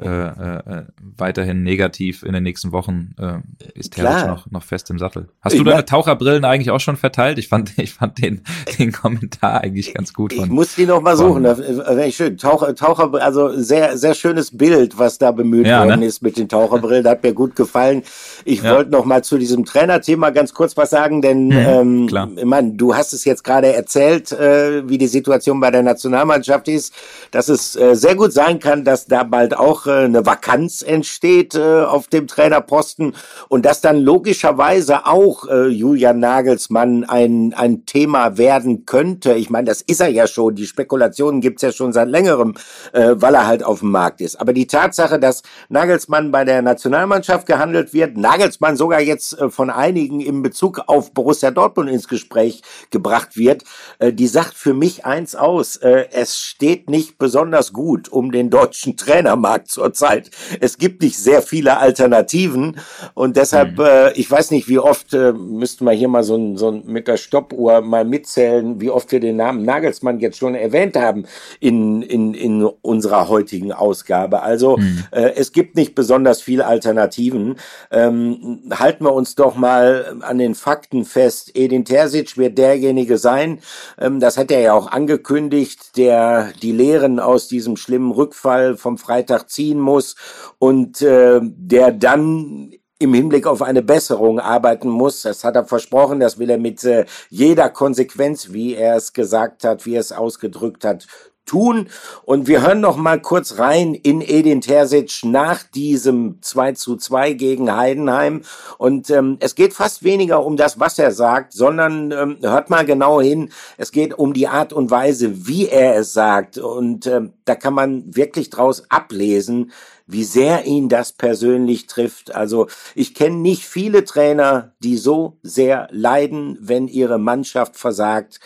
äh, 0.00 0.78
äh, 0.78 0.84
weiterhin 1.16 1.62
negativ 1.62 2.22
in 2.22 2.32
den 2.32 2.42
nächsten 2.42 2.72
Wochen 2.72 3.14
äh, 3.18 3.38
ist 3.74 3.94
Terzic 3.94 4.26
noch, 4.26 4.50
noch 4.50 4.62
fest 4.62 4.90
im 4.90 4.98
Sattel. 4.98 5.28
Hast 5.40 5.52
ich 5.52 5.58
du 5.58 5.64
deine 5.64 5.84
Taucherbrillen 5.84 6.44
eigentlich 6.44 6.70
auch 6.70 6.80
schon 6.80 6.96
verteilt? 6.96 7.38
Ich 7.38 7.48
fand, 7.48 7.78
ich 7.78 7.94
fand 7.94 8.22
den, 8.22 8.42
den 8.78 8.92
Kommentar 8.92 9.60
eigentlich 9.60 9.94
ganz 9.94 10.12
gut. 10.14 10.32
Von, 10.32 10.44
ich 10.44 10.50
muss 10.50 10.74
die 10.74 10.86
noch 10.86 11.02
mal 11.02 11.16
suchen, 11.16 11.42
das 11.42 11.58
wäre 11.58 12.06
ich 12.06 12.16
schön. 12.16 12.36
Taucher, 12.36 12.74
Taucher, 12.74 13.12
also 13.22 13.52
sehr, 13.56 13.96
sehr 13.96 14.14
schönes 14.14 14.56
Bild, 14.56 14.98
was 14.98 15.18
da 15.18 15.32
bemüht 15.32 15.66
ja, 15.66 15.84
worden 15.84 16.00
ne? 16.00 16.06
ist 16.06 16.22
mit 16.22 16.36
den 16.36 16.48
Taucherbrillen. 16.48 17.04
Das 17.04 17.12
hat 17.12 17.22
mir 17.22 17.34
gut 17.34 17.56
gefallen. 17.56 18.02
Ich 18.44 18.62
ja. 18.62 18.74
wollte 18.74 18.90
noch 18.90 19.04
mal 19.04 19.22
zu 19.22 19.38
diesem 19.38 19.64
Trainerthema 19.64 20.30
ganz 20.30 20.54
kurz 20.54 20.76
was 20.76 20.90
sagen, 20.90 21.22
denn 21.22 21.48
mhm, 21.48 22.08
ähm, 22.12 22.38
mein, 22.44 22.76
du 22.76 22.94
hast 22.94 23.12
es 23.12 23.24
jetzt 23.24 23.44
gerade 23.44 23.72
erzählt, 23.72 24.32
äh, 24.32 24.88
wie 24.88 24.98
die 24.98 25.06
Situation 25.06 25.60
bei 25.60 25.70
der 25.70 25.82
Nationalmannschaft 25.82 26.68
ist, 26.68 26.94
dass 27.30 27.48
es 27.48 27.76
äh, 27.76 27.94
sehr 27.94 28.14
gut 28.14 28.32
sein 28.32 28.58
kann, 28.58 28.84
dass 28.84 29.06
da 29.06 29.24
bald 29.24 29.56
auch 29.56 29.86
äh, 29.86 29.89
eine 29.92 30.24
Vakanz 30.26 30.82
entsteht 30.82 31.54
äh, 31.54 31.82
auf 31.82 32.08
dem 32.08 32.26
Trainerposten 32.26 33.14
und 33.48 33.66
dass 33.66 33.80
dann 33.80 33.98
logischerweise 33.98 35.06
auch 35.06 35.46
äh, 35.48 35.68
Julian 35.68 36.20
Nagelsmann 36.20 37.04
ein, 37.04 37.54
ein 37.54 37.86
Thema 37.86 38.38
werden 38.38 38.86
könnte. 38.86 39.34
Ich 39.34 39.50
meine, 39.50 39.66
das 39.66 39.82
ist 39.82 40.00
er 40.00 40.08
ja 40.08 40.26
schon. 40.26 40.54
Die 40.54 40.66
Spekulationen 40.66 41.40
gibt's 41.40 41.62
ja 41.62 41.72
schon 41.72 41.92
seit 41.92 42.08
längerem, 42.08 42.54
äh, 42.92 43.14
weil 43.16 43.34
er 43.34 43.46
halt 43.46 43.62
auf 43.62 43.80
dem 43.80 43.90
Markt 43.90 44.20
ist. 44.20 44.40
Aber 44.40 44.52
die 44.52 44.66
Tatsache, 44.66 45.18
dass 45.18 45.42
Nagelsmann 45.68 46.30
bei 46.30 46.44
der 46.44 46.62
Nationalmannschaft 46.62 47.46
gehandelt 47.46 47.92
wird, 47.92 48.16
Nagelsmann 48.16 48.76
sogar 48.76 49.00
jetzt 49.00 49.38
äh, 49.38 49.50
von 49.50 49.70
einigen 49.70 50.20
in 50.20 50.42
Bezug 50.42 50.82
auf 50.86 51.12
Borussia 51.12 51.50
Dortmund 51.50 51.90
ins 51.90 52.08
Gespräch 52.08 52.62
gebracht 52.90 53.36
wird, 53.36 53.64
äh, 53.98 54.12
die 54.12 54.26
sagt 54.26 54.54
für 54.54 54.74
mich 54.74 55.04
eins 55.04 55.34
aus. 55.34 55.76
Äh, 55.76 56.06
es 56.12 56.38
steht 56.38 56.90
nicht 56.90 57.18
besonders 57.18 57.72
gut 57.72 58.08
um 58.08 58.32
den 58.32 58.50
deutschen 58.50 58.96
Trainermarkt 58.96 59.70
zurzeit. 59.80 60.30
Es 60.60 60.76
gibt 60.76 61.02
nicht 61.02 61.16
sehr 61.16 61.42
viele 61.42 61.78
Alternativen 61.78 62.76
und 63.14 63.36
deshalb, 63.36 63.78
mhm. 63.78 63.84
äh, 63.84 64.12
ich 64.12 64.30
weiß 64.30 64.50
nicht, 64.50 64.68
wie 64.68 64.78
oft, 64.78 65.14
äh, 65.14 65.32
müssten 65.32 65.84
wir 65.84 65.92
hier 65.92 66.08
mal 66.08 66.22
so, 66.22 66.36
ein, 66.36 66.56
so 66.56 66.70
ein, 66.70 66.82
mit 66.86 67.08
der 67.08 67.16
Stoppuhr 67.16 67.80
mal 67.80 68.04
mitzählen, 68.04 68.80
wie 68.80 68.90
oft 68.90 69.10
wir 69.10 69.20
den 69.20 69.36
Namen 69.36 69.64
Nagelsmann 69.64 70.20
jetzt 70.20 70.38
schon 70.38 70.54
erwähnt 70.54 70.96
haben 70.96 71.24
in, 71.60 72.02
in, 72.02 72.34
in 72.34 72.64
unserer 72.64 73.28
heutigen 73.28 73.72
Ausgabe. 73.72 74.42
Also 74.42 74.76
mhm. 74.76 75.04
äh, 75.12 75.32
es 75.36 75.52
gibt 75.52 75.76
nicht 75.76 75.94
besonders 75.94 76.42
viele 76.42 76.66
Alternativen. 76.66 77.56
Ähm, 77.90 78.60
halten 78.70 79.04
wir 79.04 79.14
uns 79.14 79.34
doch 79.34 79.56
mal 79.56 80.16
an 80.20 80.38
den 80.38 80.54
Fakten 80.54 81.04
fest. 81.06 81.52
Edin 81.54 81.86
Terzic 81.86 82.36
wird 82.36 82.58
derjenige 82.58 83.16
sein, 83.16 83.60
ähm, 83.98 84.20
das 84.20 84.36
hat 84.36 84.50
er 84.50 84.60
ja 84.60 84.72
auch 84.74 84.88
angekündigt, 84.92 85.96
der 85.96 86.52
die 86.62 86.72
Lehren 86.72 87.18
aus 87.18 87.48
diesem 87.48 87.76
schlimmen 87.76 88.10
Rückfall 88.10 88.76
vom 88.76 88.98
Freitag 88.98 89.48
ziehen 89.70 89.80
muss 89.80 90.16
und 90.58 91.00
äh, 91.02 91.40
der 91.42 91.92
dann 91.92 92.72
im 92.98 93.14
Hinblick 93.14 93.46
auf 93.46 93.62
eine 93.62 93.82
Besserung 93.82 94.40
arbeiten 94.40 94.90
muss. 94.90 95.22
Das 95.22 95.42
hat 95.42 95.56
er 95.56 95.64
versprochen, 95.64 96.20
das 96.20 96.38
will 96.38 96.50
er 96.50 96.58
mit 96.58 96.84
äh, 96.84 97.06
jeder 97.30 97.70
Konsequenz, 97.70 98.52
wie 98.52 98.74
er 98.74 98.96
es 98.96 99.14
gesagt 99.14 99.64
hat, 99.64 99.86
wie 99.86 99.94
er 99.94 100.00
es 100.00 100.12
ausgedrückt 100.12 100.84
hat, 100.84 101.06
tun. 101.46 101.88
Und 102.24 102.46
wir 102.46 102.62
hören 102.62 102.80
noch 102.80 102.96
mal 102.96 103.20
kurz 103.20 103.58
rein 103.58 103.94
in 103.94 104.20
Edin 104.20 104.60
Terzic 104.60 105.20
nach 105.24 105.62
diesem 105.62 106.38
2 106.40 106.72
zu 106.72 106.96
2 106.96 107.32
gegen 107.32 107.74
Heidenheim. 107.74 108.42
Und 108.78 109.10
ähm, 109.10 109.36
es 109.40 109.54
geht 109.54 109.74
fast 109.74 110.04
weniger 110.04 110.44
um 110.44 110.56
das, 110.56 110.78
was 110.78 110.98
er 110.98 111.12
sagt, 111.12 111.52
sondern 111.52 112.12
ähm, 112.12 112.38
hört 112.42 112.70
mal 112.70 112.84
genau 112.84 113.20
hin. 113.20 113.50
Es 113.76 113.90
geht 113.92 114.18
um 114.18 114.32
die 114.32 114.48
Art 114.48 114.72
und 114.72 114.90
Weise, 114.90 115.46
wie 115.46 115.68
er 115.68 115.96
es 115.96 116.12
sagt. 116.12 116.58
Und 116.58 117.06
ähm, 117.06 117.32
da 117.44 117.54
kann 117.54 117.74
man 117.74 118.04
wirklich 118.14 118.50
draus 118.50 118.84
ablesen, 118.88 119.72
wie 120.06 120.24
sehr 120.24 120.66
ihn 120.66 120.88
das 120.88 121.12
persönlich 121.12 121.86
trifft. 121.86 122.34
Also 122.34 122.66
ich 122.94 123.14
kenne 123.14 123.36
nicht 123.36 123.64
viele 123.64 124.04
Trainer, 124.04 124.72
die 124.80 124.96
so 124.96 125.38
sehr 125.42 125.88
leiden, 125.90 126.58
wenn 126.60 126.88
ihre 126.88 127.18
Mannschaft 127.18 127.76
versagt, 127.76 128.40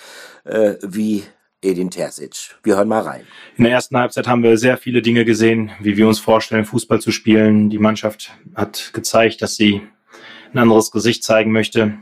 äh, 0.44 0.74
wie 0.82 1.24
Edin 1.64 1.90
Terzic. 1.90 2.56
Wir 2.62 2.76
hören 2.76 2.88
mal 2.88 3.02
rein. 3.02 3.22
In 3.56 3.64
der 3.64 3.72
ersten 3.72 3.96
Halbzeit 3.96 4.28
haben 4.28 4.42
wir 4.42 4.56
sehr 4.58 4.76
viele 4.76 5.02
Dinge 5.02 5.24
gesehen, 5.24 5.70
wie 5.80 5.96
wir 5.96 6.06
uns 6.06 6.20
vorstellen, 6.20 6.64
Fußball 6.64 7.00
zu 7.00 7.10
spielen. 7.10 7.70
Die 7.70 7.78
Mannschaft 7.78 8.32
hat 8.54 8.90
gezeigt, 8.92 9.42
dass 9.42 9.56
sie 9.56 9.82
ein 10.52 10.58
anderes 10.58 10.90
Gesicht 10.90 11.24
zeigen 11.24 11.52
möchte 11.52 11.94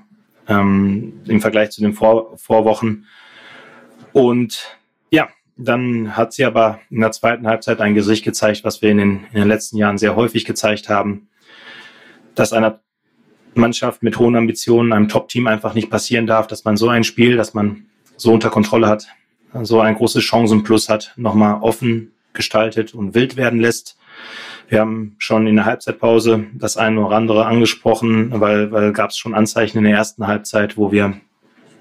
ähm, 0.48 1.20
im 1.26 1.40
Vergleich 1.40 1.70
zu 1.70 1.80
den 1.80 1.94
Vor 1.94 2.36
Vorwochen. 2.36 3.06
Und 4.12 4.76
ja, 5.10 5.28
dann 5.56 6.16
hat 6.16 6.32
sie 6.32 6.44
aber 6.44 6.80
in 6.90 7.00
der 7.00 7.12
zweiten 7.12 7.46
Halbzeit 7.46 7.80
ein 7.80 7.94
Gesicht 7.94 8.24
gezeigt, 8.24 8.64
was 8.64 8.82
wir 8.82 8.90
in 8.90 8.98
den, 8.98 9.24
in 9.32 9.40
den 9.40 9.48
letzten 9.48 9.76
Jahren 9.76 9.98
sehr 9.98 10.16
häufig 10.16 10.44
gezeigt 10.44 10.88
haben, 10.88 11.28
dass 12.34 12.52
einer 12.52 12.80
Mannschaft 13.54 14.02
mit 14.02 14.18
hohen 14.18 14.36
Ambitionen, 14.36 14.92
einem 14.92 15.08
Top-Team 15.08 15.46
einfach 15.46 15.74
nicht 15.74 15.90
passieren 15.90 16.26
darf, 16.26 16.46
dass 16.46 16.64
man 16.64 16.76
so 16.76 16.88
ein 16.88 17.04
Spiel, 17.04 17.36
das 17.36 17.54
man 17.54 17.86
so 18.16 18.32
unter 18.32 18.50
Kontrolle 18.50 18.88
hat, 18.88 19.08
so 19.62 19.80
ein 19.80 19.94
großes 19.94 20.22
Chancenplus 20.24 20.88
hat, 20.88 21.12
nochmal 21.16 21.60
offen 21.62 22.12
gestaltet 22.32 22.94
und 22.94 23.14
wild 23.14 23.36
werden 23.36 23.60
lässt. 23.60 23.98
Wir 24.68 24.80
haben 24.80 25.16
schon 25.18 25.46
in 25.46 25.56
der 25.56 25.66
Halbzeitpause 25.66 26.46
das 26.54 26.76
eine 26.76 27.04
oder 27.04 27.16
andere 27.16 27.46
angesprochen, 27.46 28.40
weil, 28.40 28.72
weil 28.72 28.92
gab 28.92 29.10
es 29.10 29.18
schon 29.18 29.34
Anzeichen 29.34 29.78
in 29.78 29.84
der 29.84 29.94
ersten 29.94 30.26
Halbzeit, 30.26 30.76
wo 30.76 30.92
wir 30.92 31.14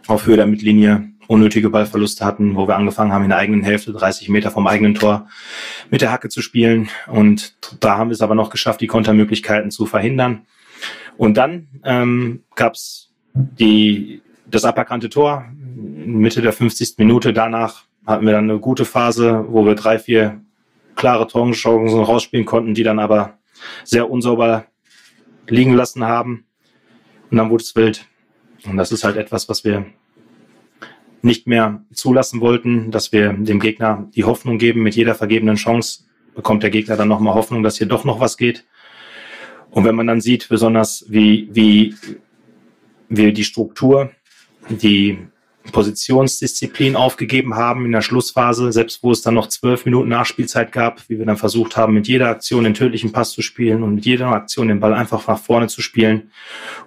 auf 0.08 0.26
Höhe 0.26 0.36
der 0.36 0.48
Mittellinie 0.48 1.12
unnötige 1.28 1.70
Ballverluste 1.70 2.26
hatten, 2.26 2.56
wo 2.58 2.68
wir 2.68 2.76
angefangen 2.76 3.14
haben, 3.14 3.24
in 3.24 3.30
der 3.30 3.38
eigenen 3.38 3.64
Hälfte, 3.64 3.94
30 3.94 4.28
Meter 4.28 4.52
vom 4.52 4.68
eigenen 4.68 4.96
Tor, 4.96 5.28
mit 5.90 6.02
der 6.02 6.12
Hacke 6.12 6.28
zu 6.28 6.42
spielen. 6.42 6.90
Und 7.08 7.56
da 7.80 7.98
haben 7.98 8.10
wir 8.10 8.14
es 8.14 8.22
aber 8.22 8.36
noch 8.36 8.50
geschafft, 8.50 8.82
die 8.82 8.88
Kontermöglichkeiten 8.88 9.72
zu 9.72 9.86
verhindern. 9.86 10.42
Und 11.16 11.38
dann 11.38 11.68
ähm, 11.86 12.44
gab 12.56 12.74
es 12.74 13.12
die, 13.34 14.22
das 14.46 14.66
aberkannte 14.66 15.10
Tor, 15.10 15.46
Mitte 15.76 16.42
der 16.42 16.54
50. 16.54 16.98
Minute. 16.98 17.34
Danach 17.34 17.86
hatten 18.06 18.26
wir 18.26 18.34
dann 18.34 18.50
eine 18.50 18.60
gute 18.60 18.86
Phase, 18.86 19.46
wo 19.50 19.66
wir 19.66 19.76
drei, 19.76 20.00
vier 20.00 20.42
klare 20.96 21.28
Torchancen 21.28 22.04
rausspielen 22.04 22.46
konnten, 22.46 22.74
die 22.74 22.84
dann 22.84 23.00
aber 23.00 23.38
sehr 23.84 24.10
unsauber 24.10 24.66
liegen 25.48 25.74
lassen 25.74 26.06
haben. 26.06 26.46
Und 27.30 27.38
dann 27.38 27.50
wurde 27.50 27.64
es 27.64 27.76
wild. 27.76 28.08
Und 28.66 28.78
das 28.78 28.92
ist 28.92 29.04
halt 29.04 29.18
etwas, 29.18 29.50
was 29.50 29.64
wir 29.64 29.86
nicht 31.22 31.48
mehr 31.48 31.84
zulassen 31.94 32.42
wollten, 32.42 32.92
dass 32.92 33.12
wir 33.12 33.34
dem 33.34 33.60
Gegner 33.60 34.10
die 34.16 34.24
Hoffnung 34.24 34.58
geben, 34.58 34.82
mit 34.82 34.96
jeder 34.96 35.16
vergebenen 35.16 35.56
Chance 35.56 36.04
bekommt 36.36 36.64
der 36.64 36.70
Gegner 36.70 36.98
dann 36.98 37.08
nochmal 37.08 37.36
Hoffnung, 37.36 37.64
dass 37.64 37.78
hier 37.78 37.88
doch 37.88 38.06
noch 38.06 38.20
was 38.20 38.38
geht. 38.38 38.66
Und 39.70 39.86
wenn 39.86 39.96
man 39.96 40.08
dann 40.08 40.22
sieht, 40.22 40.50
besonders 40.50 41.06
wie, 41.10 41.50
wie 41.52 41.96
wir 43.10 43.34
die 43.34 43.44
Struktur, 43.44 44.12
die 44.70 45.20
Positionsdisziplin 45.72 46.96
aufgegeben 46.96 47.56
haben 47.56 47.86
in 47.86 47.92
der 47.92 48.02
Schlussphase, 48.02 48.72
selbst 48.72 49.04
wo 49.04 49.12
es 49.12 49.22
dann 49.22 49.36
noch 49.36 49.48
zwölf 49.48 49.86
Minuten 49.86 50.10
Nachspielzeit 50.10 50.72
gab, 50.72 51.08
wie 51.10 51.20
wir 51.20 51.26
dann 51.26 51.38
versucht 51.38 51.78
haben, 51.78 51.94
mit 51.94 52.08
jeder 52.08 52.30
Aktion 52.30 52.64
den 52.64 52.74
tödlichen 52.74 53.12
Pass 53.12 53.32
zu 53.32 53.42
spielen 53.42 53.84
und 53.84 53.96
mit 53.96 54.06
jeder 54.06 54.28
Aktion 54.28 54.68
den 54.68 54.80
Ball 54.80 54.94
einfach 54.94 55.28
nach 55.28 55.40
vorne 55.40 55.68
zu 55.68 55.82
spielen, 55.82 56.32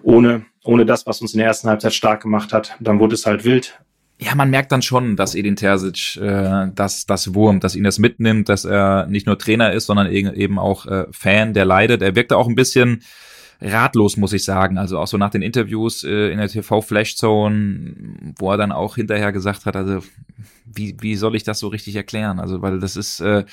ohne, 0.02 0.44
ohne 0.64 0.84
das, 0.86 1.06
was 1.06 1.20
uns 1.20 1.34
in 1.34 1.38
der 1.38 1.46
ersten 1.46 1.68
Halbzeit 1.68 1.94
stark 1.94 2.22
gemacht 2.22 2.52
hat. 2.52 2.76
Dann 2.80 2.98
wurde 2.98 3.14
es 3.14 3.26
halt 3.26 3.44
wild 3.44 3.78
ja, 4.18 4.34
man 4.34 4.50
merkt 4.50 4.70
dann 4.72 4.82
schon, 4.82 5.16
dass 5.16 5.34
Edin 5.34 5.56
Terzic 5.56 6.16
äh, 6.16 6.68
das, 6.74 7.06
das 7.06 7.34
Wurm, 7.34 7.60
dass 7.60 7.74
ihn 7.74 7.84
das 7.84 7.98
mitnimmt, 7.98 8.48
dass 8.48 8.64
er 8.64 9.06
nicht 9.06 9.26
nur 9.26 9.38
Trainer 9.38 9.72
ist, 9.72 9.86
sondern 9.86 10.10
eben 10.10 10.58
auch 10.58 10.86
äh, 10.86 11.06
Fan, 11.10 11.52
der 11.52 11.64
leidet. 11.64 12.00
Er 12.00 12.14
wirkte 12.14 12.36
auch 12.36 12.48
ein 12.48 12.54
bisschen 12.54 13.02
ratlos, 13.60 14.16
muss 14.16 14.32
ich 14.32 14.44
sagen. 14.44 14.78
Also 14.78 14.98
auch 14.98 15.06
so 15.06 15.16
nach 15.16 15.30
den 15.30 15.42
Interviews 15.42 16.04
äh, 16.04 16.30
in 16.30 16.38
der 16.38 16.48
TV 16.48 16.80
Flashzone, 16.80 18.34
wo 18.38 18.50
er 18.50 18.56
dann 18.56 18.72
auch 18.72 18.96
hinterher 18.96 19.32
gesagt 19.32 19.66
hat, 19.66 19.76
also 19.76 20.02
wie, 20.64 20.96
wie 21.00 21.16
soll 21.16 21.36
ich 21.36 21.44
das 21.44 21.58
so 21.58 21.68
richtig 21.68 21.96
erklären? 21.96 22.40
Also, 22.40 22.62
weil 22.62 22.80
das 22.80 22.96
ist, 22.96 23.20
äh, 23.20 23.44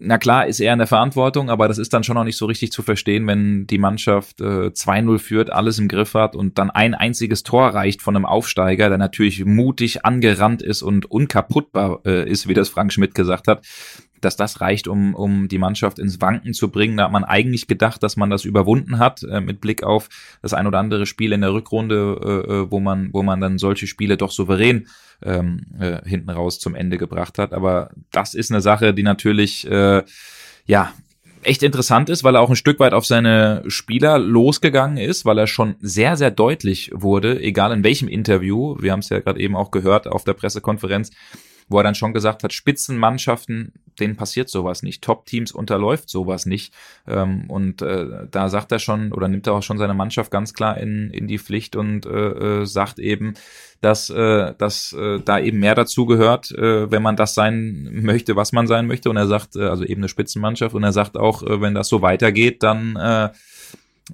na 0.00 0.18
klar, 0.18 0.46
ist 0.46 0.60
er 0.60 0.72
in 0.72 0.78
der 0.78 0.86
Verantwortung, 0.86 1.50
aber 1.50 1.68
das 1.68 1.78
ist 1.78 1.92
dann 1.92 2.04
schon 2.04 2.14
noch 2.14 2.24
nicht 2.24 2.36
so 2.36 2.46
richtig 2.46 2.72
zu 2.72 2.82
verstehen, 2.82 3.26
wenn 3.26 3.66
die 3.66 3.78
Mannschaft 3.78 4.40
äh, 4.40 4.68
2-0 4.68 5.18
führt, 5.18 5.52
alles 5.52 5.78
im 5.78 5.88
Griff 5.88 6.14
hat 6.14 6.34
und 6.34 6.58
dann 6.58 6.70
ein 6.70 6.94
einziges 6.94 7.42
Tor 7.42 7.68
reicht 7.68 8.00
von 8.00 8.16
einem 8.16 8.24
Aufsteiger, 8.24 8.88
der 8.88 8.98
natürlich 8.98 9.44
mutig 9.44 10.04
angerannt 10.04 10.62
ist 10.62 10.82
und 10.82 11.10
unkaputtbar 11.10 12.00
äh, 12.06 12.28
ist, 12.28 12.48
wie 12.48 12.54
das 12.54 12.70
Frank 12.70 12.92
Schmidt 12.92 13.14
gesagt 13.14 13.46
hat 13.46 13.62
dass 14.20 14.36
das 14.36 14.60
reicht, 14.60 14.88
um, 14.88 15.14
um 15.14 15.48
die 15.48 15.58
Mannschaft 15.58 15.98
ins 15.98 16.20
Wanken 16.20 16.52
zu 16.52 16.70
bringen. 16.70 16.96
Da 16.96 17.04
hat 17.04 17.12
man 17.12 17.24
eigentlich 17.24 17.66
gedacht, 17.66 18.02
dass 18.02 18.16
man 18.16 18.30
das 18.30 18.44
überwunden 18.44 18.98
hat, 18.98 19.22
äh, 19.22 19.40
mit 19.40 19.60
Blick 19.60 19.82
auf 19.82 20.08
das 20.42 20.54
ein 20.54 20.66
oder 20.66 20.78
andere 20.78 21.06
Spiel 21.06 21.32
in 21.32 21.40
der 21.40 21.52
Rückrunde, 21.52 22.20
äh, 22.22 22.52
äh 22.52 22.70
wo 22.70 22.80
man, 22.80 23.10
wo 23.12 23.22
man 23.22 23.40
dann 23.40 23.58
solche 23.58 23.86
Spiele 23.86 24.16
doch 24.16 24.30
souverän 24.30 24.88
ähm, 25.22 25.66
äh, 25.78 26.00
hinten 26.08 26.30
raus 26.30 26.58
zum 26.58 26.74
Ende 26.74 26.98
gebracht 26.98 27.38
hat. 27.38 27.52
Aber 27.52 27.90
das 28.10 28.34
ist 28.34 28.50
eine 28.50 28.60
Sache, 28.60 28.94
die 28.94 29.02
natürlich 29.02 29.66
äh, 29.98 30.02
ja 30.66 30.92
echt 31.42 31.62
interessant 31.62 32.10
ist, 32.10 32.24
weil 32.24 32.34
er 32.34 32.42
auch 32.42 32.50
ein 32.50 32.56
Stück 32.56 32.80
weit 32.80 32.92
auf 32.92 33.06
seine 33.06 33.62
Spieler 33.66 34.18
losgegangen 34.18 34.98
ist, 34.98 35.24
weil 35.24 35.38
er 35.38 35.46
schon 35.46 35.76
sehr, 35.80 36.16
sehr 36.16 36.30
deutlich 36.30 36.90
wurde, 36.92 37.40
egal 37.40 37.72
in 37.72 37.84
welchem 37.84 38.08
Interview, 38.08 38.76
wir 38.78 38.92
haben 38.92 39.00
es 39.00 39.08
ja 39.08 39.20
gerade 39.20 39.40
eben 39.40 39.56
auch 39.56 39.70
gehört 39.70 40.06
auf 40.06 40.24
der 40.24 40.34
Pressekonferenz, 40.34 41.10
wo 41.70 41.78
er 41.78 41.84
dann 41.84 41.94
schon 41.94 42.12
gesagt 42.12 42.42
hat, 42.42 42.52
Spitzenmannschaften, 42.52 43.72
denen 44.00 44.16
passiert 44.16 44.50
sowas 44.50 44.82
nicht. 44.82 45.02
Top-Teams 45.02 45.52
unterläuft 45.52 46.10
sowas 46.10 46.44
nicht. 46.44 46.74
Ähm, 47.06 47.48
und 47.48 47.80
äh, 47.80 48.26
da 48.28 48.48
sagt 48.48 48.72
er 48.72 48.80
schon 48.80 49.12
oder 49.12 49.28
nimmt 49.28 49.46
er 49.46 49.54
auch 49.54 49.62
schon 49.62 49.78
seine 49.78 49.94
Mannschaft 49.94 50.32
ganz 50.32 50.52
klar 50.52 50.76
in, 50.78 51.10
in 51.10 51.28
die 51.28 51.38
Pflicht 51.38 51.76
und 51.76 52.06
äh, 52.06 52.62
äh 52.62 52.66
sagt 52.66 52.98
eben, 52.98 53.34
dass, 53.80 54.10
äh, 54.10 54.52
dass 54.58 54.92
äh, 54.92 55.20
da 55.20 55.38
eben 55.38 55.60
mehr 55.60 55.76
dazu 55.76 56.06
gehört, 56.06 56.50
äh, 56.50 56.90
wenn 56.90 57.02
man 57.02 57.14
das 57.14 57.34
sein 57.34 57.88
möchte, 57.92 58.34
was 58.34 58.52
man 58.52 58.66
sein 58.66 58.88
möchte. 58.88 59.08
Und 59.08 59.16
er 59.16 59.28
sagt, 59.28 59.54
äh, 59.54 59.62
also 59.62 59.84
eben 59.84 60.00
eine 60.00 60.08
Spitzenmannschaft, 60.08 60.74
und 60.74 60.82
er 60.82 60.92
sagt 60.92 61.16
auch, 61.16 61.44
äh, 61.44 61.60
wenn 61.60 61.74
das 61.74 61.88
so 61.88 62.02
weitergeht, 62.02 62.64
dann 62.64 62.96
äh, 62.96 63.28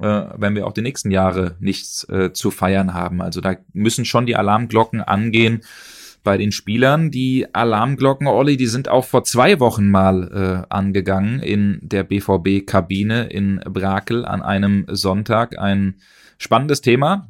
äh, 0.00 0.26
wenn 0.36 0.54
wir 0.54 0.66
auch 0.66 0.74
die 0.74 0.82
nächsten 0.82 1.10
Jahre 1.10 1.56
nichts 1.58 2.06
äh, 2.10 2.34
zu 2.34 2.50
feiern 2.50 2.92
haben. 2.92 3.22
Also 3.22 3.40
da 3.40 3.56
müssen 3.72 4.04
schon 4.04 4.26
die 4.26 4.36
Alarmglocken 4.36 5.00
angehen 5.00 5.62
bei 6.26 6.36
den 6.36 6.50
Spielern. 6.50 7.12
Die 7.12 7.46
Alarmglocken, 7.54 8.26
Olli, 8.26 8.56
die 8.56 8.66
sind 8.66 8.88
auch 8.88 9.04
vor 9.04 9.22
zwei 9.22 9.60
Wochen 9.60 9.88
mal 9.88 10.66
äh, 10.68 10.74
angegangen 10.74 11.38
in 11.38 11.78
der 11.82 12.02
BVB-Kabine 12.02 13.26
in 13.26 13.60
Brakel 13.64 14.24
an 14.24 14.42
einem 14.42 14.86
Sonntag. 14.88 15.56
Ein 15.56 16.00
spannendes 16.36 16.80
Thema, 16.80 17.28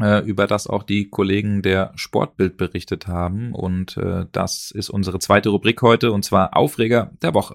äh, 0.00 0.26
über 0.26 0.48
das 0.48 0.66
auch 0.66 0.82
die 0.82 1.08
Kollegen 1.08 1.62
der 1.62 1.92
Sportbild 1.94 2.56
berichtet 2.56 3.06
haben. 3.06 3.52
Und 3.52 3.96
äh, 3.96 4.26
das 4.32 4.72
ist 4.72 4.90
unsere 4.90 5.20
zweite 5.20 5.50
Rubrik 5.50 5.80
heute, 5.82 6.10
und 6.10 6.24
zwar 6.24 6.56
Aufreger 6.56 7.12
der 7.22 7.32
Woche. 7.32 7.54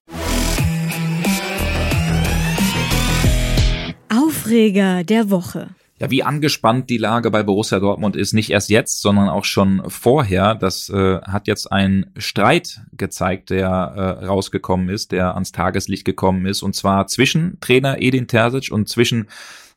Aufreger 4.08 5.04
der 5.04 5.30
Woche 5.30 5.76
ja, 6.02 6.10
wie 6.10 6.24
angespannt 6.24 6.90
die 6.90 6.98
Lage 6.98 7.30
bei 7.30 7.44
Borussia 7.44 7.80
Dortmund 7.80 8.16
ist, 8.16 8.34
nicht 8.34 8.50
erst 8.50 8.72
jetzt, 8.72 9.04
sondern 9.04 9.30
auch 9.30 9.46
schon 9.46 9.84
vorher. 9.88 10.56
Das 10.56 10.90
äh, 10.90 11.22
hat 11.22 11.46
jetzt 11.46 11.72
ein 11.72 12.08
Streit 12.18 12.82
gezeigt, 12.94 13.52
der 13.52 13.68
äh, 13.70 14.26
rausgekommen 14.26 14.90
ist, 14.90 15.12
der 15.12 15.36
ans 15.36 15.52
Tageslicht 15.52 16.04
gekommen 16.04 16.48
ist, 16.48 16.64
und 16.64 16.76
zwar 16.76 17.06
zwischen 17.06 17.60
Trainer 17.62 18.02
Edin 18.02 18.28
Terzic 18.28 18.72
und 18.72 18.90
zwischen 18.90 19.28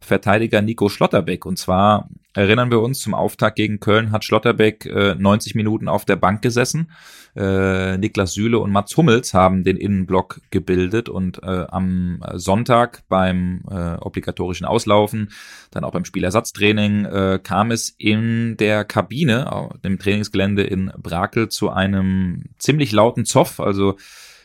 Verteidiger 0.04 0.62
Nico 0.62 0.88
Schlotterbeck. 0.88 1.44
Und 1.46 1.58
zwar 1.58 2.08
erinnern 2.34 2.70
wir 2.70 2.80
uns, 2.80 3.00
zum 3.00 3.14
Auftakt 3.14 3.56
gegen 3.56 3.80
Köln 3.80 4.12
hat 4.12 4.24
Schlotterbeck 4.24 4.86
äh, 4.86 5.14
90 5.14 5.54
Minuten 5.54 5.88
auf 5.88 6.04
der 6.04 6.16
Bank 6.16 6.42
gesessen. 6.42 6.90
Äh, 7.36 7.98
Niklas 7.98 8.34
Süle 8.34 8.58
und 8.58 8.70
Mats 8.70 8.96
Hummels 8.96 9.34
haben 9.34 9.64
den 9.64 9.76
Innenblock 9.76 10.40
gebildet 10.50 11.08
und 11.08 11.42
äh, 11.42 11.66
am 11.68 12.22
Sonntag 12.34 13.02
beim 13.08 13.62
äh, 13.70 13.94
obligatorischen 13.96 14.66
Auslaufen, 14.66 15.30
dann 15.70 15.84
auch 15.84 15.92
beim 15.92 16.04
Spielersatztraining, 16.04 17.04
äh, 17.06 17.40
kam 17.42 17.70
es 17.70 17.90
in 17.98 18.56
der 18.56 18.84
Kabine, 18.84 19.70
dem 19.84 19.98
Trainingsgelände 19.98 20.62
in 20.62 20.92
Brakel, 20.96 21.48
zu 21.48 21.70
einem 21.70 22.44
ziemlich 22.58 22.92
lauten 22.92 23.24
Zoff. 23.24 23.58
Also 23.58 23.96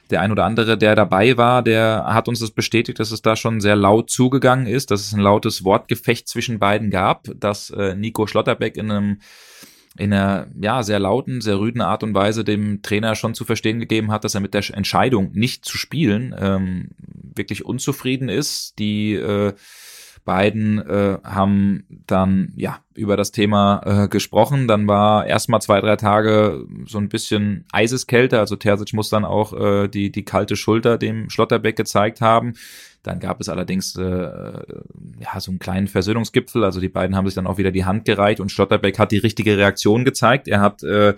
der 0.09 0.21
ein 0.21 0.31
oder 0.31 0.45
andere, 0.45 0.77
der 0.77 0.95
dabei 0.95 1.37
war, 1.37 1.61
der 1.61 2.05
hat 2.07 2.27
uns 2.27 2.39
das 2.39 2.51
bestätigt, 2.51 2.99
dass 2.99 3.11
es 3.11 3.21
da 3.21 3.35
schon 3.35 3.61
sehr 3.61 3.75
laut 3.75 4.09
zugegangen 4.09 4.67
ist, 4.67 4.91
dass 4.91 5.01
es 5.01 5.13
ein 5.13 5.19
lautes 5.19 5.63
Wortgefecht 5.63 6.27
zwischen 6.27 6.59
beiden 6.59 6.89
gab, 6.89 7.27
dass 7.35 7.69
äh, 7.69 7.95
Nico 7.95 8.27
Schlotterbeck 8.27 8.77
in 8.77 8.91
einem 8.91 9.19
in 9.97 10.13
einer 10.13 10.47
ja 10.59 10.83
sehr 10.83 10.99
lauten, 10.99 11.41
sehr 11.41 11.59
rüden 11.59 11.81
Art 11.81 12.03
und 12.03 12.13
Weise 12.13 12.43
dem 12.43 12.81
Trainer 12.81 13.15
schon 13.15 13.33
zu 13.33 13.43
verstehen 13.43 13.79
gegeben 13.79 14.11
hat, 14.11 14.23
dass 14.23 14.35
er 14.35 14.41
mit 14.41 14.53
der 14.53 14.63
Entscheidung 14.73 15.31
nicht 15.33 15.65
zu 15.65 15.77
spielen 15.77 16.33
ähm, 16.39 16.89
wirklich 16.99 17.65
unzufrieden 17.65 18.29
ist. 18.29 18.79
Die 18.79 19.15
äh, 19.15 19.53
beiden 20.29 20.77
äh, 20.77 21.17
haben 21.23 21.85
dann 22.05 22.53
ja 22.55 22.81
über 22.93 23.17
das 23.17 23.31
Thema 23.31 23.81
äh, 23.83 24.07
gesprochen. 24.07 24.67
Dann 24.67 24.87
war 24.87 25.25
erstmal 25.25 25.59
zwei, 25.59 25.81
drei 25.81 25.95
Tage 25.95 26.67
so 26.85 26.99
ein 26.99 27.09
bisschen 27.09 27.65
Eiseskälte. 27.71 28.37
Also 28.37 28.55
Terzic 28.55 28.93
muss 28.93 29.09
dann 29.09 29.25
auch 29.25 29.53
äh, 29.53 29.87
die, 29.87 30.11
die 30.11 30.23
kalte 30.23 30.55
Schulter 30.55 30.99
dem 30.99 31.31
Schlotterbeck 31.31 31.75
gezeigt 31.75 32.21
haben. 32.21 32.53
Dann 33.01 33.19
gab 33.19 33.41
es 33.41 33.49
allerdings 33.49 33.95
äh, 33.95 34.03
ja 34.03 35.39
so 35.39 35.49
einen 35.49 35.57
kleinen 35.57 35.87
Versöhnungsgipfel. 35.87 36.63
Also 36.63 36.79
die 36.79 36.89
beiden 36.89 37.15
haben 37.15 37.25
sich 37.25 37.33
dann 37.33 37.47
auch 37.47 37.57
wieder 37.57 37.71
die 37.71 37.85
Hand 37.85 38.05
gereicht 38.05 38.39
und 38.39 38.51
Schlotterbeck 38.51 38.99
hat 38.99 39.11
die 39.11 39.17
richtige 39.17 39.57
Reaktion 39.57 40.05
gezeigt. 40.05 40.47
Er 40.47 40.61
hat 40.61 40.83
äh, 40.83 41.15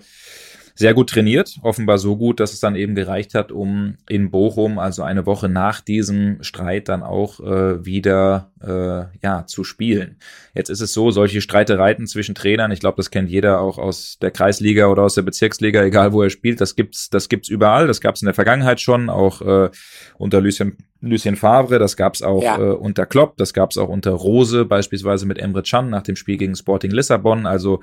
sehr 0.82 0.94
gut 0.94 1.10
trainiert, 1.10 1.60
offenbar 1.62 1.96
so 1.98 2.16
gut, 2.16 2.40
dass 2.40 2.52
es 2.52 2.58
dann 2.58 2.74
eben 2.74 2.96
gereicht 2.96 3.34
hat, 3.34 3.52
um 3.52 3.98
in 4.08 4.32
Bochum, 4.32 4.80
also 4.80 5.04
eine 5.04 5.26
Woche 5.26 5.48
nach 5.48 5.80
diesem 5.80 6.42
Streit, 6.42 6.88
dann 6.88 7.04
auch 7.04 7.38
äh, 7.38 7.86
wieder 7.86 8.50
äh, 8.60 9.16
ja 9.24 9.46
zu 9.46 9.62
spielen. 9.62 10.16
Jetzt 10.54 10.70
ist 10.70 10.80
es 10.80 10.92
so, 10.92 11.12
solche 11.12 11.40
Streitereien 11.40 12.08
zwischen 12.08 12.34
Trainern, 12.34 12.72
ich 12.72 12.80
glaube, 12.80 12.96
das 12.96 13.12
kennt 13.12 13.30
jeder 13.30 13.60
auch 13.60 13.78
aus 13.78 14.18
der 14.20 14.32
Kreisliga 14.32 14.88
oder 14.88 15.04
aus 15.04 15.14
der 15.14 15.22
Bezirksliga, 15.22 15.84
egal 15.84 16.12
wo 16.12 16.20
er 16.20 16.30
spielt, 16.30 16.60
das 16.60 16.74
gibt's, 16.74 17.08
das 17.10 17.28
gibt's 17.28 17.48
überall. 17.48 17.86
Das 17.86 18.00
gab's 18.00 18.20
in 18.20 18.26
der 18.26 18.34
Vergangenheit 18.34 18.80
schon, 18.80 19.08
auch 19.08 19.40
äh, 19.40 19.70
unter 20.18 20.40
Lucien, 20.40 20.76
Lucien 21.00 21.36
Favre, 21.36 21.78
das 21.78 21.96
gab's 21.96 22.22
auch 22.22 22.42
ja. 22.42 22.58
äh, 22.58 22.72
unter 22.72 23.06
Klopp, 23.06 23.36
das 23.36 23.54
gab's 23.54 23.78
auch 23.78 23.88
unter 23.88 24.10
Rose, 24.10 24.64
beispielsweise 24.64 25.26
mit 25.26 25.38
Emre 25.38 25.62
Can 25.62 25.90
nach 25.90 26.02
dem 26.02 26.16
Spiel 26.16 26.38
gegen 26.38 26.56
Sporting 26.56 26.90
Lissabon. 26.90 27.46
Also 27.46 27.82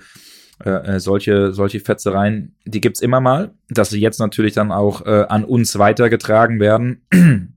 äh, 0.64 0.70
äh, 0.70 1.00
solche, 1.00 1.54
solche 1.54 1.80
Fetzereien, 1.80 2.56
die 2.66 2.82
gibt's 2.82 3.02
immer 3.02 3.22
mal, 3.22 3.54
dass 3.70 3.90
sie 3.90 4.00
jetzt 4.00 4.20
natürlich 4.20 4.54
dann 4.54 4.72
auch 4.72 5.06
äh, 5.06 5.26
an 5.30 5.44
uns 5.44 5.78
weitergetragen 5.78 6.60
werden, 6.60 7.02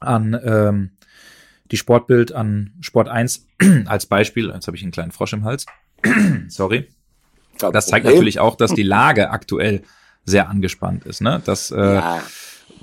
an 0.00 0.40
ähm, 0.44 0.90
die 1.70 1.76
Sportbild, 1.76 2.32
an 2.32 2.72
Sport 2.80 3.08
1 3.08 3.46
als 3.86 4.06
Beispiel. 4.06 4.50
Jetzt 4.52 4.66
habe 4.66 4.76
ich 4.76 4.82
einen 4.82 4.92
kleinen 4.92 5.12
Frosch 5.12 5.32
im 5.32 5.44
Hals. 5.44 5.66
Sorry. 6.48 6.88
Das 7.58 7.86
zeigt 7.86 8.06
natürlich 8.06 8.40
auch, 8.40 8.56
dass 8.56 8.74
die 8.74 8.82
Lage 8.82 9.30
aktuell 9.30 9.82
sehr 10.24 10.48
angespannt 10.48 11.04
ist. 11.04 11.20
Ne? 11.20 11.40
Dass, 11.44 11.70
äh, 11.70 11.94
ja 11.94 12.22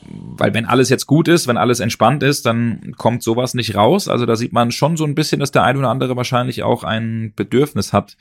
weil 0.05 0.53
wenn 0.53 0.65
alles 0.65 0.89
jetzt 0.89 1.05
gut 1.05 1.27
ist, 1.27 1.47
wenn 1.47 1.57
alles 1.57 1.79
entspannt 1.79 2.23
ist, 2.23 2.45
dann 2.45 2.93
kommt 2.97 3.23
sowas 3.23 3.53
nicht 3.53 3.75
raus. 3.75 4.07
Also 4.07 4.25
da 4.25 4.35
sieht 4.35 4.53
man 4.53 4.71
schon 4.71 4.97
so 4.97 5.05
ein 5.05 5.15
bisschen, 5.15 5.39
dass 5.39 5.51
der 5.51 5.63
ein 5.63 5.77
oder 5.77 5.89
andere 5.89 6.15
wahrscheinlich 6.15 6.63
auch 6.63 6.83
ein 6.83 7.33
Bedürfnis 7.35 7.93
hat, 7.93 8.17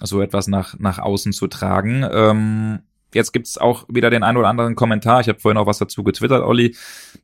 so 0.00 0.20
etwas 0.20 0.48
nach, 0.48 0.78
nach 0.78 0.98
außen 0.98 1.32
zu 1.32 1.46
tragen. 1.46 2.06
Ähm, 2.10 2.80
jetzt 3.14 3.32
gibt's 3.32 3.58
auch 3.58 3.86
wieder 3.88 4.10
den 4.10 4.22
einen 4.22 4.38
oder 4.38 4.48
anderen 4.48 4.76
Kommentar. 4.76 5.20
Ich 5.20 5.28
habe 5.28 5.40
vorhin 5.40 5.58
auch 5.58 5.66
was 5.66 5.78
dazu 5.78 6.02
getwittert, 6.02 6.42
Olli. 6.42 6.76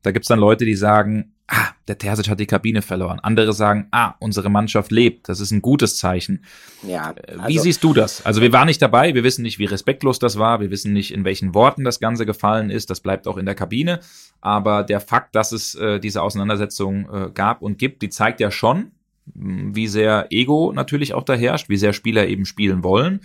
Da 0.02 0.12
gibt's 0.12 0.28
dann 0.28 0.38
Leute, 0.38 0.64
die 0.64 0.74
sagen, 0.74 1.35
ah, 1.48 1.68
der 1.88 1.98
Terzic 1.98 2.28
hat 2.28 2.40
die 2.40 2.46
Kabine 2.46 2.82
verloren. 2.82 3.20
Andere 3.20 3.52
sagen, 3.52 3.86
ah, 3.90 4.14
unsere 4.18 4.50
Mannschaft 4.50 4.90
lebt. 4.90 5.28
Das 5.28 5.40
ist 5.40 5.50
ein 5.50 5.62
gutes 5.62 5.96
Zeichen. 5.96 6.44
Ja. 6.82 7.10
Äh, 7.10 7.32
also, 7.32 7.48
wie 7.48 7.58
siehst 7.58 7.84
du 7.84 7.94
das? 7.94 8.24
Also 8.24 8.40
wir 8.40 8.52
waren 8.52 8.66
nicht 8.66 8.82
dabei. 8.82 9.14
Wir 9.14 9.24
wissen 9.24 9.42
nicht, 9.42 9.58
wie 9.58 9.64
respektlos 9.64 10.18
das 10.18 10.38
war. 10.38 10.60
Wir 10.60 10.70
wissen 10.70 10.92
nicht, 10.92 11.12
in 11.12 11.24
welchen 11.24 11.54
Worten 11.54 11.84
das 11.84 12.00
Ganze 12.00 12.26
gefallen 12.26 12.70
ist. 12.70 12.90
Das 12.90 13.00
bleibt 13.00 13.28
auch 13.28 13.36
in 13.36 13.46
der 13.46 13.54
Kabine. 13.54 14.00
Aber 14.40 14.82
der 14.82 15.00
Fakt, 15.00 15.34
dass 15.34 15.52
es 15.52 15.74
äh, 15.74 16.00
diese 16.00 16.22
Auseinandersetzung 16.22 17.08
äh, 17.12 17.30
gab 17.32 17.62
und 17.62 17.78
gibt, 17.78 18.02
die 18.02 18.08
zeigt 18.08 18.40
ja 18.40 18.50
schon, 18.50 18.92
wie 19.34 19.88
sehr 19.88 20.28
Ego 20.30 20.72
natürlich 20.72 21.12
auch 21.12 21.24
da 21.24 21.34
herrscht, 21.34 21.68
wie 21.68 21.76
sehr 21.76 21.92
Spieler 21.92 22.28
eben 22.28 22.44
spielen 22.44 22.84
wollen 22.84 23.20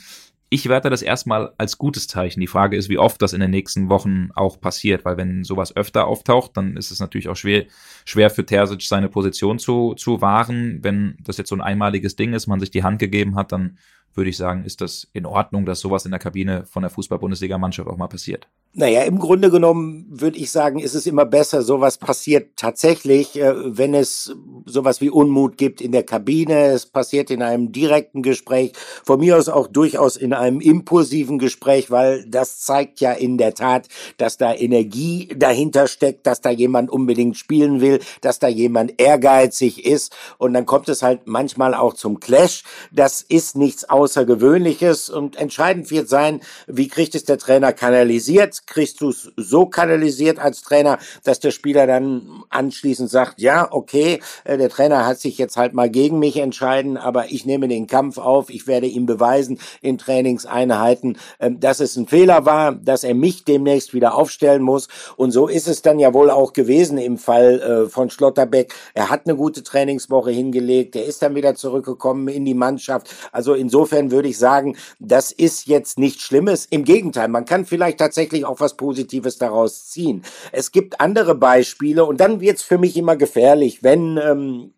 ich 0.53 0.67
werte 0.67 0.89
das 0.89 1.01
erstmal 1.01 1.53
als 1.57 1.77
gutes 1.77 2.09
Zeichen. 2.09 2.41
Die 2.41 2.47
Frage 2.47 2.75
ist, 2.75 2.89
wie 2.89 2.97
oft 2.97 3.21
das 3.21 3.31
in 3.31 3.39
den 3.39 3.51
nächsten 3.51 3.87
Wochen 3.87 4.31
auch 4.35 4.59
passiert, 4.59 5.05
weil 5.05 5.15
wenn 5.15 5.45
sowas 5.45 5.73
öfter 5.77 6.07
auftaucht, 6.07 6.57
dann 6.57 6.75
ist 6.75 6.91
es 6.91 6.99
natürlich 6.99 7.29
auch 7.29 7.37
schwer, 7.37 7.67
schwer 8.03 8.29
für 8.29 8.45
Terzic 8.45 8.81
seine 8.81 9.07
Position 9.07 9.59
zu, 9.59 9.93
zu 9.93 10.19
wahren. 10.19 10.79
Wenn 10.81 11.15
das 11.23 11.37
jetzt 11.37 11.47
so 11.47 11.55
ein 11.55 11.61
einmaliges 11.61 12.17
Ding 12.17 12.33
ist, 12.33 12.47
man 12.47 12.59
sich 12.59 12.69
die 12.69 12.83
Hand 12.83 12.99
gegeben 12.99 13.37
hat, 13.37 13.53
dann 13.53 13.77
würde 14.13 14.29
ich 14.29 14.37
sagen, 14.37 14.63
ist 14.63 14.81
das 14.81 15.07
in 15.13 15.25
Ordnung, 15.25 15.65
dass 15.65 15.79
sowas 15.79 16.05
in 16.05 16.11
der 16.11 16.19
Kabine 16.19 16.65
von 16.65 16.83
der 16.83 16.89
Fußball-Bundesliga-Mannschaft 16.89 17.87
auch 17.87 17.97
mal 17.97 18.07
passiert. 18.07 18.47
Naja, 18.73 19.03
im 19.03 19.19
Grunde 19.19 19.51
genommen 19.51 20.05
würde 20.09 20.37
ich 20.37 20.49
sagen, 20.49 20.79
ist 20.79 20.93
es 20.93 21.05
immer 21.05 21.25
besser, 21.25 21.61
sowas 21.61 21.97
passiert 21.97 22.55
tatsächlich, 22.55 23.37
äh, 23.37 23.53
wenn 23.77 23.93
es 23.93 24.33
sowas 24.65 25.01
wie 25.01 25.09
Unmut 25.09 25.57
gibt 25.57 25.81
in 25.81 25.91
der 25.91 26.03
Kabine. 26.03 26.67
Es 26.67 26.85
passiert 26.85 27.31
in 27.31 27.41
einem 27.41 27.73
direkten 27.73 28.21
Gespräch, 28.21 28.71
von 29.03 29.19
mir 29.19 29.37
aus 29.37 29.49
auch 29.49 29.67
durchaus 29.67 30.15
in 30.15 30.31
einem 30.31 30.61
impulsiven 30.61 31.37
Gespräch, 31.37 31.91
weil 31.91 32.25
das 32.25 32.61
zeigt 32.61 33.01
ja 33.01 33.11
in 33.11 33.37
der 33.37 33.55
Tat, 33.55 33.89
dass 34.15 34.37
da 34.37 34.53
Energie 34.53 35.27
dahinter 35.35 35.87
steckt, 35.87 36.25
dass 36.25 36.39
da 36.39 36.49
jemand 36.49 36.89
unbedingt 36.89 37.35
spielen 37.35 37.81
will, 37.81 37.99
dass 38.21 38.39
da 38.39 38.47
jemand 38.47 39.01
ehrgeizig 39.01 39.85
ist 39.85 40.15
und 40.37 40.53
dann 40.53 40.65
kommt 40.65 40.87
es 40.87 41.03
halt 41.03 41.27
manchmal 41.27 41.73
auch 41.73 41.93
zum 41.93 42.21
Clash. 42.21 42.63
Das 42.89 43.21
ist 43.21 43.57
nichts 43.57 43.83
Außergewöhnliches 44.01 45.09
und 45.11 45.35
entscheidend 45.35 45.91
wird 45.91 46.09
sein, 46.09 46.41
wie 46.65 46.87
kriegt 46.87 47.13
es 47.13 47.23
der 47.23 47.37
Trainer 47.37 47.71
kanalisiert 47.71 48.65
kriegst 48.65 49.01
du 49.01 49.09
es 49.09 49.31
so 49.35 49.67
kanalisiert 49.67 50.39
als 50.39 50.63
Trainer, 50.63 50.97
dass 51.23 51.39
der 51.39 51.51
Spieler 51.51 51.85
dann 51.85 52.43
anschließend 52.49 53.09
sagt, 53.09 53.39
ja, 53.39 53.67
okay, 53.71 54.19
äh, 54.43 54.57
der 54.57 54.69
Trainer 54.69 55.05
hat 55.05 55.19
sich 55.19 55.37
jetzt 55.37 55.57
halt 55.57 55.73
mal 55.73 55.89
gegen 55.89 56.17
mich 56.19 56.37
entscheiden, 56.37 56.97
aber 56.97 57.31
ich 57.31 57.45
nehme 57.45 57.67
den 57.67 57.85
Kampf 57.85 58.17
auf, 58.17 58.49
ich 58.49 58.65
werde 58.65 58.87
ihm 58.87 59.05
beweisen 59.05 59.59
in 59.81 59.97
Trainingseinheiten, 59.97 61.17
ähm, 61.39 61.59
dass 61.59 61.79
es 61.79 61.95
ein 61.95 62.07
Fehler 62.07 62.45
war, 62.45 62.71
dass 62.71 63.03
er 63.03 63.13
mich 63.13 63.43
demnächst 63.45 63.93
wieder 63.93 64.15
aufstellen 64.15 64.63
muss. 64.63 64.87
Und 65.15 65.31
so 65.31 65.47
ist 65.47 65.67
es 65.67 65.81
dann 65.81 65.99
ja 65.99 66.13
wohl 66.13 66.31
auch 66.31 66.53
gewesen 66.53 66.97
im 66.97 67.17
Fall 67.17 67.61
äh, 67.61 67.89
von 67.89 68.09
Schlotterbeck. 68.09 68.73
Er 68.93 69.09
hat 69.09 69.27
eine 69.27 69.35
gute 69.35 69.61
Trainingswoche 69.63 70.31
hingelegt, 70.31 70.95
er 70.95 71.05
ist 71.05 71.21
dann 71.21 71.35
wieder 71.35 71.55
zurückgekommen 71.55 72.27
in 72.27 72.45
die 72.45 72.55
Mannschaft. 72.55 73.13
Also 73.31 73.53
insofern 73.53 73.90
würde 73.91 74.29
ich 74.29 74.37
sagen, 74.37 74.77
das 74.99 75.31
ist 75.31 75.67
jetzt 75.67 75.99
nichts 75.99 76.23
Schlimmes. 76.23 76.65
Im 76.65 76.83
Gegenteil, 76.83 77.27
man 77.27 77.45
kann 77.45 77.65
vielleicht 77.65 77.97
tatsächlich 77.97 78.45
auch 78.45 78.59
was 78.59 78.77
Positives 78.77 79.37
daraus 79.37 79.87
ziehen. 79.89 80.23
Es 80.51 80.71
gibt 80.71 81.01
andere 81.01 81.35
Beispiele 81.35 82.05
und 82.05 82.19
dann 82.19 82.39
wird 82.39 82.57
es 82.57 82.63
für 82.63 82.77
mich 82.77 82.95
immer 82.95 83.15
gefährlich, 83.15 83.83
wenn 83.83 84.17
ähm, 84.17 84.73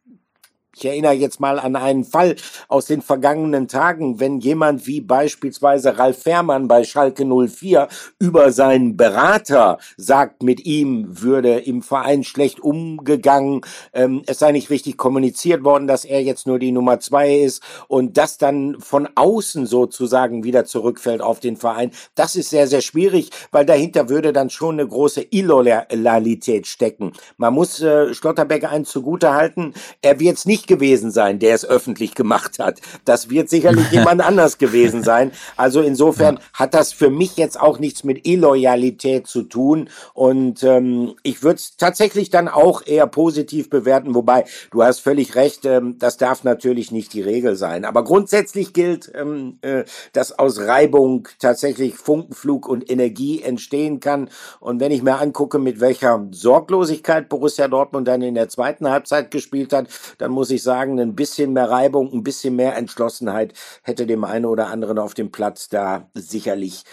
ich 0.76 0.86
erinnere 0.86 1.14
jetzt 1.14 1.40
mal 1.40 1.60
an 1.60 1.76
einen 1.76 2.04
Fall 2.04 2.36
aus 2.68 2.86
den 2.86 3.02
vergangenen 3.02 3.68
Tagen, 3.68 4.20
wenn 4.20 4.40
jemand 4.40 4.88
wie 4.88 5.02
beispielsweise 5.02 5.98
Ralf 6.00 6.24
Fährmann 6.24 6.68
bei 6.68 6.84
Schalke 6.84 7.26
04 7.26 7.88
über 8.20 8.52
seinen 8.52 8.98
Berater 8.98 9.78
sagt, 9.98 10.42
mit 10.42 10.66
ihm 10.66 11.22
würde 11.22 11.60
im 11.60 11.84
Verein 11.84 12.24
schlecht 12.24 12.60
umgegangen, 12.60 13.62
ähm, 13.94 14.24
es 14.26 14.40
sei 14.40 14.52
nicht 14.52 14.72
richtig 14.72 14.98
kommuniziert 14.98 15.64
worden, 15.64 15.88
dass 15.88 16.06
er 16.06 16.24
jetzt 16.24 16.48
nur 16.48 16.58
die 16.58 16.72
Nummer 16.72 17.00
zwei 17.00 17.36
ist 17.38 17.62
und 17.88 18.18
das 18.18 18.38
dann 18.38 18.78
von 18.80 19.08
außen 19.14 19.68
sozusagen 19.68 20.44
wieder 20.44 20.66
zurückfällt 20.66 21.22
auf 21.22 21.40
den 21.40 21.56
Verein. 21.56 21.92
Das 22.16 22.36
ist 22.36 22.50
sehr, 22.50 22.68
sehr 22.68 22.82
schwierig, 22.82 23.30
weil 23.52 23.66
dahinter 23.66 24.10
würde 24.10 24.34
dann 24.34 24.50
schon 24.50 24.80
eine 24.80 24.88
große 24.88 25.28
Illoyalität 25.30 26.66
stecken. 26.66 27.14
Man 27.38 27.54
muss 27.54 27.80
äh, 27.82 28.14
Schlotterbeck 28.14 28.64
eins 28.64 28.90
zugute 28.90 29.34
halten, 29.34 29.74
er 30.02 30.20
wird 30.20 30.38
es 30.38 30.46
nicht 30.46 30.63
nicht 30.64 30.68
gewesen 30.68 31.12
sein, 31.12 31.40
der 31.40 31.56
es 31.56 31.66
öffentlich 31.66 32.16
gemacht 32.16 32.60
hat. 32.60 32.80
Das 33.06 33.30
wird 33.30 33.50
sicherlich 33.50 33.90
jemand 33.92 34.22
anders 34.22 34.58
gewesen 34.58 35.04
sein. 35.04 35.32
Also 35.58 35.82
insofern 35.82 36.40
hat 36.54 36.74
das 36.74 36.94
für 36.94 37.10
mich 37.10 37.38
jetzt 37.38 37.60
auch 37.60 37.80
nichts 37.80 38.04
mit 38.04 38.26
Illoyalität 38.26 39.28
zu 39.28 39.44
tun. 39.44 39.90
Und 40.14 40.64
ähm, 40.64 41.16
ich 41.24 41.44
würde 41.44 41.58
es 41.58 41.76
tatsächlich 41.76 42.30
dann 42.30 42.48
auch 42.48 42.86
eher 42.86 43.08
positiv 43.08 43.70
bewerten, 43.70 44.16
wobei 44.16 44.46
du 44.72 44.84
hast 44.84 45.00
völlig 45.00 45.36
recht, 45.36 45.66
ähm, 45.66 45.98
das 46.00 46.18
darf 46.18 46.44
natürlich 46.44 46.92
nicht 46.92 47.14
die 47.14 47.22
Regel 47.22 47.56
sein. 47.56 47.84
Aber 47.84 48.04
grundsätzlich 48.04 48.74
gilt, 48.74 49.12
ähm, 49.14 49.58
äh, 49.62 49.84
dass 50.14 50.38
aus 50.40 50.60
Reibung 50.60 51.28
tatsächlich 51.40 51.96
Funkenflug 51.96 52.68
und 52.68 52.90
Energie 52.90 53.42
entstehen 53.42 54.00
kann. 54.00 54.30
Und 54.60 54.80
wenn 54.80 54.92
ich 54.92 55.04
mir 55.04 55.20
angucke, 55.20 55.60
mit 55.60 55.82
welcher 55.82 56.26
Sorglosigkeit 56.32 57.28
Borussia 57.28 57.68
Dortmund 57.68 58.08
dann 58.08 58.22
in 58.22 58.36
der 58.36 58.50
zweiten 58.50 58.90
Halbzeit 58.90 59.32
gespielt 59.32 59.74
hat, 59.74 59.88
dann 60.18 60.32
muss 60.32 60.50
ich 60.50 60.53
sagen, 60.62 61.00
ein 61.00 61.16
bisschen 61.16 61.54
mehr 61.54 61.70
Reibung, 61.70 62.14
ein 62.14 62.24
bisschen 62.24 62.56
mehr 62.56 62.76
Entschlossenheit 62.76 63.54
hätte 63.82 64.06
dem 64.06 64.24
einen 64.24 64.46
oder 64.46 64.68
anderen 64.68 65.00
auf 65.00 65.14
dem 65.14 65.32
Platz 65.32 65.70
da 65.70 66.10
sicherlich 66.14 66.84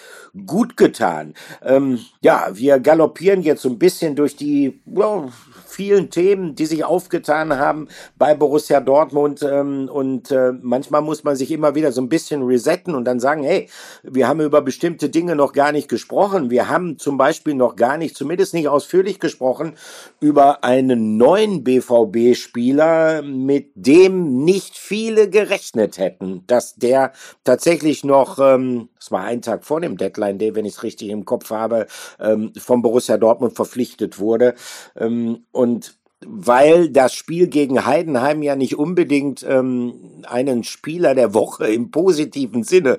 gut 0.46 0.76
getan. 0.76 1.34
Ähm, 1.62 1.98
ja, 2.22 2.48
wir 2.52 2.78
galoppieren 2.80 3.42
jetzt 3.42 3.62
so 3.62 3.68
ein 3.68 3.78
bisschen 3.78 4.16
durch 4.16 4.36
die 4.36 4.80
well, 4.86 5.28
vielen 5.66 6.10
Themen, 6.10 6.54
die 6.54 6.66
sich 6.66 6.84
aufgetan 6.84 7.58
haben 7.58 7.88
bei 8.16 8.34
Borussia 8.34 8.80
Dortmund. 8.80 9.42
Ähm, 9.42 9.88
und 9.92 10.30
äh, 10.30 10.52
manchmal 10.60 11.02
muss 11.02 11.24
man 11.24 11.36
sich 11.36 11.50
immer 11.50 11.74
wieder 11.74 11.92
so 11.92 12.00
ein 12.00 12.08
bisschen 12.08 12.42
resetten 12.42 12.94
und 12.94 13.04
dann 13.04 13.20
sagen, 13.20 13.42
hey, 13.42 13.68
wir 14.02 14.28
haben 14.28 14.40
über 14.40 14.62
bestimmte 14.62 15.08
Dinge 15.08 15.36
noch 15.36 15.52
gar 15.52 15.72
nicht 15.72 15.88
gesprochen. 15.88 16.50
Wir 16.50 16.68
haben 16.68 16.98
zum 16.98 17.16
Beispiel 17.16 17.54
noch 17.54 17.76
gar 17.76 17.96
nicht, 17.96 18.16
zumindest 18.16 18.54
nicht 18.54 18.68
ausführlich 18.68 19.18
gesprochen, 19.20 19.74
über 20.20 20.64
einen 20.64 21.16
neuen 21.16 21.64
BVB-Spieler, 21.64 23.22
mit 23.50 23.72
dem 23.74 24.44
nicht 24.44 24.78
viele 24.78 25.28
gerechnet 25.28 25.98
hätten, 25.98 26.44
dass 26.46 26.76
der 26.76 27.10
tatsächlich 27.42 28.04
noch, 28.04 28.38
ähm, 28.38 28.90
das 28.96 29.10
war 29.10 29.24
ein 29.24 29.42
Tag 29.42 29.64
vor 29.64 29.80
dem 29.80 29.96
Deadline 29.96 30.38
Day, 30.38 30.54
wenn 30.54 30.64
ich 30.64 30.74
es 30.74 30.82
richtig 30.84 31.08
im 31.08 31.24
Kopf 31.24 31.50
habe, 31.50 31.88
ähm, 32.20 32.52
vom 32.56 32.80
Borussia 32.80 33.18
Dortmund 33.18 33.56
verpflichtet 33.56 34.20
wurde. 34.20 34.54
Ähm, 34.96 35.46
und 35.50 35.98
weil 36.24 36.90
das 36.90 37.12
Spiel 37.12 37.48
gegen 37.48 37.86
Heidenheim 37.86 38.40
ja 38.42 38.54
nicht 38.54 38.76
unbedingt 38.78 39.44
ähm, 39.48 40.22
einen 40.28 40.62
Spieler 40.62 41.16
der 41.16 41.34
Woche 41.34 41.66
im 41.66 41.90
positiven 41.90 42.62
Sinne, 42.62 42.98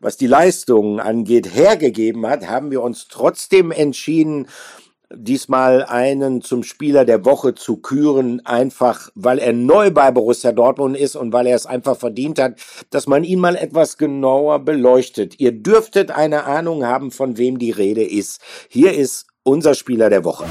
was 0.00 0.16
die 0.16 0.28
Leistungen 0.28 0.98
angeht, 0.98 1.54
hergegeben 1.54 2.26
hat, 2.26 2.48
haben 2.48 2.70
wir 2.70 2.80
uns 2.80 3.08
trotzdem 3.08 3.70
entschieden, 3.70 4.46
diesmal 5.14 5.84
einen 5.84 6.40
zum 6.40 6.62
Spieler 6.62 7.04
der 7.04 7.24
Woche 7.24 7.54
zu 7.54 7.78
küren, 7.78 8.44
einfach 8.46 9.10
weil 9.14 9.38
er 9.38 9.52
neu 9.52 9.90
bei 9.90 10.10
Borussia 10.10 10.52
Dortmund 10.52 10.96
ist 10.96 11.16
und 11.16 11.32
weil 11.32 11.46
er 11.46 11.56
es 11.56 11.66
einfach 11.66 11.96
verdient 11.96 12.38
hat, 12.38 12.60
dass 12.90 13.06
man 13.06 13.24
ihn 13.24 13.40
mal 13.40 13.56
etwas 13.56 13.98
genauer 13.98 14.60
beleuchtet. 14.60 15.40
Ihr 15.40 15.52
dürftet 15.52 16.10
eine 16.10 16.44
Ahnung 16.44 16.84
haben, 16.84 17.10
von 17.10 17.38
wem 17.38 17.58
die 17.58 17.72
Rede 17.72 18.04
ist. 18.04 18.40
Hier 18.68 18.92
ist 18.94 19.26
unser 19.42 19.74
Spieler 19.74 20.10
der 20.10 20.24
Woche. 20.24 20.46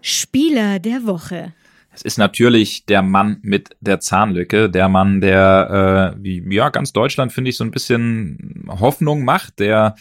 Spieler 0.00 0.80
der 0.80 1.06
Woche. 1.06 1.54
Es 1.92 2.02
ist 2.02 2.18
natürlich 2.18 2.86
der 2.86 3.02
Mann 3.02 3.38
mit 3.42 3.76
der 3.80 4.00
Zahnlücke, 4.00 4.68
der 4.68 4.88
Mann, 4.88 5.20
der 5.20 6.14
äh, 6.16 6.22
wie 6.22 6.44
ja 6.52 6.70
ganz 6.70 6.92
Deutschland 6.92 7.32
finde 7.32 7.50
ich 7.50 7.56
so 7.56 7.62
ein 7.62 7.70
bisschen 7.70 8.64
Hoffnung 8.68 9.24
macht, 9.24 9.60
der 9.60 9.94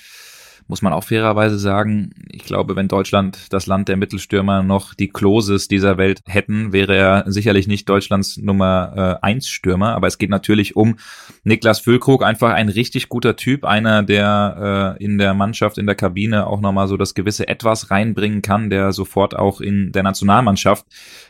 muss 0.67 0.81
man 0.81 0.93
auch 0.93 1.03
fairerweise 1.03 1.57
sagen, 1.57 2.11
ich 2.29 2.43
glaube, 2.43 2.75
wenn 2.75 2.87
Deutschland 2.87 3.51
das 3.51 3.67
Land 3.67 3.87
der 3.89 3.97
Mittelstürmer 3.97 4.63
noch 4.63 4.93
die 4.93 5.09
Kloses 5.09 5.67
dieser 5.67 5.97
Welt 5.97 6.21
hätten, 6.27 6.73
wäre 6.73 6.95
er 6.95 7.23
sicherlich 7.27 7.67
nicht 7.67 7.87
Deutschlands 7.89 8.37
Nummer 8.37 9.19
äh, 9.21 9.25
eins 9.25 9.47
Stürmer. 9.47 9.95
Aber 9.95 10.07
es 10.07 10.17
geht 10.17 10.29
natürlich 10.29 10.75
um 10.75 10.95
Niklas 11.43 11.79
Füllkrug, 11.79 12.23
einfach 12.23 12.53
ein 12.53 12.69
richtig 12.69 13.09
guter 13.09 13.35
Typ, 13.35 13.65
einer, 13.65 14.03
der 14.03 14.95
äh, 14.99 15.03
in 15.03 15.17
der 15.17 15.33
Mannschaft, 15.33 15.77
in 15.77 15.85
der 15.85 15.95
Kabine 15.95 16.47
auch 16.47 16.61
nochmal 16.61 16.87
so 16.87 16.97
das 16.97 17.13
gewisse 17.13 17.47
Etwas 17.47 17.91
reinbringen 17.91 18.41
kann, 18.41 18.69
der 18.69 18.93
sofort 18.93 19.35
auch 19.35 19.61
in 19.61 19.91
der 19.91 20.03
Nationalmannschaft 20.03 20.85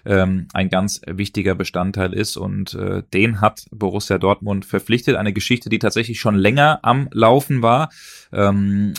ähm, 0.05 0.47
ein 0.53 0.69
ganz 0.69 1.01
wichtiger 1.07 1.55
Bestandteil 1.55 2.13
ist. 2.13 2.37
Und 2.37 2.73
äh, 2.75 3.03
den 3.13 3.41
hat 3.41 3.65
Borussia 3.71 4.17
Dortmund 4.17 4.65
verpflichtet. 4.65 5.15
Eine 5.15 5.33
Geschichte, 5.33 5.69
die 5.69 5.79
tatsächlich 5.79 6.19
schon 6.19 6.35
länger 6.35 6.79
am 6.83 7.09
Laufen 7.11 7.61
war 7.61 7.89
ähm, 8.33 8.93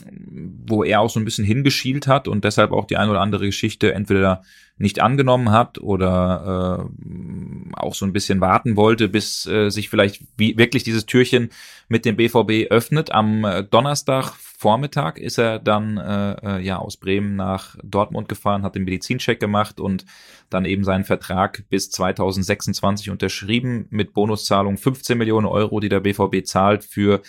wo 0.67 0.85
er 0.85 1.01
auch 1.01 1.11
so 1.11 1.21
ein 1.21 1.25
bisschen 1.25 1.45
hingeschielt 1.45 2.07
hat 2.07 2.29
und 2.29 2.45
deshalb 2.45 2.73
auch 2.73 2.87
die 2.87 2.97
eine 2.97 3.11
oder 3.11 3.21
andere 3.21 3.47
Geschichte 3.47 3.93
entweder 3.93 4.43
nicht 4.77 5.01
angenommen 5.01 5.51
hat 5.51 5.79
oder 5.79 6.89
äh, 6.91 7.77
auch 7.77 7.95
so 7.95 8.05
ein 8.05 8.13
bisschen 8.13 8.41
warten 8.41 8.77
wollte, 8.77 9.09
bis 9.09 9.47
äh, 9.47 9.71
sich 9.71 9.89
vielleicht 9.89 10.23
wie, 10.37 10.59
wirklich 10.59 10.83
dieses 10.83 11.07
Türchen 11.07 11.51
mit 11.89 12.05
dem 12.05 12.17
BVB 12.17 12.71
öffnet. 12.71 13.13
Am 13.13 13.45
äh, 13.45 13.63
Donnerstag 13.63 14.35
Vormittag 14.65 15.19
ist 15.19 15.39
er 15.39 15.59
dann 15.59 15.99
äh, 15.99 16.33
äh, 16.33 16.61
ja 16.61 16.79
aus 16.79 16.97
Bremen 16.97 17.37
nach 17.37 17.77
Dortmund 17.85 18.29
gefahren, 18.29 18.63
hat 18.63 18.75
den 18.75 18.85
Medizincheck 18.85 19.39
gemacht 19.39 19.79
und 19.79 20.07
dann 20.51 20.65
eben 20.65 20.85
seinen 20.85 21.05
Vertrag 21.05 21.65
bis 21.69 21.91
2026 21.91 23.11
unterschrieben 23.11 23.87
mit 23.91 24.13
Bonuszahlung 24.13 24.77
15 24.77 25.19
Millionen 25.19 25.47
Euro, 25.47 25.81
die 25.81 25.89
der 25.89 26.01
BVB 26.01 26.45
zahlt 26.45 26.83
für 26.83 27.21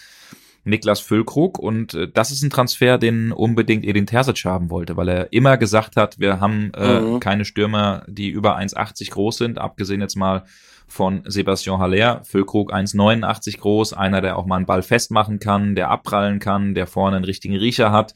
Niklas 0.65 0.99
Füllkrug 0.99 1.57
und 1.57 1.93
äh, 1.93 2.07
das 2.11 2.31
ist 2.31 2.41
ein 2.41 2.49
Transfer, 2.49 2.97
den 2.97 3.31
unbedingt 3.31 3.85
Edin 3.85 4.07
Terzic 4.07 4.43
haben 4.45 4.69
wollte, 4.69 4.97
weil 4.97 5.07
er 5.07 5.33
immer 5.33 5.57
gesagt 5.57 5.95
hat, 5.95 6.19
wir 6.19 6.39
haben 6.39 6.71
äh, 6.75 6.99
mhm. 6.99 7.19
keine 7.19 7.45
Stürmer, 7.45 8.03
die 8.07 8.29
über 8.29 8.57
1,80 8.57 9.11
groß 9.11 9.37
sind, 9.37 9.57
abgesehen 9.59 10.01
jetzt 10.01 10.15
mal 10.15 10.43
von 10.87 11.23
Sebastian 11.25 11.79
Haller. 11.79 12.21
Füllkrug 12.23 12.73
1,89 12.73 13.59
groß, 13.59 13.93
einer, 13.93 14.21
der 14.21 14.37
auch 14.37 14.45
mal 14.45 14.57
einen 14.57 14.65
Ball 14.65 14.83
festmachen 14.83 15.39
kann, 15.39 15.75
der 15.75 15.89
abprallen 15.89 16.39
kann, 16.39 16.75
der 16.75 16.87
vorne 16.87 17.17
einen 17.17 17.25
richtigen 17.25 17.55
Riecher 17.55 17.91
hat. 17.91 18.13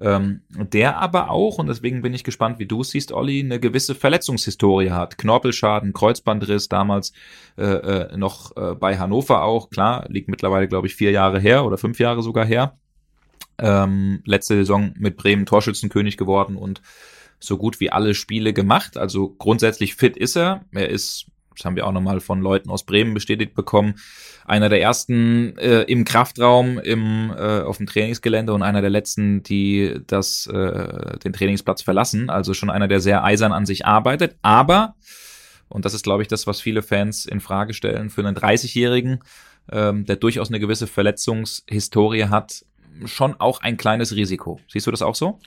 Ähm, 0.00 0.42
der 0.50 0.98
aber 0.98 1.30
auch, 1.30 1.58
und 1.58 1.66
deswegen 1.66 2.02
bin 2.02 2.14
ich 2.14 2.24
gespannt, 2.24 2.58
wie 2.58 2.66
du 2.66 2.80
es 2.80 2.90
siehst, 2.90 3.12
Olli, 3.12 3.40
eine 3.40 3.60
gewisse 3.60 3.94
Verletzungshistorie 3.94 4.90
hat. 4.90 5.18
Knorpelschaden, 5.18 5.92
Kreuzbandriss, 5.92 6.68
damals 6.68 7.12
äh, 7.58 7.64
äh, 7.64 8.16
noch 8.16 8.56
äh, 8.56 8.74
bei 8.74 8.98
Hannover 8.98 9.42
auch. 9.42 9.70
Klar, 9.70 10.06
liegt 10.08 10.28
mittlerweile, 10.28 10.68
glaube 10.68 10.86
ich, 10.86 10.94
vier 10.94 11.10
Jahre 11.10 11.40
her 11.40 11.64
oder 11.64 11.78
fünf 11.78 11.98
Jahre 11.98 12.22
sogar 12.22 12.46
her. 12.46 12.78
Ähm, 13.58 14.22
letzte 14.24 14.56
Saison 14.56 14.94
mit 14.96 15.16
Bremen 15.16 15.44
Torschützenkönig 15.44 16.16
geworden 16.16 16.56
und 16.56 16.80
so 17.38 17.56
gut 17.56 17.80
wie 17.80 17.90
alle 17.90 18.14
Spiele 18.14 18.52
gemacht. 18.52 18.96
Also 18.96 19.34
grundsätzlich 19.38 19.94
fit 19.94 20.16
ist 20.16 20.36
er. 20.36 20.64
Er 20.72 20.88
ist 20.88 21.26
das 21.56 21.64
haben 21.64 21.76
wir 21.76 21.86
auch 21.86 21.92
nochmal 21.92 22.20
von 22.20 22.40
Leuten 22.40 22.70
aus 22.70 22.84
Bremen 22.84 23.14
bestätigt 23.14 23.54
bekommen, 23.54 23.94
einer 24.44 24.68
der 24.68 24.80
ersten 24.80 25.56
äh, 25.58 25.82
im 25.82 26.04
Kraftraum 26.04 26.78
im, 26.78 27.30
äh, 27.36 27.60
auf 27.60 27.76
dem 27.76 27.86
Trainingsgelände 27.86 28.52
und 28.52 28.62
einer 28.62 28.80
der 28.80 28.90
letzten, 28.90 29.42
die 29.42 30.00
das, 30.06 30.46
äh, 30.46 31.18
den 31.18 31.32
Trainingsplatz 31.32 31.82
verlassen. 31.82 32.30
Also 32.30 32.54
schon 32.54 32.70
einer, 32.70 32.88
der 32.88 33.00
sehr 33.00 33.22
eisern 33.24 33.52
an 33.52 33.66
sich 33.66 33.86
arbeitet. 33.86 34.36
Aber, 34.42 34.94
und 35.68 35.84
das 35.84 35.94
ist, 35.94 36.02
glaube 36.02 36.22
ich, 36.22 36.28
das, 36.28 36.46
was 36.46 36.60
viele 36.60 36.82
Fans 36.82 37.26
in 37.26 37.40
Frage 37.40 37.74
stellen, 37.74 38.10
für 38.10 38.26
einen 38.26 38.36
30-Jährigen, 38.36 39.20
ähm, 39.70 40.04
der 40.04 40.16
durchaus 40.16 40.48
eine 40.48 40.60
gewisse 40.60 40.86
Verletzungshistorie 40.86 42.24
hat, 42.24 42.64
schon 43.04 43.34
auch 43.38 43.60
ein 43.60 43.76
kleines 43.76 44.14
Risiko. 44.14 44.60
Siehst 44.68 44.86
du 44.86 44.90
das 44.90 45.02
auch 45.02 45.14
so? 45.14 45.38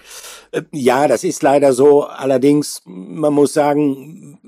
Äh, 0.51 0.63
ja, 0.71 1.07
das 1.07 1.23
ist 1.23 1.43
leider 1.43 1.73
so. 1.73 2.03
Allerdings, 2.03 2.81
man 2.85 3.33
muss 3.33 3.53
sagen, 3.53 4.39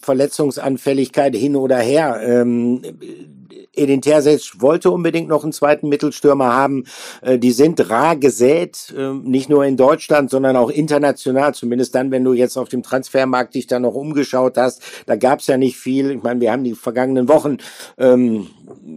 Verletzungsanfälligkeit 0.00 1.34
hin 1.36 1.56
oder 1.56 1.78
her. 1.78 2.20
Ähm, 2.22 2.82
Edin 3.72 4.02
Terzic 4.02 4.60
wollte 4.60 4.90
unbedingt 4.90 5.28
noch 5.28 5.44
einen 5.44 5.52
zweiten 5.52 5.88
Mittelstürmer 5.88 6.52
haben. 6.52 6.84
Äh, 7.22 7.38
die 7.38 7.52
sind 7.52 7.88
rar 7.88 8.16
gesät, 8.16 8.92
äh, 8.96 9.12
nicht 9.12 9.48
nur 9.48 9.64
in 9.64 9.76
Deutschland, 9.76 10.30
sondern 10.30 10.56
auch 10.56 10.70
international. 10.70 11.54
Zumindest 11.54 11.94
dann, 11.94 12.10
wenn 12.10 12.24
du 12.24 12.32
jetzt 12.32 12.56
auf 12.56 12.68
dem 12.68 12.82
Transfermarkt 12.82 13.54
dich 13.54 13.66
da 13.66 13.78
noch 13.78 13.94
umgeschaut 13.94 14.56
hast. 14.56 14.82
Da 15.06 15.16
gab's 15.16 15.46
ja 15.46 15.56
nicht 15.56 15.76
viel. 15.76 16.10
Ich 16.10 16.22
meine, 16.22 16.40
wir 16.40 16.52
haben 16.52 16.64
die 16.64 16.74
vergangenen 16.74 17.28
Wochen 17.28 17.58
ähm, 17.98 18.48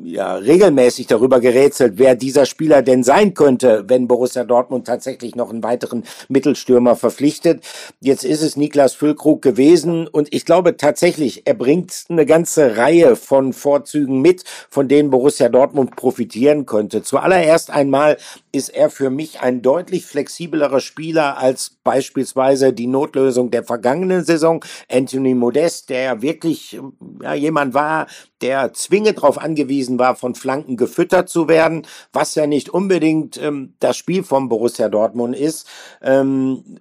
ja 0.04 0.36
regelmäßig 0.36 1.08
darüber 1.08 1.40
gerätselt, 1.40 1.94
wer 1.98 2.16
dieser 2.16 2.46
Spieler 2.46 2.82
denn 2.82 3.04
sein 3.04 3.34
könnte, 3.34 3.86
wenn 3.88 4.08
Borussia 4.08 4.44
Dortmund 4.44 4.88
tatsächlich 4.88 5.36
noch 5.36 5.50
einen 5.50 5.64
weiteren 5.64 6.04
Mittelstürmer 6.28 6.96
verpflichtet. 6.96 7.64
Jetzt 8.00 8.24
ist 8.24 8.42
es 8.42 8.56
Niklas 8.56 8.94
Füllkrug 8.94 9.42
gewesen 9.42 10.08
und 10.08 10.34
ich 10.34 10.46
glaube 10.46 10.78
tatsächlich, 10.78 11.44
er 11.46 11.54
bringt 11.54 12.06
eine 12.10 12.26
ganze 12.26 12.78
Reihe 12.78 13.16
von 13.16 13.54
Vorzügen 13.54 14.22
mit, 14.22 14.44
von 14.70 14.88
denen 14.88 15.10
Borussia 15.10 15.50
Dortmund 15.50 15.96
profitieren 15.96 16.66
könnte. 16.66 17.02
Zuallererst 17.04 17.72
einmal 17.72 18.18
ist 18.52 18.70
er 18.70 18.90
für 18.90 19.10
mich 19.10 19.42
ein 19.42 19.62
deutlich 19.62 20.06
flexiblerer 20.06 20.80
Spieler 20.80 21.38
als 21.38 21.78
beispielsweise 21.84 22.74
die 22.74 22.88
Notlösung 22.88 23.52
der 23.52 23.64
vergangenen 23.64 24.24
Saison. 24.24 24.64
Anthony 24.92 25.34
Modest, 25.34 25.90
der 25.90 26.22
wirklich 26.22 26.80
ja, 27.22 27.34
jemand 27.34 27.74
war, 27.74 28.08
der 28.42 28.74
zwingend 28.74 29.18
darauf 29.18 29.38
angewiesen 29.38 29.63
war, 30.00 30.16
von 30.16 30.36
Flanken 30.36 30.78
gefüttert 30.78 31.30
zu 31.30 31.48
werden, 31.48 31.88
was 32.12 32.36
ja 32.36 32.48
nicht 32.48 32.70
unbedingt 32.70 33.42
ähm, 33.42 33.74
das 33.80 33.98
Spiel 33.98 34.24
von 34.24 34.50
Borussia 34.50 34.90
Dortmund 34.90 35.36
ist. 35.36 35.68
Ähm, 36.02 36.80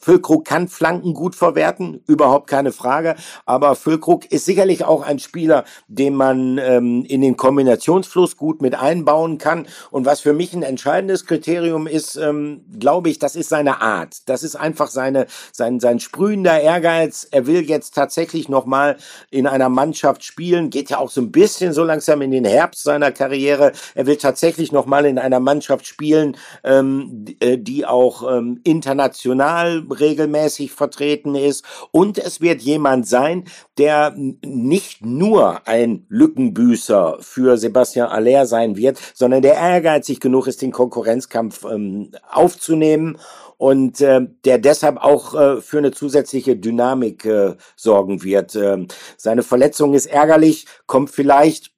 Füllkrug 0.00 0.44
kann 0.44 0.68
Flanken 0.68 1.14
gut 1.14 1.34
verwerten, 1.34 2.02
überhaupt 2.06 2.48
keine 2.48 2.72
Frage. 2.72 3.16
Aber 3.44 3.74
Füllkrug 3.76 4.30
ist 4.32 4.46
sicherlich 4.46 4.84
auch 4.84 5.02
ein 5.02 5.18
Spieler, 5.18 5.64
den 5.88 6.14
man 6.14 6.58
ähm, 6.58 7.04
in 7.04 7.20
den 7.20 7.36
Kombinationsfluss 7.36 8.36
gut 8.36 8.62
mit 8.62 8.74
einbauen 8.74 9.38
kann. 9.38 9.66
Und 9.90 10.06
was 10.06 10.20
für 10.20 10.32
mich 10.32 10.54
ein 10.54 10.62
entscheidendes 10.62 11.26
Kriterium 11.26 11.86
ist, 11.86 12.16
ähm, 12.16 12.64
glaube 12.78 13.10
ich, 13.10 13.18
das 13.18 13.36
ist 13.36 13.50
seine 13.50 13.82
Art. 13.82 14.28
Das 14.28 14.42
ist 14.42 14.56
einfach 14.56 14.88
seine, 14.88 15.26
sein, 15.52 15.80
sein 15.80 16.00
sprühender 16.00 16.58
Ehrgeiz. 16.60 17.28
Er 17.30 17.46
will 17.46 17.68
jetzt 17.68 17.94
tatsächlich 17.94 18.48
nochmal 18.48 18.96
in 19.30 19.46
einer 19.46 19.68
Mannschaft 19.68 20.24
spielen. 20.24 20.70
Geht 20.70 20.88
ja 20.88 20.98
auch 20.98 21.10
so 21.10 21.20
ein 21.20 21.30
bisschen 21.30 21.74
so 21.74 21.84
langsam 21.84 22.22
in 22.22 22.30
den 22.30 22.46
Herbst 22.46 22.84
seiner 22.84 23.12
Karriere. 23.12 23.72
Er 23.94 24.06
will 24.06 24.16
tatsächlich 24.16 24.72
nochmal 24.72 25.04
in 25.04 25.18
einer 25.18 25.40
Mannschaft 25.40 25.86
spielen, 25.86 26.38
ähm, 26.64 27.26
äh, 27.40 27.58
die 27.58 27.84
auch 27.84 28.30
ähm, 28.30 28.60
international 28.64 29.89
regelmäßig 29.92 30.72
vertreten 30.72 31.34
ist. 31.34 31.64
Und 31.90 32.18
es 32.18 32.40
wird 32.40 32.60
jemand 32.62 33.06
sein, 33.06 33.44
der 33.78 34.14
nicht 34.16 35.04
nur 35.04 35.66
ein 35.66 36.06
Lückenbüßer 36.08 37.18
für 37.20 37.56
Sebastian 37.56 38.08
Aller 38.08 38.46
sein 38.46 38.76
wird, 38.76 38.98
sondern 39.14 39.42
der 39.42 39.54
ehrgeizig 39.54 40.20
genug 40.20 40.46
ist, 40.46 40.62
den 40.62 40.72
Konkurrenzkampf 40.72 41.64
ähm, 41.64 42.10
aufzunehmen 42.28 43.18
und 43.56 44.00
äh, 44.00 44.26
der 44.44 44.58
deshalb 44.58 44.96
auch 44.96 45.34
äh, 45.34 45.60
für 45.60 45.78
eine 45.78 45.90
zusätzliche 45.92 46.56
Dynamik 46.56 47.24
äh, 47.26 47.56
sorgen 47.76 48.22
wird. 48.22 48.54
Äh, 48.54 48.86
seine 49.16 49.42
Verletzung 49.42 49.94
ist 49.94 50.06
ärgerlich, 50.06 50.66
kommt 50.86 51.10
vielleicht 51.10 51.72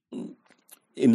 im 0.94 1.14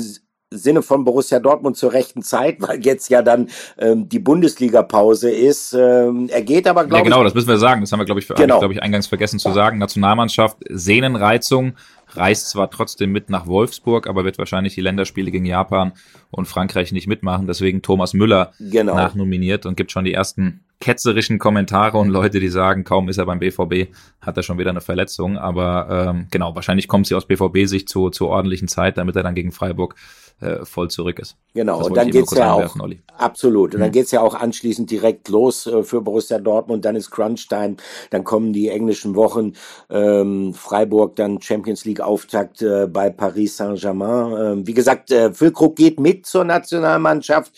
Sinne 0.50 0.82
von 0.82 1.04
Borussia 1.04 1.40
Dortmund 1.40 1.76
zur 1.76 1.92
rechten 1.94 2.22
Zeit, 2.22 2.58
weil 2.60 2.84
jetzt 2.86 3.10
ja 3.10 3.22
dann 3.22 3.50
ähm, 3.78 4.08
die 4.08 4.20
Bundesliga-Pause 4.20 5.30
ist. 5.30 5.74
Ähm, 5.74 6.30
er 6.32 6.42
geht 6.42 6.68
aber, 6.68 6.86
glaube 6.86 7.04
ich. 7.04 7.10
Ja, 7.10 7.16
genau, 7.16 7.24
das 7.24 7.34
müssen 7.34 7.50
wir 7.50 7.58
sagen. 7.58 7.82
Das 7.82 7.92
haben 7.92 8.00
wir, 8.00 8.06
glaube 8.06 8.22
ich, 8.22 8.28
genau. 8.28 8.60
glaube 8.60 8.74
ich, 8.74 8.82
eingangs 8.82 9.08
vergessen 9.08 9.40
zu 9.40 9.52
sagen. 9.52 9.78
Nationalmannschaft, 9.78 10.58
Sehnenreizung, 10.70 11.74
reist 12.10 12.50
zwar 12.50 12.72
trotzdem 12.72 13.12
mit 13.12 13.30
nach 13.30 13.48
Wolfsburg, 13.48 14.08
aber 14.08 14.24
wird 14.24 14.38
wahrscheinlich 14.38 14.76
die 14.76 14.82
Länderspiele 14.82 15.32
gegen 15.32 15.46
Japan 15.46 15.94
und 16.32 16.48
Frankreich 16.48 16.92
nicht 16.92 17.08
mitmachen. 17.08 17.48
Deswegen 17.48 17.82
Thomas 17.82 18.14
Müller 18.14 18.54
genau. 18.60 18.96
nachnominiert 18.96 19.66
und 19.66 19.76
gibt 19.76 19.92
schon 19.92 20.06
die 20.06 20.14
ersten 20.14 20.62
ketzerischen 20.80 21.40
Kommentare 21.40 21.98
und 21.98 22.10
Leute, 22.10 22.40
die 22.40 22.50
sagen, 22.50 22.84
kaum 22.84 23.10
ist 23.10 23.18
er 23.18 23.26
beim 23.26 23.40
BVB, 23.40 23.92
hat 24.22 24.38
er 24.38 24.44
schon 24.44 24.58
wieder 24.58 24.70
eine 24.70 24.82
Verletzung. 24.82 25.38
Aber 25.38 26.10
ähm, 26.10 26.28
genau, 26.32 26.56
wahrscheinlich 26.56 26.88
kommt 26.88 27.08
sie 27.08 27.16
aus 27.16 27.26
BVB-Sicht 27.26 27.90
zu, 27.90 28.10
zur 28.10 28.30
ordentlichen 28.30 28.68
Zeit, 28.68 28.98
damit 28.98 29.16
er 29.16 29.24
dann 29.24 29.36
gegen 29.36 29.52
Freiburg 29.52 29.96
äh, 30.40 30.66
voll 30.66 30.90
zurück 30.90 31.20
ist. 31.20 31.36
Genau, 31.54 31.84
und 31.84 31.98
dann 31.98 32.12
geht's 32.12 32.36
ja 32.36 32.54
auch, 32.54 32.80
Olli. 32.80 33.02
absolut, 33.18 33.74
und 33.74 33.82
dann 33.82 33.90
mhm. 33.90 33.94
geht's 33.94 34.12
ja 34.12 34.22
auch 34.22 34.36
anschließend 34.36 34.92
direkt 34.92 35.30
los 35.30 35.66
äh, 35.66 35.82
für 35.82 36.02
Borussia 36.02 36.38
Dortmund, 36.38 36.86
dann 36.86 36.96
ist 36.96 37.10
Crunch-Time, 37.10 37.78
dann 38.12 38.24
kommen 38.24 38.54
die 38.54 38.70
englischen 38.70 39.16
Wochen, 39.16 39.54
ähm, 39.90 40.54
Freiburg, 40.54 41.16
dann 41.16 41.42
Champions 41.42 41.86
League-Auftakt 41.86 42.62
äh, 42.62 42.88
bei 42.88 43.10
Paris 43.10 43.58
Saint-Germain. 43.58 44.58
Ähm, 44.60 44.68
wie 44.68 44.76
gesagt, 44.76 45.12
äh, 45.12 45.34
Füllkrug 45.34 45.76
geht 45.76 46.00
mit 46.00 46.28
zur 46.28 46.44
Nationalmannschaft, 46.44 47.52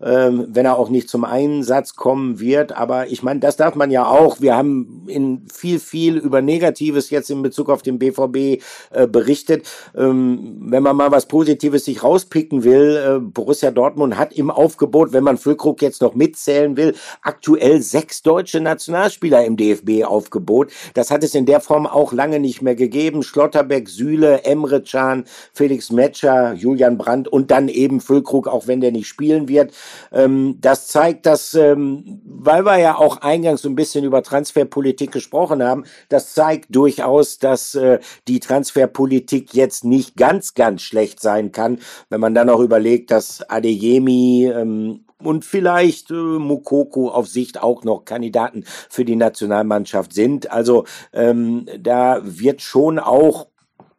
ähm, 0.00 0.46
wenn 0.48 0.64
er 0.64 0.78
auch 0.78 0.88
nicht 0.88 1.10
zum 1.10 1.24
Einsatz 1.24 1.94
kommen 1.94 2.40
wird, 2.40 2.61
aber 2.70 3.08
ich 3.08 3.24
meine, 3.24 3.40
das 3.40 3.56
darf 3.56 3.74
man 3.74 3.90
ja 3.90 4.06
auch, 4.06 4.40
wir 4.40 4.54
haben 4.56 5.06
in 5.08 5.42
viel, 5.52 5.80
viel 5.80 6.18
über 6.18 6.40
Negatives 6.40 7.10
jetzt 7.10 7.30
in 7.30 7.42
Bezug 7.42 7.68
auf 7.68 7.82
den 7.82 7.98
BVB 7.98 8.62
äh, 8.92 9.08
berichtet, 9.08 9.68
ähm, 9.96 10.58
wenn 10.60 10.84
man 10.84 10.94
mal 10.94 11.10
was 11.10 11.26
Positives 11.26 11.86
sich 11.86 12.04
raus 12.04 12.12
rauspicken 12.12 12.62
will, 12.62 12.96
äh, 12.96 13.20
Borussia 13.20 13.70
Dortmund 13.70 14.18
hat 14.18 14.34
im 14.34 14.50
Aufgebot, 14.50 15.12
wenn 15.12 15.24
man 15.24 15.38
Füllkrug 15.38 15.80
jetzt 15.80 16.02
noch 16.02 16.14
mitzählen 16.14 16.76
will, 16.76 16.94
aktuell 17.22 17.80
sechs 17.80 18.22
deutsche 18.22 18.60
Nationalspieler 18.60 19.44
im 19.44 19.56
DFB-Aufgebot. 19.56 20.70
Das 20.94 21.10
hat 21.10 21.24
es 21.24 21.34
in 21.34 21.46
der 21.46 21.60
Form 21.60 21.86
auch 21.86 22.12
lange 22.12 22.38
nicht 22.38 22.60
mehr 22.60 22.74
gegeben. 22.74 23.22
Schlotterbeck, 23.22 23.88
Süle, 23.88 24.44
Emre 24.44 24.82
Can, 24.82 25.24
Felix 25.54 25.90
Metscher, 25.90 26.52
Julian 26.52 26.98
Brandt 26.98 27.28
und 27.28 27.50
dann 27.50 27.68
eben 27.68 28.00
Füllkrug, 28.00 28.46
auch 28.46 28.66
wenn 28.66 28.80
der 28.80 28.92
nicht 28.92 29.08
spielen 29.08 29.48
wird. 29.48 29.72
Ähm, 30.12 30.58
das 30.60 30.88
zeigt, 30.88 31.26
dass, 31.26 31.54
ähm, 31.54 32.20
weil 32.52 32.66
wir 32.66 32.76
ja 32.76 32.96
auch 32.98 33.22
eingangs 33.22 33.62
so 33.62 33.68
ein 33.70 33.74
bisschen 33.74 34.04
über 34.04 34.22
Transferpolitik 34.22 35.10
gesprochen 35.10 35.62
haben, 35.62 35.84
das 36.10 36.34
zeigt 36.34 36.66
durchaus, 36.76 37.38
dass 37.38 37.74
äh, 37.74 37.98
die 38.28 38.40
Transferpolitik 38.40 39.54
jetzt 39.54 39.86
nicht 39.86 40.18
ganz, 40.18 40.52
ganz 40.52 40.82
schlecht 40.82 41.20
sein 41.20 41.50
kann, 41.52 41.78
wenn 42.10 42.20
man 42.20 42.34
dann 42.34 42.50
auch 42.50 42.60
überlegt, 42.60 43.10
dass 43.10 43.48
Adeyemi 43.48 44.52
ähm, 44.54 45.06
und 45.22 45.46
vielleicht 45.46 46.10
äh, 46.10 46.14
Mukoko 46.14 47.08
auf 47.08 47.26
Sicht 47.26 47.62
auch 47.62 47.84
noch 47.84 48.04
Kandidaten 48.04 48.64
für 48.90 49.06
die 49.06 49.16
Nationalmannschaft 49.16 50.12
sind. 50.12 50.50
Also 50.50 50.84
ähm, 51.14 51.64
da 51.78 52.20
wird 52.22 52.60
schon 52.60 52.98
auch 52.98 53.46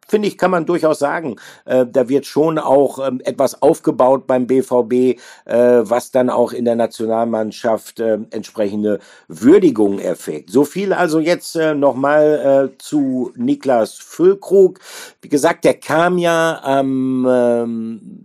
finde 0.06 0.28
ich, 0.28 0.38
kann 0.38 0.50
man 0.50 0.66
durchaus 0.66 0.98
sagen, 0.98 1.36
äh, 1.64 1.86
da 1.86 2.08
wird 2.08 2.26
schon 2.26 2.58
auch 2.58 3.06
ähm, 3.06 3.20
etwas 3.24 3.62
aufgebaut 3.62 4.26
beim 4.26 4.46
BVB, 4.46 4.92
äh, 4.92 5.16
was 5.46 6.10
dann 6.10 6.30
auch 6.30 6.52
in 6.52 6.64
der 6.64 6.76
Nationalmannschaft 6.76 8.00
äh, 8.00 8.18
entsprechende 8.30 9.00
Würdigung 9.28 9.98
erfährt. 9.98 10.50
So 10.50 10.64
viel 10.64 10.92
also 10.92 11.20
jetzt 11.20 11.56
äh, 11.56 11.74
nochmal 11.74 12.70
äh, 12.74 12.78
zu 12.78 13.32
Niklas 13.36 13.94
Füllkrug. 13.94 14.80
Wie 15.20 15.28
gesagt, 15.28 15.64
der 15.64 15.74
kam 15.74 16.18
ja 16.18 16.60
am 16.62 17.26
ähm, 17.28 18.24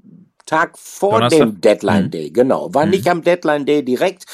Tag 0.50 0.80
vor 0.80 1.12
Donnerstag? 1.12 1.40
dem 1.40 1.62
Deadline 1.62 2.06
mhm. 2.06 2.12
Day, 2.12 2.30
genau. 2.32 2.74
War 2.74 2.86
mhm. 2.86 2.92
nicht 2.92 3.08
am 3.08 3.22
Deadline 3.22 3.66
Day 3.68 3.84
direkt. 3.86 4.26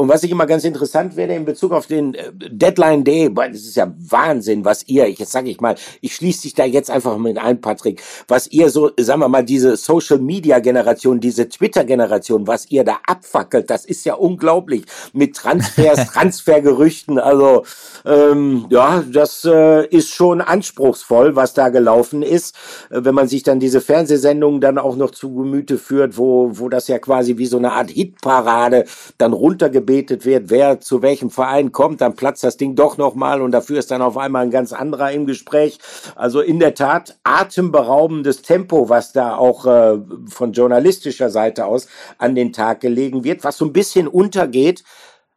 Und 0.00 0.08
was 0.08 0.22
ich 0.22 0.30
immer 0.30 0.46
ganz 0.46 0.64
interessant 0.64 1.14
werde 1.16 1.34
in 1.34 1.44
Bezug 1.44 1.72
auf 1.72 1.86
den 1.86 2.14
äh, 2.14 2.32
Deadline 2.32 3.04
Day, 3.04 3.28
weil 3.34 3.52
das 3.52 3.60
ist 3.60 3.76
ja 3.76 3.92
Wahnsinn, 3.98 4.64
was 4.64 4.88
ihr, 4.88 5.06
jetzt 5.10 5.30
sage 5.30 5.50
ich 5.50 5.60
mal, 5.60 5.74
ich 6.00 6.14
schließe 6.14 6.40
dich 6.40 6.54
da 6.54 6.64
jetzt 6.64 6.90
einfach 6.90 7.18
mit 7.18 7.36
ein, 7.36 7.60
Patrick, 7.60 8.02
was 8.26 8.46
ihr 8.46 8.70
so, 8.70 8.92
sagen 8.98 9.20
wir 9.20 9.28
mal, 9.28 9.44
diese 9.44 9.76
Social 9.76 10.18
Media 10.18 10.58
Generation, 10.60 11.20
diese 11.20 11.50
Twitter 11.50 11.84
Generation, 11.84 12.46
was 12.46 12.70
ihr 12.70 12.82
da 12.82 12.96
abfackelt, 13.06 13.68
das 13.68 13.84
ist 13.84 14.06
ja 14.06 14.14
unglaublich 14.14 14.84
mit 15.12 15.36
Transfers, 15.36 16.06
Transfergerüchten. 16.14 17.18
Also 17.18 17.64
ähm, 18.06 18.68
ja, 18.70 19.04
das 19.06 19.44
äh, 19.44 19.86
ist 19.88 20.08
schon 20.08 20.40
anspruchsvoll, 20.40 21.36
was 21.36 21.52
da 21.52 21.68
gelaufen 21.68 22.22
ist, 22.22 22.54
äh, 22.88 23.04
wenn 23.04 23.14
man 23.14 23.28
sich 23.28 23.42
dann 23.42 23.60
diese 23.60 23.82
Fernsehsendungen 23.82 24.62
dann 24.62 24.78
auch 24.78 24.96
noch 24.96 25.10
zu 25.10 25.34
Gemüte 25.34 25.76
führt, 25.76 26.16
wo, 26.16 26.52
wo 26.58 26.70
das 26.70 26.88
ja 26.88 26.98
quasi 26.98 27.36
wie 27.36 27.44
so 27.44 27.58
eine 27.58 27.72
Art 27.72 27.90
Hitparade 27.90 28.86
dann 29.18 29.34
runtergebetet 29.90 30.24
wird, 30.24 30.50
wer 30.50 30.80
zu 30.80 31.02
welchem 31.02 31.30
Verein 31.30 31.72
kommt, 31.72 32.00
dann 32.00 32.14
platzt 32.14 32.44
das 32.44 32.56
Ding 32.56 32.74
doch 32.74 32.96
nochmal 32.96 33.42
und 33.42 33.52
dafür 33.52 33.78
ist 33.78 33.90
dann 33.90 34.02
auf 34.02 34.16
einmal 34.16 34.44
ein 34.44 34.50
ganz 34.50 34.72
anderer 34.72 35.12
im 35.12 35.26
Gespräch. 35.26 35.78
Also 36.14 36.40
in 36.40 36.58
der 36.58 36.74
Tat 36.74 37.18
atemberaubendes 37.24 38.42
Tempo, 38.42 38.88
was 38.88 39.12
da 39.12 39.36
auch 39.36 39.66
äh, 39.66 39.98
von 40.28 40.52
journalistischer 40.52 41.30
Seite 41.30 41.66
aus 41.66 41.88
an 42.18 42.34
den 42.34 42.52
Tag 42.52 42.80
gelegen 42.80 43.24
wird, 43.24 43.44
was 43.44 43.56
so 43.56 43.64
ein 43.64 43.72
bisschen 43.72 44.08
untergeht 44.08 44.84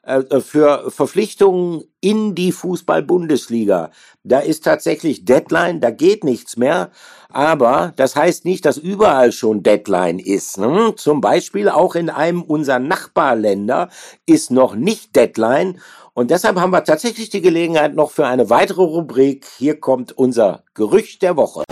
für 0.05 0.91
Verpflichtungen 0.91 1.83
in 2.01 2.35
die 2.35 2.51
Fußball-Bundesliga. 2.51 3.91
Da 4.23 4.39
ist 4.39 4.65
tatsächlich 4.65 5.23
Deadline, 5.23 5.79
da 5.79 5.91
geht 5.91 6.25
nichts 6.25 6.57
mehr. 6.57 6.91
Aber 7.29 7.93
das 7.95 8.15
heißt 8.15 8.45
nicht, 8.45 8.65
dass 8.65 8.77
überall 8.77 9.31
schon 9.31 9.63
Deadline 9.63 10.19
ist. 10.19 10.57
Ne? 10.57 10.93
Zum 10.97 11.21
Beispiel 11.21 11.69
auch 11.69 11.95
in 11.95 12.09
einem 12.09 12.43
unserer 12.43 12.79
Nachbarländer 12.79 13.89
ist 14.25 14.51
noch 14.51 14.75
nicht 14.75 15.15
Deadline. 15.15 15.79
Und 16.13 16.29
deshalb 16.31 16.59
haben 16.59 16.71
wir 16.71 16.83
tatsächlich 16.83 17.29
die 17.29 17.41
Gelegenheit 17.41 17.95
noch 17.95 18.11
für 18.11 18.27
eine 18.27 18.49
weitere 18.49 18.83
Rubrik. 18.83 19.47
Hier 19.57 19.79
kommt 19.79 20.11
unser 20.11 20.63
Gerücht 20.73 21.21
der 21.21 21.37
Woche. 21.37 21.63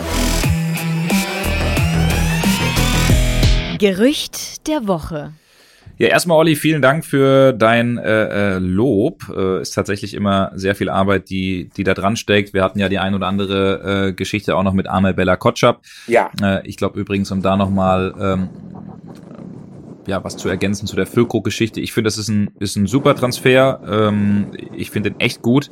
Gerücht 3.78 4.66
der 4.66 4.88
Woche. 4.88 5.32
Ja, 5.98 6.08
erstmal, 6.08 6.38
Olli, 6.38 6.56
vielen 6.56 6.82
Dank 6.82 7.04
für 7.04 7.52
dein 7.52 7.98
äh, 7.98 8.54
äh, 8.54 8.58
Lob. 8.58 9.22
Äh, 9.34 9.62
ist 9.62 9.72
tatsächlich 9.72 10.14
immer 10.14 10.50
sehr 10.54 10.74
viel 10.74 10.88
Arbeit, 10.88 11.30
die, 11.30 11.70
die 11.76 11.84
da 11.84 11.94
dran 11.94 12.16
steckt. 12.16 12.54
Wir 12.54 12.64
hatten 12.64 12.78
ja 12.78 12.88
die 12.88 12.98
ein 12.98 13.14
oder 13.14 13.26
andere 13.26 14.08
äh, 14.08 14.12
Geschichte 14.12 14.56
auch 14.56 14.62
noch 14.62 14.72
mit 14.72 14.88
Amel 14.88 15.14
Bella 15.14 15.36
Kotschap. 15.36 15.82
Ja. 16.06 16.30
Äh, 16.42 16.66
ich 16.66 16.76
glaube 16.76 16.98
übrigens, 16.98 17.30
um 17.30 17.42
da 17.42 17.56
nochmal 17.56 18.14
ähm, 18.18 18.48
ja, 20.06 20.24
was 20.24 20.36
zu 20.36 20.48
ergänzen 20.48 20.86
zu 20.86 20.96
der 20.96 21.06
Füllkrug-Geschichte. 21.06 21.80
Ich 21.80 21.92
finde, 21.92 22.08
das 22.08 22.18
ist 22.18 22.28
ein, 22.28 22.50
ist 22.58 22.76
ein 22.76 22.86
super 22.86 23.14
Transfer. 23.14 23.80
Ähm, 23.86 24.50
ich 24.74 24.90
finde 24.90 25.10
den 25.10 25.20
echt 25.20 25.42
gut. 25.42 25.70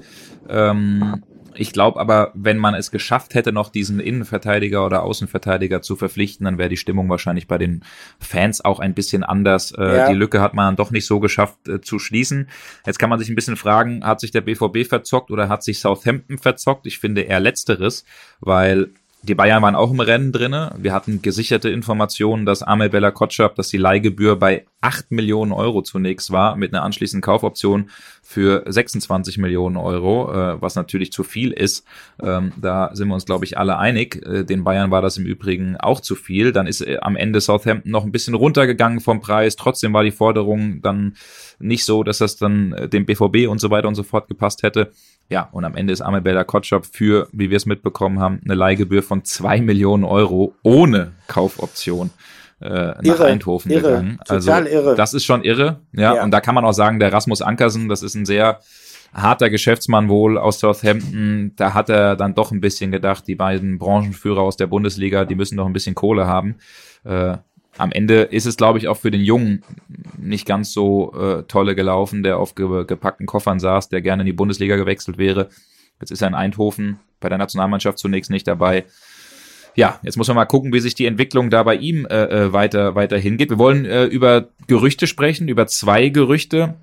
Ähm, 0.48 1.22
ich 1.60 1.74
glaube 1.74 2.00
aber, 2.00 2.32
wenn 2.32 2.56
man 2.56 2.74
es 2.74 2.90
geschafft 2.90 3.34
hätte, 3.34 3.52
noch 3.52 3.68
diesen 3.68 4.00
Innenverteidiger 4.00 4.86
oder 4.86 5.02
Außenverteidiger 5.02 5.82
zu 5.82 5.94
verpflichten, 5.94 6.46
dann 6.46 6.56
wäre 6.56 6.70
die 6.70 6.78
Stimmung 6.78 7.10
wahrscheinlich 7.10 7.46
bei 7.46 7.58
den 7.58 7.84
Fans 8.18 8.64
auch 8.64 8.80
ein 8.80 8.94
bisschen 8.94 9.24
anders. 9.24 9.70
Äh, 9.72 9.96
ja. 9.96 10.08
Die 10.08 10.14
Lücke 10.14 10.40
hat 10.40 10.54
man 10.54 10.76
doch 10.76 10.90
nicht 10.90 11.04
so 11.04 11.20
geschafft 11.20 11.68
äh, 11.68 11.82
zu 11.82 11.98
schließen. 11.98 12.48
Jetzt 12.86 12.98
kann 12.98 13.10
man 13.10 13.18
sich 13.18 13.28
ein 13.28 13.34
bisschen 13.34 13.56
fragen, 13.56 14.02
hat 14.06 14.20
sich 14.20 14.30
der 14.30 14.40
BVB 14.40 14.88
verzockt 14.88 15.30
oder 15.30 15.50
hat 15.50 15.62
sich 15.62 15.80
Southampton 15.80 16.38
verzockt? 16.38 16.86
Ich 16.86 16.98
finde 16.98 17.20
eher 17.20 17.40
letzteres, 17.40 18.06
weil 18.40 18.94
die 19.22 19.34
Bayern 19.34 19.62
waren 19.62 19.74
auch 19.74 19.90
im 19.90 20.00
Rennen 20.00 20.32
drinne. 20.32 20.74
Wir 20.78 20.94
hatten 20.94 21.20
gesicherte 21.20 21.68
Informationen, 21.68 22.46
dass 22.46 22.62
Amel 22.62 22.88
Bella 22.88 23.10
Kotschap, 23.10 23.54
dass 23.54 23.68
die 23.68 23.76
Leihgebühr 23.76 24.36
bei 24.36 24.64
8 24.80 25.10
Millionen 25.10 25.52
Euro 25.52 25.82
zunächst 25.82 26.30
war, 26.30 26.56
mit 26.56 26.72
einer 26.72 26.82
anschließenden 26.84 27.20
Kaufoption 27.20 27.90
für 28.22 28.64
26 28.66 29.36
Millionen 29.36 29.76
Euro, 29.76 30.32
äh, 30.32 30.62
was 30.62 30.74
natürlich 30.74 31.12
zu 31.12 31.22
viel 31.22 31.52
ist. 31.52 31.84
Ähm, 32.22 32.52
da 32.56 32.90
sind 32.94 33.08
wir 33.08 33.14
uns, 33.14 33.26
glaube 33.26 33.44
ich, 33.44 33.58
alle 33.58 33.76
einig. 33.76 34.24
Äh, 34.24 34.44
den 34.44 34.64
Bayern 34.64 34.90
war 34.90 35.02
das 35.02 35.18
im 35.18 35.26
Übrigen 35.26 35.76
auch 35.76 36.00
zu 36.00 36.14
viel. 36.14 36.52
Dann 36.52 36.66
ist 36.66 36.80
äh, 36.80 36.96
am 37.02 37.14
Ende 37.14 37.42
Southampton 37.42 37.92
noch 37.92 38.04
ein 38.04 38.12
bisschen 38.12 38.34
runtergegangen 38.34 39.00
vom 39.00 39.20
Preis. 39.20 39.54
Trotzdem 39.56 39.92
war 39.92 40.02
die 40.02 40.12
Forderung 40.12 40.80
dann 40.80 41.16
nicht 41.58 41.84
so, 41.84 42.04
dass 42.04 42.18
das 42.18 42.36
dann 42.36 42.72
äh, 42.72 42.88
dem 42.88 43.04
BVB 43.04 43.48
und 43.48 43.60
so 43.60 43.70
weiter 43.70 43.88
und 43.88 43.96
so 43.96 44.02
fort 44.02 44.28
gepasst 44.28 44.62
hätte. 44.62 44.92
Ja, 45.30 45.48
und 45.52 45.64
am 45.64 45.76
Ende 45.76 45.92
ist 45.92 46.00
Amabella 46.00 46.42
Kotschap 46.42 46.84
für, 46.84 47.28
wie 47.32 47.50
wir 47.50 47.56
es 47.56 47.64
mitbekommen 47.64 48.18
haben, 48.18 48.40
eine 48.44 48.54
Leihgebühr 48.54 49.02
von 49.02 49.24
zwei 49.24 49.60
Millionen 49.60 50.02
Euro 50.04 50.54
ohne 50.64 51.12
Kaufoption 51.28 52.10
äh, 52.60 52.68
nach 52.68 53.02
irre, 53.02 53.24
Eindhoven 53.26 53.70
irre, 53.70 53.82
gegangen. 53.82 54.18
Also 54.28 54.50
irre. 54.50 54.96
das 54.96 55.14
ist 55.14 55.24
schon 55.24 55.44
irre. 55.44 55.80
Ja, 55.92 56.16
ja, 56.16 56.24
und 56.24 56.32
da 56.32 56.40
kann 56.40 56.56
man 56.56 56.64
auch 56.64 56.72
sagen, 56.72 56.98
der 56.98 57.12
Rasmus 57.12 57.42
Ankersen, 57.42 57.88
das 57.88 58.02
ist 58.02 58.16
ein 58.16 58.26
sehr 58.26 58.60
harter 59.14 59.50
Geschäftsmann 59.50 60.08
wohl 60.08 60.36
aus 60.36 60.60
Southampton. 60.60 61.52
Da 61.56 61.74
hat 61.74 61.88
er 61.88 62.16
dann 62.16 62.34
doch 62.34 62.52
ein 62.52 62.60
bisschen 62.60 62.90
gedacht, 62.90 63.26
die 63.26 63.34
beiden 63.34 63.78
Branchenführer 63.78 64.40
aus 64.40 64.56
der 64.56 64.66
Bundesliga, 64.66 65.24
die 65.24 65.34
müssen 65.34 65.56
doch 65.56 65.66
ein 65.66 65.72
bisschen 65.72 65.94
Kohle 65.94 66.26
haben. 66.26 66.56
Äh, 67.04 67.38
am 67.78 67.92
Ende 67.92 68.22
ist 68.22 68.46
es, 68.46 68.56
glaube 68.56 68.78
ich, 68.78 68.88
auch 68.88 68.96
für 68.96 69.10
den 69.10 69.20
Jungen 69.20 69.62
nicht 70.18 70.46
ganz 70.46 70.72
so 70.72 71.14
äh, 71.14 71.42
tolle 71.44 71.74
gelaufen, 71.74 72.22
der 72.22 72.38
auf 72.38 72.54
ge 72.54 72.84
gepackten 72.84 73.26
Koffern 73.26 73.60
saß, 73.60 73.88
der 73.88 74.02
gerne 74.02 74.22
in 74.22 74.26
die 74.26 74.32
Bundesliga 74.32 74.76
gewechselt 74.76 75.18
wäre. 75.18 75.48
Jetzt 76.00 76.10
ist 76.10 76.22
er 76.22 76.28
in 76.28 76.34
Eindhoven 76.34 76.98
bei 77.20 77.28
der 77.28 77.38
Nationalmannschaft 77.38 77.98
zunächst 77.98 78.30
nicht 78.30 78.46
dabei. 78.48 78.84
ja, 79.76 80.00
jetzt 80.02 80.16
muss 80.16 80.28
man 80.28 80.34
mal 80.34 80.46
gucken, 80.46 80.72
wie 80.72 80.80
sich 80.80 80.94
die 80.94 81.06
Entwicklung 81.06 81.48
da 81.48 81.62
bei 81.62 81.76
ihm 81.76 82.06
äh, 82.06 82.24
äh 82.24 82.52
weiter, 82.52 82.94
weiter 82.94 83.18
hingeht. 83.18 83.50
Wir 83.50 83.58
wollen 83.58 83.84
äh, 83.84 84.04
über 84.04 84.48
Gerüchte 84.66 85.06
sprechen, 85.06 85.48
über 85.48 85.66
zwei 85.66 86.08
Gerüchte. 86.08 86.74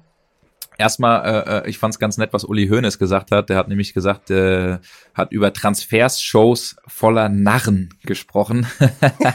Erstmal, 0.78 1.26
äh, 1.26 1.58
äh 1.58 1.70
ich 1.70 1.78
fand 1.78 1.94
es 1.94 2.00
ganz 2.00 2.18
nett, 2.18 2.34
was 2.34 2.44
Uli 2.44 2.68
Hoeneß 2.68 3.00
gesagt 3.00 3.32
hat. 3.32 3.50
Der 3.50 3.58
hat 3.58 3.68
nämlich 3.68 3.94
gesagt, 3.94 4.30
äh, 4.30 4.78
hat 5.14 5.32
über 5.32 5.52
Transfershows 5.54 6.76
voller 6.88 7.30
Narren 7.30 7.90
gesprochen 8.04 8.68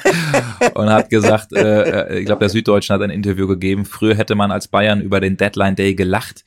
und 0.75 0.91
hat 0.91 1.11
gesagt, 1.11 1.53
äh, 1.53 2.15
äh 2.15 2.19
ich 2.21 2.27
glaube, 2.27 2.41
der 2.41 2.49
Süddeutschen 2.49 2.95
hat 2.95 3.03
ein 3.03 3.11
Interview 3.11 3.47
gegeben. 3.47 3.85
Früher 3.85 4.17
hätte 4.17 4.35
man 4.35 4.53
als 4.53 4.69
Bayern 4.69 5.01
über 5.01 5.21
den 5.21 5.37
Deadline 5.37 5.75
Day 5.75 5.95
gelacht. 5.95 6.45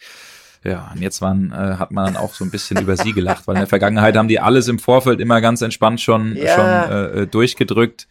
Ja, 0.63 0.91
und 0.95 1.01
jetzt 1.01 1.21
waren, 1.21 1.51
äh, 1.51 1.75
hat 1.77 1.91
man 1.91 2.05
dann 2.05 2.17
auch 2.17 2.33
so 2.33 2.43
ein 2.43 2.49
bisschen 2.49 2.81
über 2.81 2.97
sie 2.97 3.13
gelacht, 3.13 3.45
weil 3.47 3.55
in 3.55 3.61
der 3.61 3.67
Vergangenheit 3.67 4.17
haben 4.17 4.27
die 4.27 4.39
alles 4.39 4.67
im 4.67 4.79
Vorfeld 4.79 5.19
immer 5.19 5.39
ganz 5.39 5.61
entspannt 5.61 6.01
schon, 6.01 6.35
ja. 6.35 6.55
schon 6.55 6.65
äh, 6.65 7.05
äh 7.21 7.27
durchgedrückt. 7.27 8.07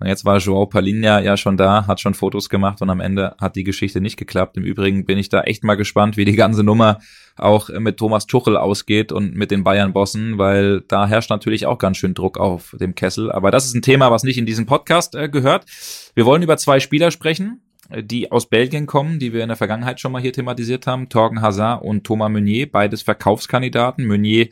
Und 0.00 0.06
jetzt 0.06 0.24
war 0.24 0.38
Joao 0.38 0.66
Palinha 0.66 1.20
ja 1.20 1.36
schon 1.36 1.56
da, 1.56 1.86
hat 1.86 2.00
schon 2.00 2.14
Fotos 2.14 2.48
gemacht 2.48 2.80
und 2.82 2.90
am 2.90 3.00
Ende 3.00 3.34
hat 3.40 3.56
die 3.56 3.64
Geschichte 3.64 4.00
nicht 4.00 4.16
geklappt. 4.16 4.56
Im 4.56 4.64
Übrigen 4.64 5.04
bin 5.04 5.18
ich 5.18 5.28
da 5.28 5.42
echt 5.42 5.64
mal 5.64 5.74
gespannt, 5.74 6.16
wie 6.16 6.24
die 6.24 6.36
ganze 6.36 6.62
Nummer 6.62 7.00
auch 7.36 7.68
mit 7.68 7.96
Thomas 7.96 8.26
Tuchel 8.26 8.56
ausgeht 8.56 9.12
und 9.12 9.34
mit 9.34 9.50
den 9.50 9.64
Bayern-Bossen, 9.64 10.38
weil 10.38 10.82
da 10.82 11.06
herrscht 11.06 11.30
natürlich 11.30 11.66
auch 11.66 11.78
ganz 11.78 11.96
schön 11.96 12.14
Druck 12.14 12.38
auf 12.38 12.76
dem 12.80 12.94
Kessel. 12.94 13.32
Aber 13.32 13.50
das 13.50 13.64
ist 13.64 13.74
ein 13.74 13.82
Thema, 13.82 14.10
was 14.10 14.22
nicht 14.22 14.38
in 14.38 14.46
diesem 14.46 14.66
Podcast 14.66 15.14
äh, 15.14 15.28
gehört. 15.28 15.66
Wir 16.14 16.26
wollen 16.26 16.42
über 16.42 16.56
zwei 16.56 16.80
Spieler 16.80 17.10
sprechen, 17.10 17.60
die 17.96 18.30
aus 18.30 18.46
Belgien 18.46 18.86
kommen, 18.86 19.18
die 19.18 19.32
wir 19.32 19.42
in 19.42 19.48
der 19.48 19.56
Vergangenheit 19.56 20.00
schon 20.00 20.12
mal 20.12 20.20
hier 20.20 20.32
thematisiert 20.32 20.86
haben, 20.86 21.08
Torgen 21.08 21.40
Hazard 21.40 21.82
und 21.82 22.04
Thomas 22.04 22.30
Meunier, 22.30 22.70
beides 22.70 23.02
Verkaufskandidaten. 23.02 24.06
Meunier 24.06 24.48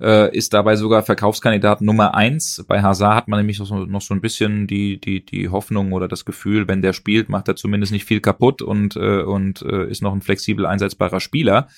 äh, 0.00 0.34
ist 0.36 0.54
dabei 0.54 0.76
sogar 0.76 1.02
Verkaufskandidat 1.02 1.80
Nummer 1.80 2.14
eins. 2.14 2.64
Bei 2.68 2.82
Hazard 2.82 3.14
hat 3.14 3.28
man 3.28 3.38
nämlich 3.38 3.58
noch 3.58 3.66
so, 3.66 3.84
noch 3.84 4.02
so 4.02 4.14
ein 4.14 4.20
bisschen 4.20 4.66
die, 4.66 5.00
die, 5.00 5.24
die 5.24 5.48
Hoffnung 5.48 5.92
oder 5.92 6.08
das 6.08 6.24
Gefühl, 6.24 6.68
wenn 6.68 6.82
der 6.82 6.92
spielt, 6.92 7.28
macht 7.28 7.48
er 7.48 7.56
zumindest 7.56 7.92
nicht 7.92 8.04
viel 8.04 8.20
kaputt 8.20 8.62
und, 8.62 8.96
äh, 8.96 9.22
und 9.22 9.62
äh, 9.62 9.88
ist 9.88 10.02
noch 10.02 10.12
ein 10.12 10.22
flexibel 10.22 10.66
einsetzbarer 10.66 11.20
Spieler. 11.20 11.68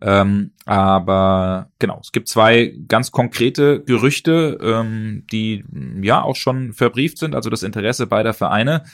Ähm, 0.00 0.52
aber 0.64 1.70
genau, 1.78 1.98
es 2.00 2.12
gibt 2.12 2.28
zwei 2.28 2.72
ganz 2.86 3.10
konkrete 3.10 3.82
Gerüchte, 3.82 4.58
ähm, 4.62 5.24
die 5.32 5.64
ja 6.00 6.22
auch 6.22 6.36
schon 6.36 6.72
verbrieft 6.72 7.18
sind, 7.18 7.34
also 7.34 7.50
das 7.50 7.64
Interesse 7.64 8.06
beider 8.06 8.32
Vereine. 8.32 8.84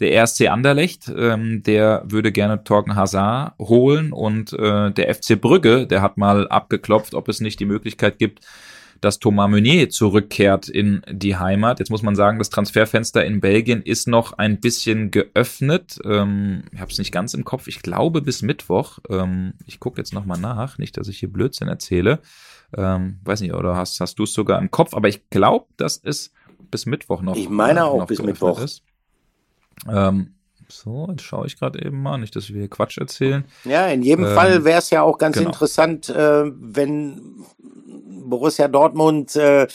Der 0.00 0.22
RSC 0.22 0.48
Anderlecht, 0.48 1.12
ähm, 1.14 1.62
der 1.62 2.02
würde 2.06 2.32
gerne 2.32 2.64
Torgen 2.64 2.96
Hazard 2.96 3.58
holen 3.58 4.12
und 4.12 4.52
äh, 4.54 4.90
der 4.90 5.14
FC 5.14 5.38
Brügge, 5.38 5.86
der 5.86 6.00
hat 6.00 6.16
mal 6.16 6.48
abgeklopft, 6.48 7.14
ob 7.14 7.28
es 7.28 7.40
nicht 7.40 7.60
die 7.60 7.66
Möglichkeit 7.66 8.18
gibt, 8.18 8.40
dass 9.00 9.18
Thomas 9.18 9.50
Meunier 9.50 9.90
zurückkehrt 9.90 10.68
in 10.68 11.02
die 11.10 11.36
Heimat. 11.36 11.78
Jetzt 11.78 11.90
muss 11.90 12.02
man 12.02 12.14
sagen, 12.16 12.38
das 12.38 12.50
Transferfenster 12.50 13.24
in 13.24 13.40
Belgien 13.40 13.82
ist 13.82 14.08
noch 14.08 14.34
ein 14.34 14.60
bisschen 14.60 15.10
geöffnet. 15.10 15.98
Ähm, 16.04 16.64
ich 16.72 16.80
habe 16.80 16.90
es 16.90 16.98
nicht 16.98 17.12
ganz 17.12 17.34
im 17.34 17.44
Kopf. 17.44 17.66
Ich 17.66 17.82
glaube 17.82 18.22
bis 18.22 18.42
Mittwoch. 18.42 18.98
Ähm, 19.08 19.54
ich 19.66 19.80
gucke 19.80 20.00
jetzt 20.00 20.12
nochmal 20.12 20.38
nach, 20.38 20.78
nicht, 20.78 20.96
dass 20.96 21.08
ich 21.08 21.18
hier 21.18 21.32
Blödsinn 21.32 21.68
erzähle. 21.68 22.20
Ähm, 22.76 23.18
weiß 23.24 23.40
nicht, 23.40 23.54
oder 23.54 23.76
hast, 23.76 24.00
hast 24.00 24.18
du 24.18 24.24
es 24.24 24.32
sogar 24.32 24.58
im 24.60 24.70
Kopf? 24.70 24.94
Aber 24.94 25.08
ich 25.08 25.28
glaube, 25.30 25.66
dass 25.76 26.00
es 26.02 26.32
bis 26.70 26.86
Mittwoch 26.86 27.22
noch. 27.22 27.36
Ich 27.36 27.48
meine 27.48 27.84
auch 27.84 28.06
bis 28.06 28.22
Mittwoch. 28.22 28.62
Ist. 28.62 28.82
Ähm, 29.88 30.34
so, 30.68 31.08
jetzt 31.10 31.22
schaue 31.22 31.46
ich 31.46 31.58
gerade 31.58 31.84
eben 31.84 32.00
mal, 32.00 32.18
nicht, 32.18 32.36
dass 32.36 32.48
wir 32.48 32.58
hier 32.58 32.68
Quatsch 32.68 32.98
erzählen. 32.98 33.44
Ja, 33.64 33.88
in 33.88 34.02
jedem 34.02 34.24
ähm, 34.24 34.34
Fall 34.34 34.64
wäre 34.64 34.78
es 34.78 34.90
ja 34.90 35.02
auch 35.02 35.18
ganz 35.18 35.36
genau. 35.36 35.50
interessant, 35.50 36.08
äh, 36.08 36.44
wenn 36.54 37.44
Borussia 38.30 38.68
Dortmund 38.68 39.34
äh, 39.36 39.66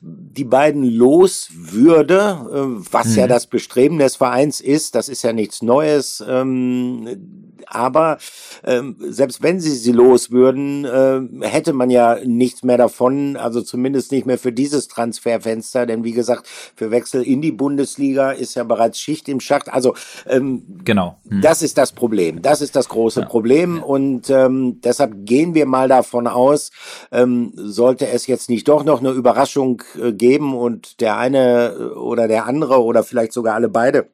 die 0.00 0.44
beiden 0.44 0.84
los 0.84 1.50
würde, 1.54 2.16
äh, 2.50 2.92
was 2.92 3.08
mhm. 3.08 3.18
ja 3.18 3.26
das 3.26 3.46
Bestreben 3.46 3.98
des 3.98 4.16
Vereins 4.16 4.60
ist, 4.60 4.94
das 4.94 5.08
ist 5.08 5.22
ja 5.22 5.32
nichts 5.32 5.62
Neues, 5.62 6.22
ähm, 6.26 7.49
aber 7.66 8.18
ähm, 8.64 8.96
selbst 8.98 9.42
wenn 9.42 9.60
sie 9.60 9.70
sie 9.70 9.92
los 9.92 10.30
würden, 10.30 10.84
äh, 10.84 11.46
hätte 11.46 11.72
man 11.72 11.90
ja 11.90 12.18
nichts 12.24 12.62
mehr 12.62 12.78
davon, 12.78 13.36
also 13.36 13.62
zumindest 13.62 14.12
nicht 14.12 14.26
mehr 14.26 14.38
für 14.38 14.52
dieses 14.52 14.88
Transferfenster, 14.88 15.86
denn 15.86 16.04
wie 16.04 16.12
gesagt, 16.12 16.46
für 16.46 16.90
Wechsel 16.90 17.22
in 17.22 17.40
die 17.42 17.52
Bundesliga 17.52 18.32
ist 18.32 18.54
ja 18.54 18.64
bereits 18.64 19.00
Schicht 19.00 19.28
im 19.28 19.40
Schacht. 19.40 19.72
Also 19.72 19.94
ähm, 20.26 20.62
genau, 20.84 21.18
hm. 21.28 21.40
das 21.40 21.62
ist 21.62 21.78
das 21.78 21.92
Problem, 21.92 22.42
das 22.42 22.60
ist 22.60 22.76
das 22.76 22.88
große 22.88 23.20
ja. 23.20 23.26
Problem 23.26 23.82
und 23.82 24.30
ähm, 24.30 24.80
deshalb 24.82 25.12
gehen 25.26 25.54
wir 25.54 25.66
mal 25.66 25.88
davon 25.88 26.26
aus, 26.26 26.70
ähm, 27.12 27.52
sollte 27.54 28.08
es 28.08 28.26
jetzt 28.26 28.50
nicht 28.50 28.68
doch 28.68 28.84
noch 28.84 29.00
eine 29.00 29.10
Überraschung 29.10 29.82
äh, 30.00 30.12
geben 30.12 30.54
und 30.54 31.00
der 31.00 31.16
eine 31.18 31.74
äh, 31.78 31.82
oder 31.94 32.28
der 32.28 32.46
andere 32.46 32.82
oder 32.82 33.02
vielleicht 33.02 33.32
sogar 33.32 33.54
alle 33.54 33.68
beide 33.68 34.08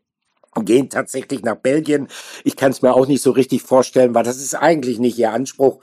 gehen 0.65 0.91
tatsächlich 0.91 1.43
nach 1.43 1.57
Belgien. 1.57 2.09
Ich 2.45 2.57
kann 2.57 2.71
es 2.71 2.83
mir 2.83 2.95
auch 2.95 3.07
nicht 3.07 3.23
so 3.23 3.33
richtig 3.33 3.63
vorstellen, 3.63 4.15
weil 4.15 4.25
das 4.25 4.37
ist 4.37 4.55
eigentlich 4.55 4.99
nicht 4.99 5.19
ihr 5.19 5.33
Anspruch 5.33 5.81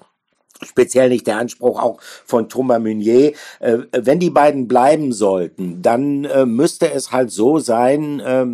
speziell 0.65 1.09
nicht 1.09 1.27
der 1.27 1.37
Anspruch 1.37 1.81
auch 1.81 1.99
von 2.01 2.49
Thomas 2.49 2.79
Meunier. 2.79 3.33
Äh, 3.59 3.79
wenn 3.91 4.19
die 4.19 4.29
beiden 4.29 4.67
bleiben 4.67 5.13
sollten, 5.13 5.81
dann 5.81 6.25
äh, 6.25 6.45
müsste 6.45 6.91
es 6.91 7.11
halt 7.11 7.31
so 7.31 7.59
sein, 7.59 8.19
äh, 8.19 8.45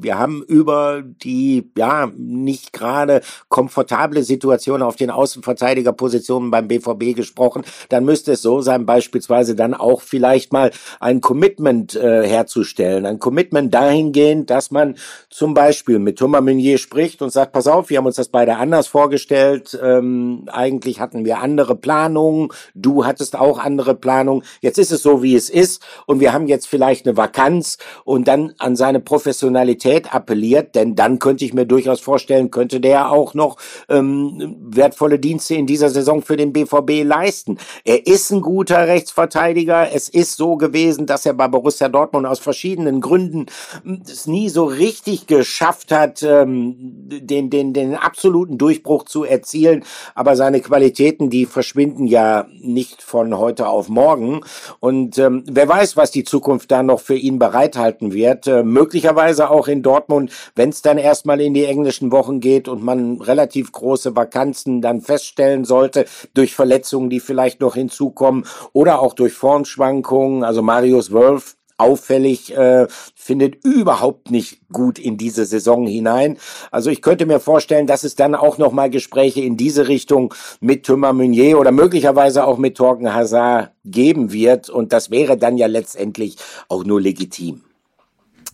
wir 0.00 0.18
haben 0.18 0.42
über 0.42 1.02
die 1.02 1.70
ja 1.76 2.10
nicht 2.16 2.72
gerade 2.72 3.22
komfortable 3.48 4.22
Situation 4.22 4.82
auf 4.82 4.96
den 4.96 5.10
Außenverteidigerpositionen 5.10 6.50
beim 6.50 6.68
BVB 6.68 7.16
gesprochen, 7.16 7.64
dann 7.88 8.04
müsste 8.04 8.32
es 8.32 8.42
so 8.42 8.60
sein, 8.60 8.86
beispielsweise 8.86 9.54
dann 9.54 9.74
auch 9.74 10.02
vielleicht 10.02 10.52
mal 10.52 10.70
ein 11.00 11.20
Commitment 11.20 11.94
äh, 11.94 12.26
herzustellen, 12.26 13.06
ein 13.06 13.18
Commitment 13.18 13.72
dahingehend, 13.72 14.50
dass 14.50 14.70
man 14.70 14.96
zum 15.30 15.54
Beispiel 15.54 15.98
mit 15.98 16.18
Thomas 16.18 16.42
Meunier 16.42 16.78
spricht 16.78 17.22
und 17.22 17.30
sagt, 17.30 17.52
pass 17.52 17.66
auf, 17.66 17.90
wir 17.90 17.98
haben 17.98 18.06
uns 18.06 18.16
das 18.16 18.28
beide 18.28 18.56
anders 18.56 18.86
vorgestellt, 18.86 19.78
ähm, 19.82 20.46
eigentlich 20.52 21.00
hatten 21.00 21.24
wir 21.24 21.38
andere 21.44 21.76
Planungen, 21.76 22.48
du 22.74 23.04
hattest 23.04 23.36
auch 23.36 23.58
andere 23.58 23.94
Planungen, 23.94 24.42
jetzt 24.62 24.78
ist 24.78 24.90
es 24.90 25.02
so, 25.02 25.22
wie 25.22 25.36
es 25.36 25.50
ist. 25.50 25.82
Und 26.06 26.20
wir 26.20 26.32
haben 26.32 26.48
jetzt 26.48 26.66
vielleicht 26.66 27.06
eine 27.06 27.16
Vakanz 27.16 27.78
und 28.04 28.26
dann 28.26 28.54
an 28.58 28.76
seine 28.76 29.00
Professionalität 29.00 30.14
appelliert, 30.14 30.74
denn 30.74 30.96
dann 30.96 31.18
könnte 31.18 31.44
ich 31.44 31.52
mir 31.52 31.66
durchaus 31.66 32.00
vorstellen, 32.00 32.50
könnte 32.50 32.80
der 32.80 33.12
auch 33.12 33.34
noch 33.34 33.58
ähm, 33.88 34.56
wertvolle 34.60 35.18
Dienste 35.18 35.54
in 35.54 35.66
dieser 35.66 35.90
Saison 35.90 36.22
für 36.22 36.36
den 36.36 36.52
BVB 36.52 37.04
leisten. 37.04 37.58
Er 37.84 38.06
ist 38.06 38.30
ein 38.30 38.40
guter 38.40 38.88
Rechtsverteidiger, 38.88 39.92
es 39.92 40.08
ist 40.08 40.36
so 40.36 40.56
gewesen, 40.56 41.06
dass 41.06 41.26
er 41.26 41.34
bei 41.34 41.48
Borussia 41.48 41.88
Dortmund 41.88 42.26
aus 42.26 42.38
verschiedenen 42.38 43.00
Gründen 43.00 43.46
hm, 43.82 44.02
es 44.10 44.26
nie 44.26 44.48
so 44.48 44.64
richtig 44.64 45.26
geschafft 45.26 45.92
hat, 45.92 46.22
ähm, 46.22 46.76
den, 46.78 47.50
den, 47.50 47.74
den 47.74 47.94
absoluten 47.94 48.56
Durchbruch 48.56 49.04
zu 49.04 49.24
erzielen, 49.24 49.84
aber 50.14 50.36
seine 50.36 50.60
Qualitäten, 50.60 51.30
die 51.34 51.46
verschwinden 51.46 52.06
ja 52.06 52.46
nicht 52.60 53.02
von 53.02 53.36
heute 53.36 53.66
auf 53.66 53.88
morgen. 53.88 54.42
Und 54.78 55.18
ähm, 55.18 55.42
wer 55.50 55.68
weiß, 55.68 55.96
was 55.96 56.12
die 56.12 56.22
Zukunft 56.22 56.70
da 56.70 56.84
noch 56.84 57.00
für 57.00 57.16
ihn 57.16 57.40
bereithalten 57.40 58.12
wird. 58.12 58.46
Äh, 58.46 58.62
möglicherweise 58.62 59.50
auch 59.50 59.66
in 59.66 59.82
Dortmund, 59.82 60.30
wenn 60.54 60.68
es 60.68 60.80
dann 60.80 60.96
erstmal 60.96 61.40
in 61.40 61.52
die 61.52 61.64
englischen 61.64 62.12
Wochen 62.12 62.38
geht 62.38 62.68
und 62.68 62.84
man 62.84 63.20
relativ 63.20 63.72
große 63.72 64.14
Vakanzen 64.14 64.80
dann 64.80 65.00
feststellen 65.00 65.64
sollte 65.64 66.04
durch 66.34 66.54
Verletzungen, 66.54 67.10
die 67.10 67.18
vielleicht 67.18 67.60
noch 67.60 67.74
hinzukommen 67.74 68.46
oder 68.72 69.00
auch 69.00 69.14
durch 69.14 69.32
Formschwankungen. 69.32 70.44
Also 70.44 70.62
Marius 70.62 71.10
Wolf 71.10 71.56
auffällig, 71.76 72.56
äh, 72.56 72.86
findet 73.14 73.64
überhaupt 73.64 74.30
nicht 74.30 74.60
gut 74.72 74.98
in 74.98 75.16
diese 75.16 75.44
Saison 75.44 75.86
hinein. 75.86 76.38
Also 76.70 76.90
ich 76.90 77.02
könnte 77.02 77.26
mir 77.26 77.40
vorstellen, 77.40 77.86
dass 77.86 78.04
es 78.04 78.14
dann 78.14 78.34
auch 78.34 78.58
nochmal 78.58 78.90
Gespräche 78.90 79.40
in 79.40 79.56
diese 79.56 79.88
Richtung 79.88 80.34
mit 80.60 80.86
Thomas 80.86 81.14
Meunier 81.14 81.58
oder 81.58 81.72
möglicherweise 81.72 82.46
auch 82.46 82.58
mit 82.58 82.76
Torgen 82.76 83.12
Hazard 83.12 83.72
geben 83.84 84.32
wird. 84.32 84.70
Und 84.70 84.92
das 84.92 85.10
wäre 85.10 85.36
dann 85.36 85.56
ja 85.56 85.66
letztendlich 85.66 86.36
auch 86.68 86.84
nur 86.84 87.00
legitim. 87.00 87.62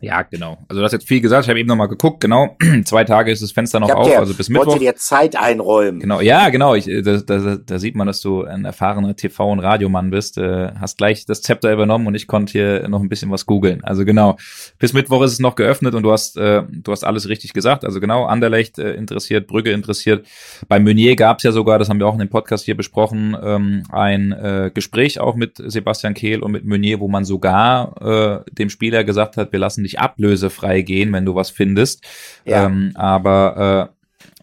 Ja, 0.00 0.22
genau. 0.22 0.58
Also 0.68 0.80
du 0.80 0.84
hast 0.84 0.92
jetzt 0.92 1.06
viel 1.06 1.20
gesagt. 1.20 1.44
Ich 1.44 1.50
habe 1.50 1.60
eben 1.60 1.68
noch 1.68 1.76
mal 1.76 1.86
geguckt. 1.86 2.20
Genau, 2.20 2.56
zwei 2.84 3.04
Tage 3.04 3.30
ist 3.30 3.42
das 3.42 3.52
Fenster 3.52 3.80
noch 3.80 3.90
auf, 3.90 4.08
dir, 4.08 4.18
also 4.18 4.34
bis 4.34 4.48
Mittwoch. 4.48 4.68
Wollte 4.68 4.80
dir 4.80 4.96
Zeit 4.96 5.36
einräumen. 5.36 6.00
Genau, 6.00 6.20
ja, 6.20 6.48
genau. 6.48 6.74
Ich, 6.74 6.86
da, 6.86 7.18
da, 7.18 7.56
da 7.56 7.78
sieht 7.78 7.96
man, 7.96 8.06
dass 8.06 8.20
du 8.20 8.44
ein 8.44 8.64
erfahrener 8.64 9.14
TV- 9.14 9.52
und 9.52 9.60
Radiomann 9.60 10.10
bist. 10.10 10.38
Äh, 10.38 10.72
hast 10.80 10.98
gleich 10.98 11.26
das 11.26 11.42
Zepter 11.42 11.72
übernommen 11.72 12.06
und 12.06 12.14
ich 12.14 12.26
konnte 12.26 12.52
hier 12.52 12.88
noch 12.88 13.00
ein 13.00 13.08
bisschen 13.08 13.30
was 13.30 13.46
googeln. 13.46 13.84
Also 13.84 14.04
genau, 14.04 14.36
bis 14.78 14.92
Mittwoch 14.92 15.22
ist 15.22 15.32
es 15.32 15.38
noch 15.38 15.54
geöffnet 15.54 15.94
und 15.94 16.02
du 16.02 16.12
hast, 16.12 16.36
äh, 16.36 16.62
du 16.70 16.92
hast 16.92 17.04
alles 17.04 17.28
richtig 17.28 17.52
gesagt. 17.52 17.84
Also 17.84 18.00
genau, 18.00 18.24
Anderlecht 18.24 18.78
äh, 18.78 18.94
interessiert, 18.94 19.46
Brügge 19.46 19.72
interessiert. 19.72 20.26
Bei 20.68 20.80
Meunier 20.80 21.16
gab 21.16 21.38
es 21.38 21.44
ja 21.44 21.52
sogar, 21.52 21.78
das 21.78 21.88
haben 21.88 21.98
wir 21.98 22.06
auch 22.06 22.14
in 22.14 22.20
dem 22.20 22.30
Podcast 22.30 22.64
hier 22.64 22.76
besprochen, 22.76 23.36
ähm, 23.42 23.82
ein 23.90 24.32
äh, 24.32 24.70
Gespräch 24.72 25.20
auch 25.20 25.34
mit 25.34 25.56
Sebastian 25.56 26.14
Kehl 26.14 26.42
und 26.42 26.52
mit 26.52 26.64
Meunier, 26.64 27.00
wo 27.00 27.08
man 27.08 27.24
sogar 27.24 28.44
äh, 28.46 28.50
dem 28.52 28.70
Spieler 28.70 29.04
gesagt 29.04 29.36
hat, 29.36 29.52
wir 29.52 29.58
lassen 29.58 29.82
dich 29.82 29.89
nicht 29.90 30.00
ablösefrei 30.00 30.82
gehen, 30.82 31.12
wenn 31.12 31.24
du 31.24 31.34
was 31.34 31.50
findest. 31.50 32.04
Ja. 32.44 32.66
Ähm, 32.66 32.92
aber 32.94 33.90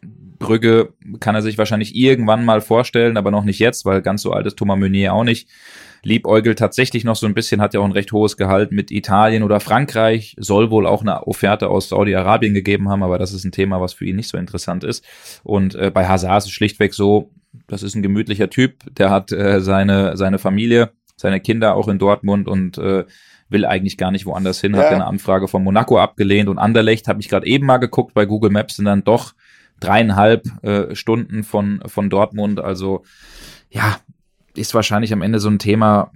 äh, 0.04 0.10
Brügge 0.40 0.94
kann 1.20 1.36
er 1.36 1.42
sich 1.42 1.58
wahrscheinlich 1.58 1.96
irgendwann 1.96 2.46
mal 2.46 2.62
vorstellen, 2.62 3.18
aber 3.18 3.32
noch 3.32 3.44
nicht 3.44 3.60
jetzt, 3.60 3.86
weil 3.86 4.02
ganz 4.02 4.22
so 4.22 4.32
alt 4.32 4.46
ist 4.46 4.58
Thomas 4.58 4.78
Meunier 4.78 5.14
auch 5.14 5.24
nicht. 5.24 5.50
liebäugelt 6.04 6.60
tatsächlich 6.60 7.04
noch 7.04 7.16
so 7.16 7.26
ein 7.26 7.34
bisschen, 7.34 7.62
hat 7.62 7.74
ja 7.74 7.80
auch 7.80 7.86
ein 7.86 7.92
recht 7.92 8.12
hohes 8.12 8.38
Gehalt 8.38 8.72
mit 8.72 8.92
Italien 8.92 9.44
oder 9.44 9.60
Frankreich, 9.60 10.36
soll 10.40 10.72
wohl 10.72 10.86
auch 10.86 11.02
eine 11.02 11.26
Offerte 11.28 11.70
aus 11.70 11.90
Saudi-Arabien 11.90 12.54
gegeben 12.54 12.90
haben, 12.90 13.04
aber 13.04 13.18
das 13.18 13.34
ist 13.34 13.44
ein 13.44 13.52
Thema, 13.52 13.82
was 13.82 13.94
für 13.94 14.06
ihn 14.06 14.16
nicht 14.16 14.30
so 14.30 14.38
interessant 14.38 14.84
ist. 14.84 15.04
Und 15.44 15.76
äh, 15.76 15.92
bei 15.94 16.08
Hazard 16.08 16.40
ist 16.40 16.46
es 16.46 16.52
schlichtweg 16.52 16.94
so, 16.94 17.32
das 17.68 17.84
ist 17.84 17.96
ein 17.96 18.04
gemütlicher 18.04 18.50
Typ, 18.50 18.76
der 18.96 19.10
hat 19.10 19.32
äh, 19.32 19.60
seine, 19.62 20.16
seine 20.16 20.38
Familie, 20.38 20.92
seine 21.16 21.40
Kinder 21.40 21.76
auch 21.76 21.88
in 21.88 22.00
Dortmund 22.00 22.48
und 22.48 22.78
äh, 22.78 23.06
will 23.50 23.66
eigentlich 23.66 23.98
gar 23.98 24.12
nicht 24.12 24.26
woanders 24.26 24.62
hin, 24.62 24.74
ja. 24.74 24.80
hat 24.80 24.92
eine 24.92 25.06
Anfrage 25.06 25.48
von 25.48 25.64
Monaco 25.64 26.00
abgelehnt 26.00 26.50
und 26.50 26.58
Anderlecht 26.58 27.08
habe 27.08 27.20
ich 27.20 27.30
gerade 27.30 27.48
eben 27.48 27.66
mal 27.66 27.78
geguckt 27.78 28.14
bei 28.14 28.26
Google 28.26 28.52
Maps 28.52 28.76
sind 28.76 28.86
dann 28.86 29.04
doch 29.04 29.34
dreieinhalb 29.80 30.46
äh, 30.64 30.96
Stunden 30.96 31.44
von 31.44 31.82
von 31.86 32.10
Dortmund, 32.10 32.60
also 32.60 33.04
ja, 33.70 33.98
ist 34.56 34.74
wahrscheinlich 34.74 35.14
am 35.14 35.22
Ende 35.22 35.40
so 35.40 35.50
ein 35.50 35.60
Thema, 35.60 36.12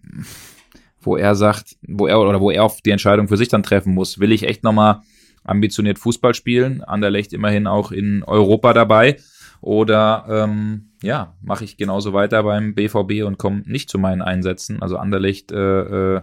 wo 1.00 1.16
er 1.16 1.36
sagt, 1.36 1.78
wo 1.88 2.08
er 2.08 2.20
oder 2.20 2.42
wo 2.42 2.52
er 2.52 2.64
auf 2.64 2.82
die 2.82 2.92
Entscheidung 2.92 3.28
für 3.28 3.38
sich 3.38 3.50
dann 3.50 3.64
treffen 3.64 3.94
muss. 3.94 4.20
Will 4.20 4.32
ich 4.32 4.44
echt 4.44 4.64
nochmal 4.64 5.02
ambitioniert 5.44 6.00
Fußball 6.00 6.34
spielen? 6.34 6.84
Anderlecht 6.84 7.34
immerhin 7.34 7.68
auch 7.68 7.92
in 7.92 8.24
Europa 8.24 8.74
dabei. 8.74 9.18
Oder 9.62 10.26
ähm, 10.28 10.90
ja, 11.04 11.36
mache 11.42 11.64
ich 11.64 11.78
genauso 11.78 12.14
weiter 12.14 12.42
beim 12.44 12.74
BVB 12.74 13.24
und 13.26 13.38
komme 13.38 13.62
nicht 13.66 13.90
zu 13.90 14.00
meinen 14.00 14.24
Einsätzen. 14.24 14.82
Also 14.82 14.98
Anderlecht 14.98 15.52
äh, 15.52 16.16
äh, 16.16 16.22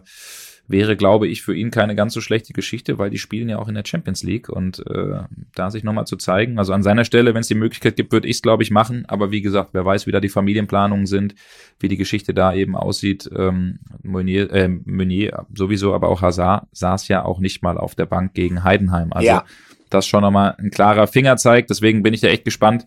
wäre, 0.68 0.96
glaube 0.96 1.26
ich, 1.26 1.42
für 1.42 1.54
ihn 1.54 1.70
keine 1.70 1.96
ganz 1.96 2.12
so 2.12 2.20
schlechte 2.20 2.52
Geschichte, 2.52 2.98
weil 2.98 3.08
die 3.08 3.18
spielen 3.18 3.48
ja 3.48 3.58
auch 3.58 3.68
in 3.68 3.74
der 3.74 3.84
Champions 3.86 4.22
League 4.22 4.50
und 4.50 4.86
äh, 4.86 5.22
da 5.54 5.70
sich 5.70 5.82
nochmal 5.82 6.06
zu 6.06 6.16
zeigen, 6.16 6.58
also 6.58 6.74
an 6.74 6.82
seiner 6.82 7.06
Stelle, 7.06 7.32
wenn 7.32 7.40
es 7.40 7.48
die 7.48 7.54
Möglichkeit 7.54 7.96
gibt, 7.96 8.12
würde 8.12 8.28
ich 8.28 8.36
es, 8.36 8.42
glaube 8.42 8.62
ich, 8.62 8.70
machen, 8.70 9.04
aber 9.08 9.30
wie 9.30 9.40
gesagt, 9.40 9.70
wer 9.72 9.86
weiß, 9.86 10.06
wie 10.06 10.12
da 10.12 10.20
die 10.20 10.28
Familienplanungen 10.28 11.06
sind, 11.06 11.34
wie 11.80 11.88
die 11.88 11.96
Geschichte 11.96 12.34
da 12.34 12.52
eben 12.52 12.76
aussieht, 12.76 13.30
ähm, 13.34 13.80
Meunier, 14.02 14.52
äh, 14.52 14.68
Meunier 14.68 15.46
sowieso, 15.54 15.94
aber 15.94 16.08
auch 16.10 16.20
Hazard 16.20 16.68
saß 16.72 17.08
ja 17.08 17.24
auch 17.24 17.40
nicht 17.40 17.62
mal 17.62 17.78
auf 17.78 17.94
der 17.94 18.06
Bank 18.06 18.34
gegen 18.34 18.62
Heidenheim, 18.62 19.12
also 19.12 19.26
ja. 19.26 19.44
das 19.88 20.06
schon 20.06 20.20
nochmal 20.20 20.54
ein 20.58 20.70
klarer 20.70 21.06
Fingerzeig, 21.06 21.66
deswegen 21.66 22.02
bin 22.02 22.12
ich 22.12 22.20
da 22.20 22.28
echt 22.28 22.44
gespannt, 22.44 22.86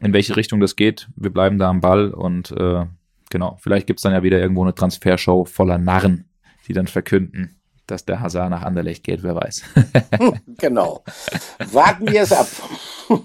in 0.00 0.12
welche 0.12 0.36
Richtung 0.36 0.58
das 0.58 0.74
geht, 0.74 1.08
wir 1.14 1.30
bleiben 1.30 1.58
da 1.58 1.70
am 1.70 1.80
Ball 1.80 2.10
und 2.10 2.50
äh, 2.50 2.84
genau, 3.30 3.58
vielleicht 3.60 3.86
gibt's 3.86 4.02
dann 4.02 4.12
ja 4.12 4.24
wieder 4.24 4.40
irgendwo 4.40 4.64
eine 4.64 4.74
Transfershow 4.74 5.44
voller 5.44 5.78
Narren, 5.78 6.24
die 6.66 6.72
dann 6.72 6.86
verkünden, 6.86 7.56
dass 7.86 8.04
der 8.04 8.20
Hazard 8.20 8.50
nach 8.50 8.62
Anderlecht 8.62 9.04
geht, 9.04 9.22
wer 9.22 9.36
weiß. 9.36 9.62
genau. 10.58 11.04
Warten 11.72 12.10
wir 12.10 12.22
es 12.22 12.32
ab. 12.32 12.48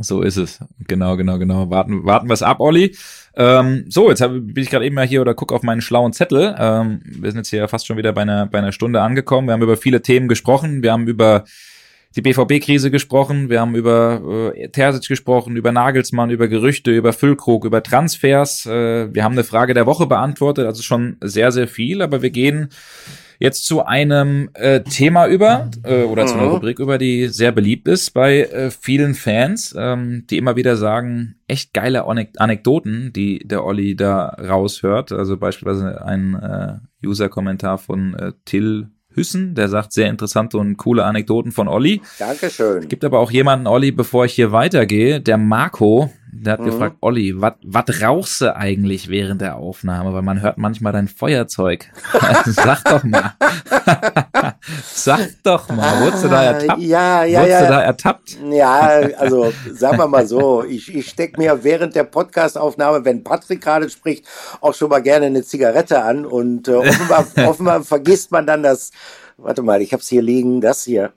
so 0.00 0.22
ist 0.22 0.36
es. 0.36 0.60
Genau, 0.86 1.16
genau, 1.16 1.38
genau. 1.38 1.70
Warten, 1.70 2.04
warten 2.04 2.28
wir 2.28 2.34
es 2.34 2.42
ab, 2.42 2.60
Olli. 2.60 2.96
Ähm, 3.34 3.86
so, 3.88 4.10
jetzt 4.10 4.20
hab, 4.20 4.30
bin 4.30 4.62
ich 4.62 4.70
gerade 4.70 4.84
eben 4.84 4.94
mal 4.94 5.06
hier 5.06 5.20
oder 5.20 5.34
gucke 5.34 5.54
auf 5.54 5.62
meinen 5.62 5.80
schlauen 5.80 6.12
Zettel. 6.12 6.54
Ähm, 6.58 7.00
wir 7.04 7.30
sind 7.30 7.38
jetzt 7.38 7.48
hier 7.48 7.66
fast 7.68 7.86
schon 7.86 7.96
wieder 7.96 8.12
bei 8.12 8.22
einer, 8.22 8.46
bei 8.46 8.58
einer 8.58 8.72
Stunde 8.72 9.00
angekommen. 9.00 9.48
Wir 9.48 9.54
haben 9.54 9.62
über 9.62 9.76
viele 9.76 10.02
Themen 10.02 10.28
gesprochen. 10.28 10.82
Wir 10.82 10.92
haben 10.92 11.08
über 11.08 11.44
die 12.14 12.22
BVB-Krise 12.22 12.90
gesprochen, 12.90 13.48
wir 13.48 13.60
haben 13.60 13.74
über 13.74 14.52
äh, 14.54 14.68
Terzic 14.68 15.08
gesprochen, 15.08 15.56
über 15.56 15.72
Nagelsmann, 15.72 16.30
über 16.30 16.48
Gerüchte, 16.48 16.90
über 16.90 17.12
Füllkrug, 17.12 17.64
über 17.64 17.82
Transfers. 17.82 18.66
Äh, 18.66 19.14
wir 19.14 19.24
haben 19.24 19.32
eine 19.32 19.44
Frage 19.44 19.74
der 19.74 19.86
Woche 19.86 20.06
beantwortet, 20.06 20.66
also 20.66 20.82
schon 20.82 21.16
sehr, 21.20 21.52
sehr 21.52 21.68
viel, 21.68 22.02
aber 22.02 22.22
wir 22.22 22.30
gehen 22.30 22.68
jetzt 23.42 23.66
zu 23.66 23.84
einem 23.84 24.50
äh, 24.54 24.82
Thema 24.82 25.26
über 25.26 25.68
äh, 25.82 26.04
oder 26.04 26.26
zu 26.26 26.34
einer 26.34 26.44
mhm. 26.44 26.52
Rubrik 26.52 26.78
über, 26.78 26.96
die 26.96 27.26
sehr 27.26 27.50
beliebt 27.50 27.88
ist 27.88 28.10
bei 28.10 28.42
äh, 28.42 28.70
vielen 28.70 29.14
Fans, 29.14 29.74
ähm, 29.76 30.24
die 30.30 30.38
immer 30.38 30.54
wieder 30.54 30.76
sagen, 30.76 31.34
echt 31.48 31.74
geile 31.74 32.04
Anek 32.04 32.30
Anekdoten, 32.36 33.12
die 33.12 33.40
der 33.40 33.64
Olli 33.64 33.96
da 33.96 34.26
raushört. 34.26 35.10
Also 35.10 35.36
beispielsweise 35.36 36.04
ein 36.04 36.34
äh, 36.34 37.06
User-Kommentar 37.06 37.78
von 37.78 38.14
äh, 38.14 38.32
Till 38.44 38.90
Hüssen, 39.14 39.54
der 39.54 39.68
sagt 39.68 39.92
sehr 39.92 40.08
interessante 40.08 40.58
und 40.58 40.76
coole 40.76 41.04
Anekdoten 41.04 41.52
von 41.52 41.68
Olli. 41.68 42.00
Dankeschön. 42.18 42.88
Gibt 42.88 43.04
aber 43.04 43.18
auch 43.18 43.30
jemanden, 43.30 43.66
Olli, 43.66 43.92
bevor 43.92 44.24
ich 44.24 44.34
hier 44.34 44.52
weitergehe, 44.52 45.20
der 45.20 45.38
Marco, 45.38 46.10
der 46.34 46.54
hat 46.54 46.60
mhm. 46.60 46.64
gefragt, 46.64 46.96
Olli, 47.00 47.34
was 47.36 48.02
rauchst 48.02 48.40
du 48.40 48.56
eigentlich 48.56 49.08
während 49.08 49.42
der 49.42 49.56
Aufnahme? 49.56 50.14
Weil 50.14 50.22
man 50.22 50.40
hört 50.40 50.56
manchmal 50.56 50.94
dein 50.94 51.06
Feuerzeug. 51.06 51.90
Sag 52.46 52.82
doch 52.84 53.04
mal. 53.04 53.34
Sag 54.94 55.28
doch 55.42 55.68
mal, 55.68 56.00
wurdest 56.00 56.24
du 56.24 56.28
da 56.28 56.42
ertappt? 56.44 56.80
Ja, 56.80 57.24
ja, 57.24 57.40
wurdest 57.40 57.60
ja. 57.60 57.66
du 57.66 57.72
da 57.72 57.82
ertappt? 57.82 58.38
Ja, 58.50 58.80
also 59.18 59.52
sagen 59.72 59.98
wir 59.98 60.08
mal 60.08 60.26
so, 60.26 60.64
ich, 60.64 60.94
ich 60.94 61.10
stecke 61.10 61.38
mir 61.38 61.62
während 61.64 61.94
der 61.94 62.04
Podcastaufnahme, 62.04 63.04
wenn 63.04 63.22
Patrick 63.22 63.60
gerade 63.60 63.90
spricht, 63.90 64.26
auch 64.62 64.72
schon 64.74 64.88
mal 64.88 65.02
gerne 65.02 65.26
eine 65.26 65.42
Zigarette 65.42 66.02
an 66.02 66.24
und 66.24 66.66
äh, 66.66 66.76
offenbar, 66.76 67.26
offenbar 67.46 67.82
vergisst 67.82 68.32
man 68.32 68.46
dann 68.46 68.62
das, 68.62 68.90
warte 69.36 69.62
mal, 69.62 69.82
ich 69.82 69.92
hab's 69.92 70.08
hier 70.08 70.22
liegen, 70.22 70.62
das 70.62 70.84
hier 70.84 71.12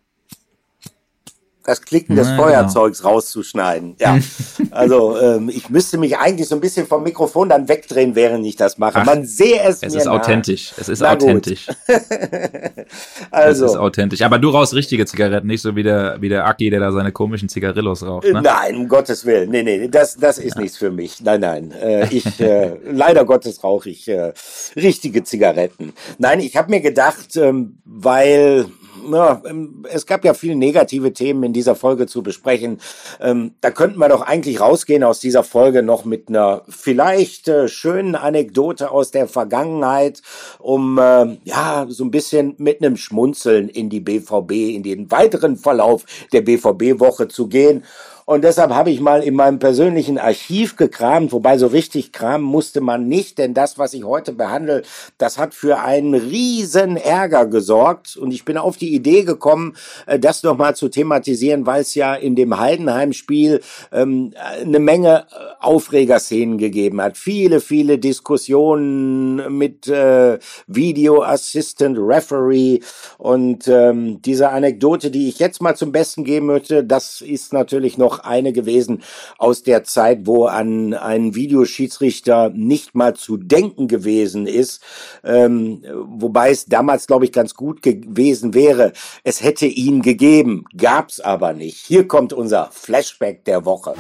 das 1.66 1.82
Klicken 1.82 2.16
des 2.16 2.28
ja, 2.28 2.36
Feuerzeugs 2.38 3.00
genau. 3.00 3.14
rauszuschneiden. 3.14 3.96
Ja, 4.00 4.18
also 4.72 5.20
ähm, 5.20 5.50
ich 5.50 5.70
müsste 5.70 5.98
mich 5.98 6.18
eigentlich 6.18 6.48
so 6.48 6.56
ein 6.56 6.62
bisschen 6.62 6.88
vom 6.88 7.04
Mikrofon 7.04 7.50
dann 7.50 7.68
wegdrehen, 7.68 8.16
während 8.16 8.46
ich 8.46 8.56
das 8.56 8.78
mache. 8.78 9.00
Ach, 9.00 9.06
Man 9.06 9.26
sehe 9.26 9.62
es, 9.62 9.82
es 9.82 9.94
mir 9.94 10.00
ist 10.00 10.06
nach. 10.06 10.14
authentisch. 10.14 10.74
Es 10.78 10.90
ist 10.90 11.02
Na 11.02 11.14
authentisch. 11.14 11.68
also 13.32 13.66
es 13.66 13.72
ist 13.72 13.78
authentisch. 13.78 14.22
Aber 14.22 14.40
du 14.40 14.50
rauchst 14.50 14.74
richtige 14.74 15.06
Zigaretten, 15.06 15.48
nicht 15.48 15.62
so 15.62 15.76
wie 15.76 15.84
der 15.84 16.18
wie 16.22 16.30
der 16.30 16.46
Aki, 16.46 16.70
der 16.70 16.80
da 16.80 16.92
seine 16.92 17.12
komischen 17.12 17.50
Zigarillos 17.50 18.04
raucht. 18.04 18.26
Ne? 18.32 18.42
Nein, 18.42 18.76
um 18.76 18.88
Gottes 18.88 19.26
Willen. 19.26 19.50
Nee, 19.50 19.64
nee, 19.64 19.88
das 19.88 20.16
das 20.18 20.38
ist 20.38 20.56
ja. 20.56 20.62
nichts 20.62 20.78
für 20.78 20.92
mich. 20.92 21.22
Nein, 21.22 21.42
nein. 21.42 21.72
Äh, 21.72 22.08
ich 22.10 22.40
äh, 22.40 22.78
leider 22.92 23.26
Gottes 23.26 23.64
rauche 23.64 23.90
ich 23.90 24.08
äh, 24.08 24.34
richtige 24.76 25.24
Zigaretten. 25.24 25.94
Nein, 26.18 26.40
ich 26.40 26.56
habe 26.56 26.70
mir 26.70 26.82
gedacht, 26.82 27.36
ähm, 27.36 27.78
weil 27.86 28.66
ja, 29.12 29.42
ähm, 29.46 29.86
es 29.90 30.06
gab 30.06 30.26
ja 30.26 30.34
viele 30.34 30.56
negative 30.56 31.14
Themen 31.14 31.44
in 31.44 31.54
dieser 31.54 31.76
Folge 31.76 32.08
zu 32.08 32.24
besprechen. 32.24 32.80
Ähm, 33.20 33.54
da 33.62 33.72
könnten 33.72 34.00
wir 34.00 34.10
doch 34.10 34.22
eigentlich 34.22 34.60
rausgehen 34.60 35.04
aus 35.04 35.20
dieser 35.20 35.44
Folge 35.44 35.84
noch 35.84 36.06
mit 36.06 36.30
einer 36.30 36.64
vielleicht 36.70 37.48
äh, 37.48 37.68
schönen 37.68 38.16
Anekdote 38.16 38.92
aus 38.92 39.12
der 39.12 39.28
Vergangenheit, 39.28 40.22
um 40.60 40.98
äh, 40.98 41.38
ja 41.44 41.86
so 41.90 42.04
ein 42.04 42.12
bisschen 42.12 42.56
mit 42.58 42.82
einem 42.82 42.98
Schmunzeln 42.98 43.70
in 43.70 43.90
die 43.90 44.00
BVB, 44.00 44.52
in 44.52 44.84
den 44.84 45.12
weiteren 45.12 45.58
Verlauf 45.58 46.06
der 46.32 46.42
BVB-Woche 46.42 47.28
zu 47.28 47.48
gehen. 47.48 47.84
Und 48.26 48.44
deshalb 48.44 48.72
habe 48.72 48.90
ich 48.90 49.00
mal 49.02 49.22
in 49.22 49.36
meinem 49.36 49.60
persönlichen 49.60 50.18
Archiv 50.18 50.78
gekramt, 50.78 51.32
wobei 51.32 51.60
so 51.60 51.68
richtig 51.68 52.12
kramen 52.12 52.44
musste 52.44 52.82
man 52.82 53.08
nicht, 53.08 53.38
denn 53.38 53.54
das, 53.54 53.78
was 53.78 53.94
ich 53.94 54.04
heute 54.04 54.34
behandle, 54.34 54.82
das 55.20 55.38
hat 55.38 55.54
für 55.54 55.80
einen 55.80 56.16
riesen 56.16 56.98
Ärger 56.98 57.46
gesorgt. 57.46 58.18
Und 58.18 58.32
ich 58.32 58.44
bin 58.44 58.58
auf 58.58 58.78
die 58.78 58.96
Idee 58.96 59.24
gekommen, 59.24 59.76
äh, 60.08 60.18
das 60.18 60.42
nochmal 60.42 60.76
zu 60.76 60.90
thematisieren, 60.90 61.68
weil 61.68 61.82
es 61.82 61.94
ja 61.94 62.16
in 62.16 62.36
dem 62.36 62.58
Heidenheim-Spiel 62.60 63.62
ähm, 63.92 64.34
eine 64.60 64.80
Menge 64.80 65.28
äh, 65.30 65.64
Aufregerszenen 65.64 66.58
gegeben 66.58 67.02
hat. 67.02 67.18
Viele, 67.18 67.60
viele 67.60 68.00
Diskussionen 68.00 69.56
mit 69.56 69.88
äh, 69.88 70.40
Video 70.66 71.22
Assistant 71.22 71.98
Referee 72.00 72.80
und 73.20 73.68
ähm, 73.68 74.22
diese 74.24 74.50
Anekdote, 74.50 75.12
die 75.12 75.30
ich 75.30 75.38
jetzt 75.38 75.62
mal 75.62 75.76
zum 75.76 75.92
Besten 75.92 76.24
geben 76.24 76.48
möchte, 76.48 76.84
das 76.84 77.22
ist 77.22 77.54
natürlich 77.54 78.00
noch 78.00 78.15
noch 78.16 78.24
eine 78.24 78.54
gewesen 78.54 79.04
aus 79.38 79.64
der 79.64 79.84
Zeit, 79.84 80.26
wo 80.26 80.46
an 80.46 80.94
einen 80.94 81.36
Videoschiedsrichter 81.36 82.50
nicht 82.50 82.96
mal 82.96 83.16
zu 83.16 83.38
denken 83.38 83.88
gewesen 83.88 84.48
ist, 84.48 84.82
ähm, 85.24 85.84
wobei 86.08 86.52
es 86.52 86.66
damals, 86.66 87.08
glaube 87.08 87.26
ich, 87.26 87.32
ganz 87.32 87.56
gut 87.56 87.82
gewesen 87.82 88.54
wäre. 88.54 88.94
Es 89.24 89.44
hätte 89.44 89.66
ihn 89.66 90.02
gegeben, 90.02 90.66
gab's 90.78 91.20
aber 91.20 91.54
nicht. 91.54 91.86
Hier 91.86 92.08
kommt 92.08 92.34
unser 92.34 92.70
Flashback 92.72 93.44
der 93.46 93.66
Woche. 93.66 93.96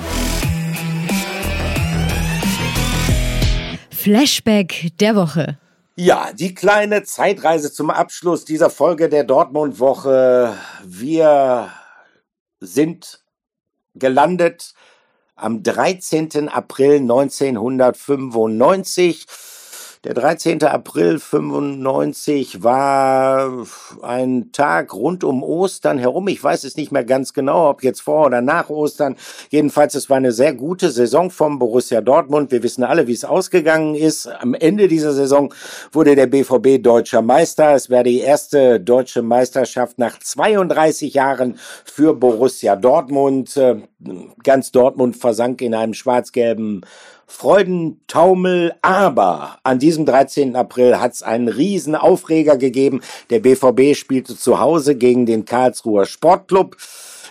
Flashback 3.89 4.91
der 4.99 5.15
Woche. 5.15 5.57
Ja, 5.97 6.31
die 6.33 6.53
kleine 6.53 7.03
Zeitreise 7.03 7.71
zum 7.71 7.89
Abschluss 7.89 8.43
dieser 8.45 8.69
Folge 8.69 9.07
der 9.09 9.23
Dortmund-Woche. 9.23 10.53
Wir 10.83 11.71
sind 12.59 13.24
gelandet 13.95 14.73
am 15.35 15.63
13. 15.63 16.49
April 16.49 17.01
1995 17.01 19.25
der 20.05 20.13
13. 20.13 20.61
April 20.61 21.17
95 21.17 22.61
war 22.61 23.65
ein 24.03 24.51
Tag 24.51 24.93
rund 24.93 25.23
um 25.23 25.41
Ostern 25.41 25.97
herum. 25.97 26.27
Ich 26.27 26.43
weiß 26.43 26.63
es 26.63 26.77
nicht 26.77 26.91
mehr 26.91 27.03
ganz 27.03 27.33
genau, 27.33 27.71
ob 27.71 27.83
jetzt 27.83 28.01
vor 28.01 28.27
oder 28.27 28.39
nach 28.39 28.69
Ostern. 28.69 29.15
Jedenfalls, 29.49 29.95
es 29.95 30.07
war 30.07 30.17
eine 30.17 30.31
sehr 30.31 30.53
gute 30.53 30.91
Saison 30.91 31.31
vom 31.31 31.57
Borussia 31.57 32.01
Dortmund. 32.01 32.51
Wir 32.51 32.61
wissen 32.61 32.83
alle, 32.83 33.07
wie 33.07 33.13
es 33.13 33.25
ausgegangen 33.25 33.95
ist. 33.95 34.27
Am 34.27 34.53
Ende 34.53 34.87
dieser 34.87 35.11
Saison 35.11 35.51
wurde 35.91 36.15
der 36.15 36.27
BVB 36.27 36.83
deutscher 36.83 37.23
Meister. 37.23 37.73
Es 37.73 37.89
wäre 37.89 38.03
die 38.03 38.19
erste 38.19 38.79
deutsche 38.79 39.23
Meisterschaft 39.23 39.97
nach 39.97 40.19
32 40.19 41.15
Jahren 41.15 41.57
für 41.83 42.13
Borussia 42.13 42.75
Dortmund. 42.75 43.59
Ganz 44.43 44.71
Dortmund 44.71 45.17
versank 45.17 45.63
in 45.63 45.73
einem 45.73 45.95
schwarz-gelben 45.95 46.81
Freudentaumel, 47.27 48.75
aber 48.81 49.57
an 49.63 49.79
diesem 49.79 50.05
13. 50.05 50.55
April 50.55 50.99
hat 50.99 51.13
es 51.13 51.23
einen 51.23 51.47
riesen 51.47 51.95
Aufreger 51.95 52.57
gegeben. 52.57 53.01
Der 53.29 53.39
BVB 53.39 53.95
spielte 53.95 54.37
zu 54.37 54.59
Hause 54.59 54.95
gegen 54.95 55.25
den 55.25 55.45
Karlsruher 55.45 56.05
Sportclub. 56.05 56.77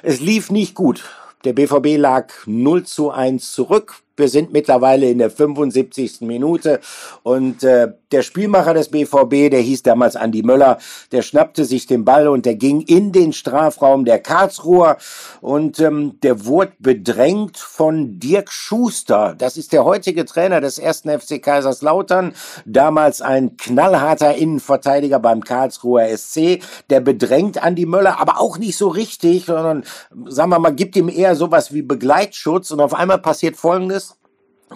Es 0.03 0.21
lief 0.21 0.51
nicht 0.51 0.75
gut. 0.75 1.05
Der 1.45 1.53
BVB 1.53 1.97
lag 1.99 2.33
0 2.47 2.85
zu 2.85 3.11
1 3.11 3.53
zurück. 3.53 4.04
Wir 4.17 4.29
sind 4.29 4.53
mittlerweile 4.53 5.11
in 5.11 5.19
der 5.19 5.29
75. 5.29 6.21
Minute 6.21 6.79
und 7.25 7.65
äh, 7.65 7.89
der 8.13 8.23
Spielmacher 8.23 8.73
des 8.73 8.91
BVB, 8.91 9.51
der 9.51 9.61
hieß 9.61 9.83
damals 9.83 10.15
Andi 10.15 10.45
Möller, 10.45 10.79
der 11.11 11.23
schnappte 11.23 11.65
sich 11.65 11.89
den 11.89 12.05
Ball 12.05 12.29
und 12.29 12.47
der 12.47 12.55
ging 12.55 12.81
in 12.83 13.11
den 13.11 13.33
Strafraum 13.33 14.05
der 14.05 14.21
Karlsruher 14.21 14.99
und 15.41 15.81
ähm, 15.81 16.21
der 16.23 16.47
wurde 16.47 16.75
bedrängt 16.79 17.59
von 17.59 18.21
Dirk 18.21 18.53
Schuster. 18.53 19.35
Das 19.37 19.57
ist 19.57 19.73
der 19.73 19.85
heutige 19.85 20.25
Trainer 20.25 20.61
des 20.61 20.79
ersten 20.79 21.11
FC 21.11 21.43
Kaiserslautern, 21.43 22.35
damals 22.67 23.21
ein 23.21 23.57
knallharter 23.57 24.37
Innenverteidiger 24.37 25.19
beim 25.19 25.43
Karlsruher 25.43 26.07
SC. 26.17 26.61
Der 26.91 27.01
bedrängt 27.01 27.61
Andi 27.61 27.85
Möller, 27.85 28.21
aber 28.21 28.41
auch 28.41 28.59
nicht 28.59 28.77
so 28.77 28.87
richtig, 28.87 29.47
sondern 29.47 29.83
sagen 30.29 30.51
wir 30.51 30.61
mal, 30.61 30.73
gibt 30.73 30.95
ihm 30.95 31.09
eher 31.09 31.35
sowas 31.35 31.73
wie 31.73 31.83
Begleitschutz 31.83 32.71
und 32.71 32.79
auf 32.79 32.95
einmal 32.95 33.19
passiert 33.19 33.57
Folgendes. 33.57 34.04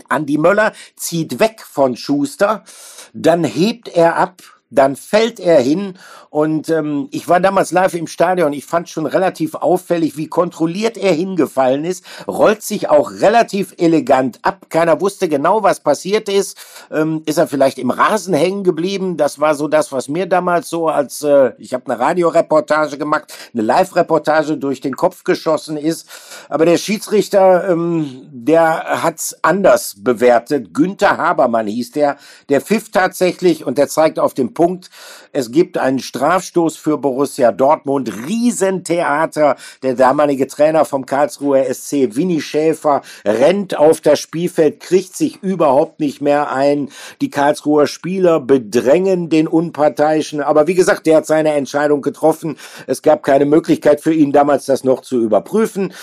Andi 0.09 0.39
Möller 0.39 0.73
zieht 0.97 1.41
weg 1.41 1.63
von 1.63 1.97
Schuster, 1.97 2.65
dann 3.13 3.45
hebt 3.45 3.89
er 3.89 4.17
ab 4.17 4.43
dann 4.71 4.97
fällt 4.97 5.41
er 5.41 5.61
hin 5.61 5.95
und 6.31 6.69
ähm, 6.69 7.09
ich 7.11 7.29
war 7.29 7.41
damals 7.41 7.73
live 7.73 7.95
im 7.95 8.07
Stadion. 8.07 8.53
Ich 8.53 8.67
fand 8.67 8.89
schon 8.89 9.07
relativ 9.07 9.55
auffällig, 9.55 10.17
wie 10.17 10.29
kontrolliert 10.29 10.99
er 10.99 11.13
hingefallen 11.13 11.85
ist. 11.85 12.05
Rollt 12.27 12.63
sich 12.63 12.91
auch 12.91 13.11
relativ 13.11 13.75
elegant 13.79 14.39
ab. 14.43 14.67
Keiner 14.69 15.01
wusste 15.01 15.29
genau, 15.29 15.63
was 15.63 15.81
passiert 15.81 16.29
ist. 16.29 16.59
Ähm, 16.91 17.23
ist 17.25 17.39
er 17.39 17.49
vielleicht 17.49 17.79
im 17.79 17.91
Rasen 17.91 18.35
hängen 18.35 18.63
geblieben? 18.63 19.17
Das 19.17 19.41
war 19.41 19.55
so 19.55 19.69
das, 19.69 19.91
was 19.91 20.09
mir 20.09 20.27
damals 20.27 20.69
so 20.69 20.89
als 20.89 21.23
äh, 21.23 21.53
ich 21.59 21.73
habe 21.73 21.87
eine 21.87 21.99
Radioreportage 21.99 22.99
gemacht, 22.99 23.33
eine 23.55 23.63
Live-Reportage 23.63 24.59
durch 24.59 24.81
den 24.81 24.97
Kopf 24.97 25.25
geschossen 25.25 25.79
ist. 25.79 26.09
Aber 26.51 26.67
der 26.67 26.77
Schiedsrichter, 26.77 27.71
ähm, 27.71 28.29
der 28.31 29.03
hat's 29.03 29.37
anders 29.43 29.97
bewertet. 29.99 30.75
Günther 30.75 31.17
Habermann 31.17 31.67
hieß 31.67 31.93
der. 31.93 32.19
Der 32.51 32.61
pfiff 32.61 32.91
tatsächlich 32.91 33.65
und 33.65 33.79
der 33.79 33.89
zeigt 33.89 34.19
auf 34.19 34.35
dem 34.35 34.53
Punkt. 34.59 34.91
Es 35.31 35.53
gibt 35.53 35.79
einen 35.79 36.01
Strafstoß 36.01 36.77
für 36.77 36.99
Borussia 36.99 37.53
Dortmund. 37.53 38.13
Riesentheater. 38.27 39.55
Der 39.85 39.95
damalige 39.95 40.49
Trainer 40.49 40.85
vom 40.85 41.07
Karlsruher 41.07 41.73
SC, 41.73 42.17
Winnie 42.17 42.41
Schäfer, 42.41 43.03
rennt 43.25 43.79
auf 43.79 44.01
das 44.01 44.19
Spielfeld, 44.19 44.81
kriegt 44.81 45.17
sich 45.17 45.41
überhaupt 45.45 46.01
nicht 46.01 46.21
mehr 46.23 46.51
ein. 46.51 46.89
Die 47.21 47.31
Karlsruher 47.31 47.87
Spieler 47.87 48.41
bedrängen 48.41 49.29
den 49.29 49.47
Unparteiischen. 49.47 50.41
Aber 50.41 50.67
wie 50.67 50.75
gesagt, 50.75 51.07
der 51.07 51.19
hat 51.19 51.27
seine 51.27 51.53
Entscheidung 51.53 52.03
getroffen. 52.03 52.57
Es 52.89 53.03
gab 53.03 53.23
keine 53.23 53.45
Möglichkeit 53.45 54.01
für 54.01 54.13
ihn 54.13 54.33
damals, 54.33 54.67
das 54.67 54.83
noch 54.83 55.03
zu 55.03 55.21
überprüfen. 55.21 55.95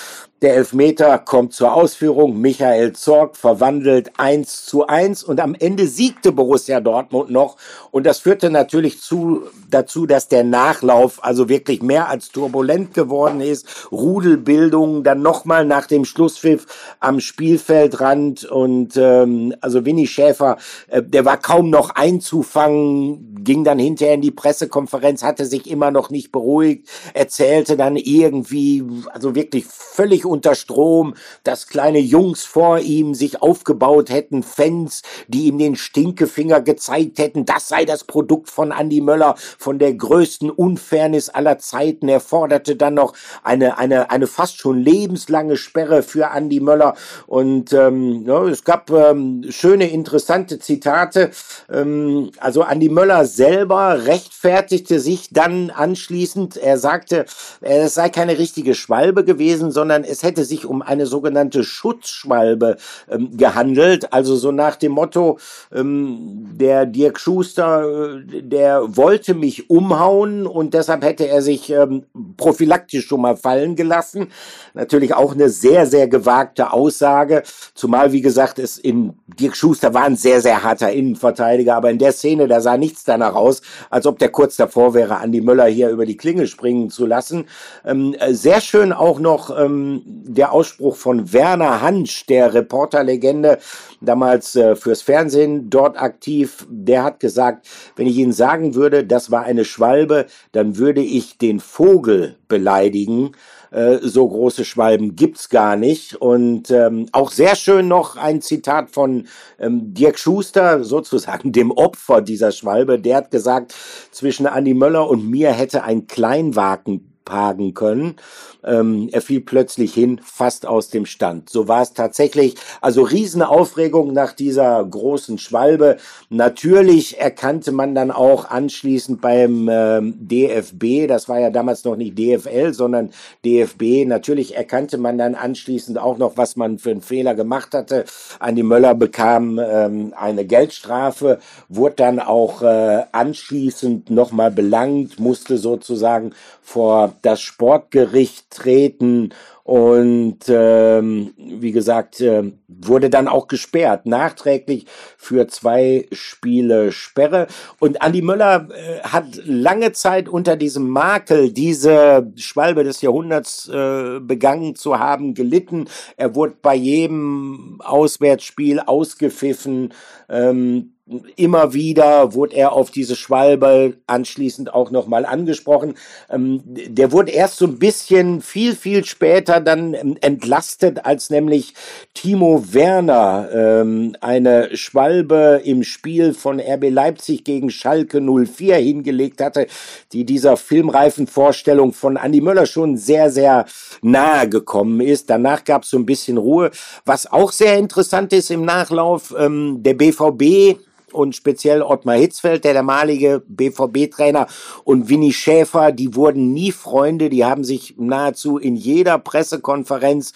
Der 0.46 0.58
Elfmeter 0.58 1.18
kommt 1.18 1.54
zur 1.54 1.74
Ausführung. 1.74 2.40
Michael 2.40 2.94
Zorg 2.94 3.36
verwandelt 3.36 4.12
1 4.18 4.68
zu 4.68 4.86
1 4.86 5.24
und 5.24 5.40
am 5.40 5.56
Ende 5.56 5.88
siegte 5.88 6.32
Borussia 6.32 6.82
Dortmund 6.82 7.32
noch. 7.32 7.58
Und 7.90 8.06
das 8.06 8.20
führte 8.20 8.52
natürlich 8.52 9.02
zu, 9.02 9.42
dazu, 9.72 10.06
dass 10.06 10.28
der 10.28 10.44
Nachlauf 10.44 11.24
also 11.24 11.50
wirklich 11.50 11.82
mehr 11.82 12.10
als 12.10 12.30
turbulent 12.30 12.94
geworden 12.94 13.42
ist. 13.42 13.92
Rudelbildung 13.92 15.04
dann 15.04 15.24
nochmal 15.24 15.66
nach 15.66 15.88
dem 15.88 16.06
Schlusspfiff 16.06 16.68
am 17.00 17.22
Spielfeldrand 17.22 18.46
und 18.46 18.98
ähm, 18.98 19.56
also 19.62 19.84
Winnie 19.84 20.06
Schäfer, 20.06 20.58
äh, 20.90 21.02
der 21.02 21.26
war 21.26 21.38
kaum 21.38 21.72
noch 21.72 21.90
einzufangen, 21.96 23.44
ging 23.44 23.64
dann 23.64 23.80
hinterher 23.80 24.14
in 24.14 24.22
die 24.22 24.30
Pressekonferenz, 24.30 25.24
hatte 25.24 25.48
sich 25.48 25.68
immer 25.68 25.90
noch 25.90 26.12
nicht 26.12 26.32
beruhigt, 26.32 26.88
erzählte 27.16 27.78
dann 27.78 27.96
irgendwie, 27.96 28.84
also 29.12 29.34
wirklich 29.34 29.66
völlig 29.66 30.24
unter 30.36 30.54
Strom, 30.54 31.16
dass 31.44 31.68
kleine 31.68 32.00
Jungs 32.00 32.44
vor 32.44 32.80
ihm 32.80 33.14
sich 33.14 33.42
aufgebaut 33.42 34.10
hätten, 34.10 34.44
Fans, 34.44 35.02
die 35.30 35.46
ihm 35.46 35.58
den 35.58 35.78
Stinkefinger 35.78 36.60
gezeigt 36.60 37.20
hätten, 37.20 37.46
das 37.46 37.70
sei 37.70 37.86
das 37.86 38.04
Produkt 38.04 38.50
von 38.50 38.72
Andy 38.72 39.00
Möller, 39.00 39.36
von 39.58 39.80
der 39.80 39.94
größten 39.94 40.50
Unfairness 40.50 41.30
aller 41.30 41.58
Zeiten. 41.58 42.10
Er 42.10 42.20
forderte 42.20 42.76
dann 42.76 42.96
noch 42.96 43.14
eine, 43.44 43.78
eine, 43.78 44.12
eine 44.12 44.28
fast 44.28 44.60
schon 44.60 44.78
lebenslange 44.80 45.56
Sperre 45.56 46.04
für 46.04 46.32
Andy 46.36 46.60
Möller. 46.60 46.96
Und 47.28 47.72
ähm, 47.72 48.26
ja, 48.28 48.46
es 48.48 48.66
gab 48.66 48.92
ähm, 48.92 49.46
schöne, 49.50 49.90
interessante 49.90 50.60
Zitate. 50.60 51.32
Ähm, 51.72 52.32
also 52.40 52.64
Andy 52.64 52.90
Möller 52.90 53.26
selber 53.26 54.06
rechtfertigte 54.06 55.00
sich 55.00 55.30
dann 55.32 55.70
anschließend. 55.70 56.58
Er 56.58 56.78
sagte, 56.78 57.26
es 57.62 57.94
sei 57.94 58.10
keine 58.10 58.38
richtige 58.38 58.76
Schwalbe 58.76 59.24
gewesen, 59.24 59.72
sondern 59.72 60.04
es 60.04 60.15
hätte 60.24 60.46
sich 60.46 60.66
um 60.66 60.82
eine 60.82 61.06
sogenannte 61.06 61.64
Schutzschwalbe 61.64 62.78
ähm, 63.10 63.36
gehandelt. 63.36 64.14
Also 64.14 64.36
so 64.36 64.52
nach 64.52 64.76
dem 64.76 64.94
Motto, 64.94 65.40
ähm, 65.74 66.50
der 66.54 66.86
Dirk 66.86 67.20
Schuster, 67.20 68.18
äh, 68.18 68.42
der 68.42 68.96
wollte 68.96 69.34
mich 69.34 69.70
umhauen 69.70 70.48
und 70.48 70.74
deshalb 70.74 71.04
hätte 71.04 71.28
er 71.28 71.42
sich 71.42 71.70
ähm, 71.70 72.04
prophylaktisch 72.38 73.08
schon 73.08 73.22
mal 73.22 73.38
fallen 73.38 73.76
gelassen. 73.76 74.28
Natürlich 74.74 75.14
auch 75.14 75.34
eine 75.34 75.50
sehr, 75.50 75.86
sehr 75.86 76.08
gewagte 76.08 76.72
Aussage. 76.72 77.44
Zumal, 77.74 78.12
wie 78.12 78.22
gesagt, 78.22 78.60
es 78.60 78.78
in 78.78 79.14
Dirk 79.40 79.56
Schuster 79.56 79.94
war 79.94 80.04
ein 80.04 80.16
sehr, 80.16 80.42
sehr 80.42 80.64
harter 80.64 80.92
Innenverteidiger, 80.92 81.76
aber 81.76 81.92
in 81.92 81.98
der 81.98 82.12
Szene, 82.12 82.48
da 82.48 82.62
sah 82.62 82.78
nichts 82.78 83.04
danach 83.04 83.36
aus, 83.36 83.62
als 83.90 84.06
ob 84.06 84.20
der 84.20 84.30
kurz 84.30 84.56
davor 84.56 84.94
wäre, 84.94 85.18
Andi 85.18 85.42
Möller 85.42 85.66
hier 85.66 85.90
über 85.90 86.06
die 86.06 86.18
Klinge 86.18 86.48
springen 86.48 86.90
zu 86.90 87.06
lassen. 87.06 87.46
Ähm, 87.86 88.16
äh, 88.20 88.34
sehr 88.34 88.62
schön 88.62 88.94
auch 88.94 89.20
noch 89.20 89.58
ähm, 89.58 90.02
der 90.08 90.52
Ausspruch 90.52 90.96
von 90.96 91.34
Werner 91.34 91.82
Hansch, 91.82 92.28
der 92.28 92.54
Reporterlegende, 92.54 93.58
damals 94.02 94.56
äh, 94.56 94.76
fürs 94.76 95.02
Fernsehen 95.02 95.72
dort 95.72 96.00
aktiv, 96.00 96.68
der 96.70 97.04
hat 97.04 97.20
gesagt, 97.20 97.68
wenn 97.96 98.06
ich 98.06 98.16
Ihnen 98.18 98.32
sagen 98.32 98.76
würde, 98.76 99.04
das 99.04 99.32
war 99.32 99.44
eine 99.44 99.66
Schwalbe, 99.66 100.28
dann 100.52 100.78
würde 100.78 101.02
ich 101.02 101.40
den 101.40 101.60
Vogel 101.60 102.38
beleidigen. 102.48 103.32
Äh, 103.72 103.98
so 104.02 104.28
große 104.28 104.64
Schwalben 104.64 105.16
gibt's 105.16 105.50
gar 105.50 105.76
nicht. 105.76 106.16
Und 106.16 106.70
ähm, 106.70 107.08
auch 107.12 107.32
sehr 107.32 107.56
schön 107.56 107.88
noch 107.88 108.16
ein 108.16 108.42
Zitat 108.42 108.92
von 108.92 109.28
ähm, 109.60 109.94
Dirk 109.94 110.20
Schuster, 110.20 110.84
sozusagen 110.84 111.52
dem 111.52 111.72
Opfer 111.72 112.22
dieser 112.22 112.52
Schwalbe. 112.52 113.00
Der 113.00 113.18
hat 113.18 113.32
gesagt, 113.32 113.74
zwischen 114.12 114.46
Andi 114.46 114.76
Möller 114.76 115.10
und 115.10 115.28
mir 115.28 115.52
hätte 115.52 115.84
ein 115.84 116.06
Kleinwagen 116.06 117.15
parken 117.26 117.74
können. 117.74 118.16
Ähm, 118.64 119.10
er 119.12 119.22
fiel 119.22 119.42
plötzlich 119.42 119.94
hin, 119.94 120.22
fast 120.24 120.66
aus 120.66 120.90
dem 120.90 121.06
Stand. 121.06 121.50
So 121.50 121.68
war 121.68 121.82
es 121.82 121.94
tatsächlich. 121.94 122.56
Also 122.82 123.04
Riesenaufregung 123.04 124.14
nach 124.14 124.34
dieser 124.34 124.84
großen 124.84 125.38
Schwalbe. 125.38 125.98
Natürlich 126.30 127.20
erkannte 127.20 127.72
man 127.72 127.94
dann 127.94 128.12
auch 128.12 128.50
anschließend 128.50 129.22
beim 129.22 129.70
ähm, 129.70 130.16
DFB, 130.20 131.08
das 131.08 131.30
war 131.30 131.40
ja 131.40 131.50
damals 131.50 131.84
noch 131.84 131.96
nicht 131.96 132.18
DFL, 132.18 132.74
sondern 132.74 133.12
DFB, 133.44 134.06
natürlich 134.06 134.56
erkannte 134.56 134.98
man 134.98 135.18
dann 135.18 135.36
anschließend 135.36 135.98
auch 135.98 136.18
noch, 136.18 136.38
was 136.38 136.56
man 136.56 136.78
für 136.80 136.92
einen 136.92 137.02
Fehler 137.02 137.36
gemacht 137.36 137.74
hatte. 137.74 138.06
Andi 138.40 138.64
Möller 138.64 138.96
bekam 138.96 139.60
ähm, 139.60 140.14
eine 140.16 140.46
Geldstrafe, 140.46 141.40
wurde 141.70 141.96
dann 141.96 142.20
auch 142.20 142.62
äh, 142.62 143.04
anschließend 143.12 144.10
nochmal 144.10 144.52
belangt, 144.52 145.20
musste 145.20 145.58
sozusagen 145.58 146.34
vor 146.62 147.15
das 147.22 147.42
Sportgericht 147.42 148.50
treten 148.50 149.34
und 149.66 150.42
ähm, 150.48 151.34
wie 151.38 151.72
gesagt, 151.72 152.22
äh, 152.22 152.52
wurde 152.68 153.10
dann 153.10 153.28
auch 153.28 153.48
gesperrt, 153.48 154.06
nachträglich 154.06 154.86
für 155.18 155.48
zwei 155.48 156.06
Spiele 156.12 156.92
Sperre. 156.92 157.48
Und 157.80 158.00
Andi 158.04 158.22
Möller 158.22 158.68
äh, 158.70 159.00
hat 159.02 159.26
lange 159.44 159.92
Zeit 159.94 160.30
unter 160.30 160.56
diesem 160.56 160.88
Makel, 160.88 161.52
diese 161.52 162.32
Schwalbe 162.36 162.84
des 162.84 163.02
Jahrhunderts 163.02 163.68
äh, 163.68 164.20
begangen 164.20 164.76
zu 164.76 165.00
haben, 165.00 165.34
gelitten. 165.34 165.86
Er 166.16 166.36
wurde 166.36 166.58
bei 166.62 166.76
jedem 166.76 167.82
Auswärtsspiel 167.84 168.80
ausgepfiffen. 168.82 169.94
Ähm, 170.30 170.95
immer 171.36 171.74
wieder 171.74 172.34
wurde 172.34 172.56
er 172.56 172.72
auf 172.72 172.90
diese 172.90 173.16
Schwalbe 173.16 173.94
anschließend 174.08 174.74
auch 174.74 174.90
nochmal 174.90 175.24
angesprochen. 175.24 175.94
Ähm, 176.32 176.62
der 176.66 177.12
wurde 177.12 177.32
erst 177.32 177.58
so 177.58 177.66
ein 177.68 177.78
bisschen 177.78 178.42
viel, 178.42 178.76
viel 178.76 179.06
später 179.06 179.60
dann 179.60 179.94
ähm, 179.94 180.18
entlastet, 180.22 181.06
als 181.06 181.30
nämlich 181.30 181.76
Timo 182.16 182.74
Werner 182.74 183.50
ähm, 183.54 184.16
eine 184.20 184.76
Schwalbe 184.76 185.62
im 185.64 185.84
Spiel 185.84 186.34
von 186.34 186.60
RB 186.60 186.90
Leipzig 186.90 187.44
gegen 187.44 187.70
Schalke 187.70 188.20
04 188.20 188.78
hingelegt 188.78 189.42
hatte, 189.42 189.68
die 190.12 190.26
dieser 190.26 190.58
filmreifen 190.58 191.28
Vorstellung 191.28 191.94
von 191.94 192.18
Andi 192.18 192.42
Möller 192.42 192.66
schon 192.66 192.98
sehr, 192.98 193.30
sehr 193.30 193.66
nahe 194.02 194.50
gekommen 194.50 195.02
ist. 195.02 195.30
Danach 195.30 195.64
gab 195.66 195.84
es 195.84 195.92
so 195.92 195.98
ein 195.98 196.08
bisschen 196.08 196.38
Ruhe. 196.38 196.72
Was 197.06 197.32
auch 197.32 197.52
sehr 197.52 197.78
interessant 197.78 198.34
ist 198.34 198.50
im 198.50 198.66
Nachlauf, 198.66 199.36
ähm, 199.38 199.84
der 199.84 199.94
BVB 199.94 200.80
und 201.16 201.36
speziell 201.36 201.82
Ottmar 201.82 202.16
Hitzfeld, 202.16 202.64
der 202.64 202.74
damalige 202.74 203.42
BVB-Trainer 203.48 204.48
und 204.84 205.10
Winnie 205.10 205.34
Schäfer, 205.34 205.92
die 205.92 206.16
wurden 206.16 206.54
nie 206.54 206.72
Freunde, 206.72 207.30
die 207.30 207.46
haben 207.46 207.64
sich 207.64 207.96
nahezu 207.98 208.58
in 208.58 208.76
jeder 208.76 209.18
Pressekonferenz 209.18 210.34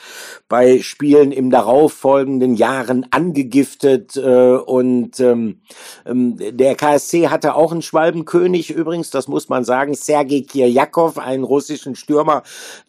bei 0.47 0.81
Spielen 0.81 1.31
im 1.31 1.49
darauffolgenden 1.49 2.55
Jahren 2.55 3.05
angegiftet 3.11 4.15
äh, 4.17 4.55
und 4.55 5.19
ähm, 5.19 5.59
ähm 6.05 6.37
der 6.39 6.75
KSC 6.75 7.27
hatte 7.27 7.55
auch 7.55 7.71
einen 7.71 7.81
Schwalbenkönig 7.81 8.71
übrigens, 8.71 9.09
das 9.09 9.27
muss 9.27 9.49
man 9.49 9.63
sagen, 9.63 9.93
Sergei 9.93 10.41
Kirjakov, 10.47 11.17
einen 11.17 11.43
russischen 11.43 11.95
Stürmer, 11.95 12.43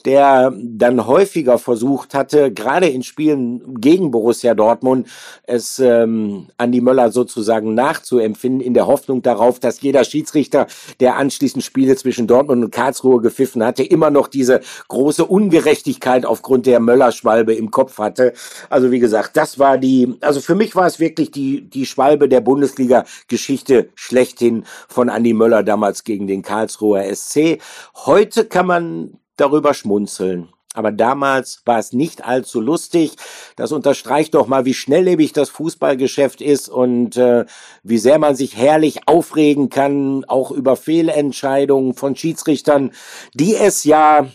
der 0.04 0.52
dann 0.56 1.06
häufiger 1.06 1.58
versucht 1.58 2.14
hatte, 2.14 2.52
gerade 2.52 2.88
in 2.88 3.02
Spielen 3.02 3.80
gegen 3.80 4.10
Borussia 4.10 4.54
Dortmund, 4.54 5.08
es 5.44 5.78
ähm, 5.78 6.46
Andi 6.56 6.80
Möller 6.80 7.10
sozusagen 7.10 7.74
nachzuempfinden, 7.80 8.60
in 8.60 8.74
der 8.74 8.86
Hoffnung 8.86 9.22
darauf, 9.22 9.58
dass 9.58 9.80
jeder 9.80 10.04
Schiedsrichter, 10.04 10.66
der 11.00 11.16
anschließend 11.16 11.64
Spiele 11.64 11.96
zwischen 11.96 12.26
Dortmund 12.26 12.62
und 12.62 12.70
Karlsruhe 12.70 13.22
gepfiffen 13.22 13.64
hatte, 13.64 13.82
immer 13.82 14.10
noch 14.10 14.28
diese 14.28 14.60
große 14.88 15.24
Ungerechtigkeit 15.24 16.26
aufgrund 16.26 16.66
der 16.66 16.78
Möller-Schwalbe 16.80 17.54
im 17.54 17.70
Kopf 17.70 17.96
hatte. 17.98 18.34
Also 18.68 18.90
wie 18.90 18.98
gesagt, 18.98 19.36
das 19.36 19.58
war 19.58 19.78
die, 19.78 20.16
also 20.20 20.40
für 20.40 20.54
mich 20.54 20.76
war 20.76 20.86
es 20.86 21.00
wirklich 21.00 21.30
die, 21.30 21.62
die 21.62 21.86
Schwalbe 21.86 22.28
der 22.28 22.42
Bundesliga-Geschichte 22.42 23.88
schlechthin 23.94 24.64
von 24.88 25.08
Andi 25.08 25.32
Möller 25.32 25.62
damals 25.62 26.04
gegen 26.04 26.26
den 26.26 26.42
Karlsruher 26.42 27.04
SC. 27.14 27.60
Heute 27.94 28.44
kann 28.44 28.66
man 28.66 29.18
darüber 29.36 29.72
schmunzeln. 29.72 30.50
Aber 30.74 30.92
damals 30.92 31.62
war 31.64 31.80
es 31.80 31.92
nicht 31.92 32.24
allzu 32.24 32.60
lustig. 32.60 33.16
Das 33.56 33.72
unterstreicht 33.72 34.34
doch 34.34 34.46
mal, 34.46 34.64
wie 34.64 34.74
schnelllebig 34.74 35.32
das 35.32 35.50
Fußballgeschäft 35.50 36.40
ist 36.40 36.68
und 36.68 37.16
äh, 37.16 37.44
wie 37.82 37.98
sehr 37.98 38.20
man 38.20 38.36
sich 38.36 38.56
herrlich 38.56 39.08
aufregen 39.08 39.68
kann, 39.68 40.24
auch 40.26 40.52
über 40.52 40.76
Fehlentscheidungen 40.76 41.94
von 41.94 42.14
Schiedsrichtern, 42.14 42.92
die 43.34 43.56
es 43.56 43.82
ja, 43.82 44.28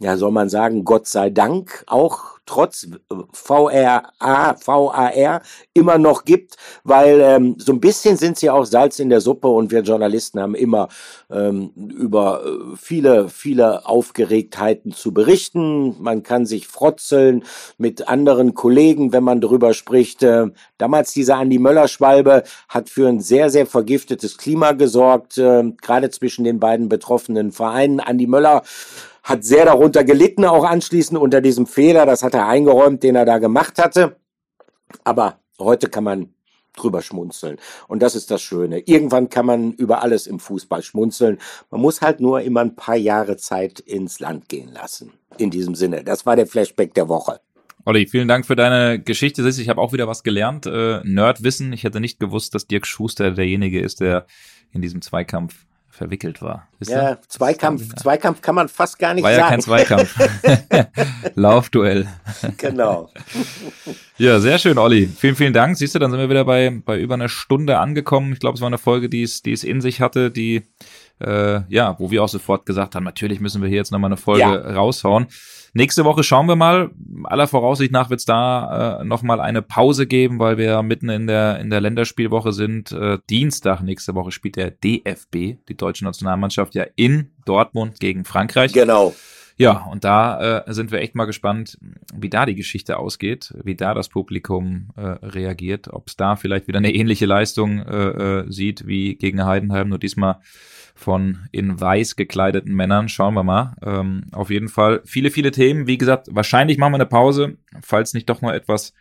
ja 0.00 0.16
soll 0.16 0.30
man 0.30 0.48
sagen, 0.48 0.84
Gott 0.84 1.06
sei 1.08 1.28
Dank 1.28 1.84
auch 1.86 2.31
trotz 2.46 2.86
VRA, 3.32 4.02
VAR 4.18 5.42
immer 5.74 5.98
noch 5.98 6.24
gibt, 6.24 6.56
weil 6.84 7.20
ähm, 7.20 7.56
so 7.58 7.72
ein 7.72 7.80
bisschen 7.80 8.16
sind 8.16 8.36
sie 8.36 8.50
auch 8.50 8.64
Salz 8.64 8.98
in 8.98 9.10
der 9.10 9.20
Suppe 9.20 9.48
und 9.48 9.70
wir 9.70 9.80
Journalisten 9.80 10.40
haben 10.40 10.54
immer 10.54 10.88
ähm, 11.30 11.72
über 11.76 12.44
äh, 12.44 12.76
viele, 12.76 13.28
viele 13.28 13.86
Aufgeregtheiten 13.86 14.92
zu 14.92 15.12
berichten. 15.12 15.96
Man 16.02 16.22
kann 16.22 16.46
sich 16.46 16.66
frotzeln 16.66 17.44
mit 17.78 18.08
anderen 18.08 18.54
Kollegen, 18.54 19.12
wenn 19.12 19.24
man 19.24 19.40
darüber 19.40 19.74
spricht. 19.74 20.22
Äh, 20.22 20.48
damals 20.78 21.12
diese 21.12 21.36
Andi 21.36 21.58
Möller-Schwalbe 21.58 22.42
hat 22.68 22.90
für 22.90 23.08
ein 23.08 23.20
sehr, 23.20 23.50
sehr 23.50 23.66
vergiftetes 23.66 24.36
Klima 24.36 24.72
gesorgt, 24.72 25.38
äh, 25.38 25.64
gerade 25.80 26.10
zwischen 26.10 26.44
den 26.44 26.58
beiden 26.58 26.88
betroffenen 26.88 27.52
Vereinen. 27.52 28.00
Andi 28.00 28.26
Möller 28.26 28.62
hat 29.22 29.44
sehr 29.44 29.64
darunter 29.64 30.04
gelitten, 30.04 30.44
auch 30.44 30.64
anschließend 30.64 31.18
unter 31.18 31.40
diesem 31.40 31.66
Fehler. 31.66 32.06
Das 32.06 32.22
hat 32.22 32.34
er 32.34 32.46
eingeräumt, 32.46 33.02
den 33.02 33.14
er 33.14 33.24
da 33.24 33.38
gemacht 33.38 33.78
hatte. 33.78 34.16
Aber 35.04 35.38
heute 35.58 35.88
kann 35.88 36.04
man 36.04 36.34
drüber 36.76 37.02
schmunzeln. 37.02 37.58
Und 37.88 38.02
das 38.02 38.14
ist 38.14 38.30
das 38.30 38.42
Schöne. 38.42 38.80
Irgendwann 38.80 39.28
kann 39.28 39.46
man 39.46 39.72
über 39.72 40.02
alles 40.02 40.26
im 40.26 40.38
Fußball 40.38 40.82
schmunzeln. 40.82 41.38
Man 41.70 41.80
muss 41.80 42.00
halt 42.00 42.20
nur 42.20 42.40
immer 42.40 42.60
ein 42.60 42.74
paar 42.74 42.96
Jahre 42.96 43.36
Zeit 43.36 43.80
ins 43.80 44.20
Land 44.20 44.48
gehen 44.48 44.72
lassen. 44.72 45.12
In 45.38 45.50
diesem 45.50 45.74
Sinne. 45.74 46.04
Das 46.04 46.26
war 46.26 46.36
der 46.36 46.46
Flashback 46.46 46.94
der 46.94 47.08
Woche. 47.08 47.40
Olli, 47.84 48.06
vielen 48.06 48.28
Dank 48.28 48.46
für 48.46 48.56
deine 48.56 49.00
Geschichte. 49.00 49.46
Ich 49.46 49.68
habe 49.68 49.80
auch 49.80 49.92
wieder 49.92 50.06
was 50.06 50.22
gelernt. 50.22 50.66
Äh, 50.66 51.00
Nerdwissen. 51.04 51.72
Ich 51.72 51.84
hätte 51.84 52.00
nicht 52.00 52.20
gewusst, 52.20 52.54
dass 52.54 52.66
Dirk 52.66 52.86
Schuster 52.86 53.32
derjenige 53.32 53.80
ist, 53.80 54.00
der 54.00 54.26
in 54.72 54.82
diesem 54.82 55.02
Zweikampf 55.02 55.66
verwickelt 55.92 56.40
war. 56.40 56.68
Wisst 56.78 56.90
ja, 56.90 57.18
Zweikampf, 57.28 57.94
Zweikampf 57.96 58.40
kann 58.40 58.54
man 58.54 58.68
fast 58.68 58.98
gar 58.98 59.12
nicht 59.12 59.22
war 59.22 59.34
sagen. 59.34 59.66
War 59.68 59.78
ja 59.78 59.84
kein 59.84 60.08
Zweikampf. 60.08 61.34
Laufduell. 61.34 62.08
Genau. 62.56 63.10
ja, 64.16 64.40
sehr 64.40 64.58
schön, 64.58 64.78
Olli. 64.78 65.06
Vielen, 65.06 65.36
vielen 65.36 65.52
Dank. 65.52 65.76
Siehst 65.76 65.94
du, 65.94 65.98
dann 65.98 66.10
sind 66.10 66.18
wir 66.18 66.30
wieder 66.30 66.46
bei, 66.46 66.70
bei 66.70 66.98
über 66.98 67.14
einer 67.14 67.28
Stunde 67.28 67.78
angekommen. 67.78 68.32
Ich 68.32 68.40
glaube, 68.40 68.54
es 68.56 68.62
war 68.62 68.68
eine 68.68 68.78
Folge, 68.78 69.10
die 69.10 69.22
es, 69.22 69.42
die 69.42 69.52
es 69.52 69.64
in 69.64 69.82
sich 69.82 70.00
hatte, 70.00 70.30
die, 70.30 70.62
äh, 71.20 71.60
ja, 71.68 71.96
wo 71.98 72.10
wir 72.10 72.22
auch 72.22 72.28
sofort 72.28 72.66
gesagt 72.66 72.94
haben, 72.94 73.04
natürlich 73.04 73.40
müssen 73.40 73.62
wir 73.62 73.68
hier 73.68 73.78
jetzt 73.78 73.92
nochmal 73.92 74.08
eine 74.08 74.16
Folge 74.16 74.40
ja. 74.40 74.54
raushauen. 74.54 75.26
Nächste 75.74 76.04
Woche 76.04 76.22
schauen 76.22 76.46
wir 76.48 76.56
mal. 76.56 76.90
Aller 77.24 77.46
Voraussicht 77.46 77.92
nach 77.92 78.10
wird 78.10 78.20
es 78.20 78.26
da 78.26 79.00
äh, 79.00 79.04
nochmal 79.04 79.40
eine 79.40 79.62
Pause 79.62 80.06
geben, 80.06 80.38
weil 80.38 80.58
wir 80.58 80.82
mitten 80.82 81.08
in 81.08 81.26
der, 81.26 81.60
in 81.60 81.70
der 81.70 81.80
Länderspielwoche 81.80 82.52
sind. 82.52 82.92
Äh, 82.92 83.18
Dienstag 83.30 83.80
nächste 83.80 84.14
Woche 84.14 84.32
spielt 84.32 84.56
der 84.56 84.70
DFB, 84.70 85.56
die 85.68 85.76
deutsche 85.76 86.04
Nationalmannschaft, 86.04 86.74
ja 86.74 86.84
in 86.96 87.30
Dortmund 87.46 88.00
gegen 88.00 88.24
Frankreich. 88.24 88.72
Genau. 88.74 89.14
Ja, 89.56 89.86
und 89.90 90.04
da 90.04 90.64
äh, 90.66 90.72
sind 90.72 90.90
wir 90.90 91.00
echt 91.00 91.14
mal 91.14 91.24
gespannt, 91.24 91.78
wie 92.14 92.30
da 92.30 92.46
die 92.46 92.54
Geschichte 92.54 92.98
ausgeht, 92.98 93.54
wie 93.62 93.74
da 93.74 93.94
das 93.94 94.08
Publikum 94.08 94.90
äh, 94.96 95.00
reagiert, 95.00 95.88
ob 95.88 96.08
es 96.08 96.16
da 96.16 96.36
vielleicht 96.36 96.68
wieder 96.68 96.78
eine 96.78 96.94
ähnliche 96.94 97.26
Leistung 97.26 97.78
äh, 97.78 98.40
äh, 98.40 98.50
sieht 98.50 98.86
wie 98.86 99.14
gegen 99.14 99.44
Heidenheim, 99.44 99.88
nur 99.88 99.98
diesmal 99.98 100.40
von 100.94 101.48
in 101.52 101.80
weiß 101.80 102.16
gekleideten 102.16 102.74
Männern. 102.74 103.08
Schauen 103.08 103.34
wir 103.34 103.42
mal. 103.42 103.74
Ähm, 103.82 104.24
auf 104.32 104.50
jeden 104.50 104.68
Fall 104.68 105.00
viele, 105.04 105.30
viele 105.30 105.50
Themen. 105.50 105.86
Wie 105.86 105.98
gesagt, 105.98 106.28
wahrscheinlich 106.30 106.78
machen 106.78 106.92
wir 106.92 106.96
eine 106.96 107.06
Pause, 107.06 107.56
falls 107.82 108.14
nicht 108.14 108.28
doch 108.28 108.42
noch 108.42 108.52
etwas 108.52 108.92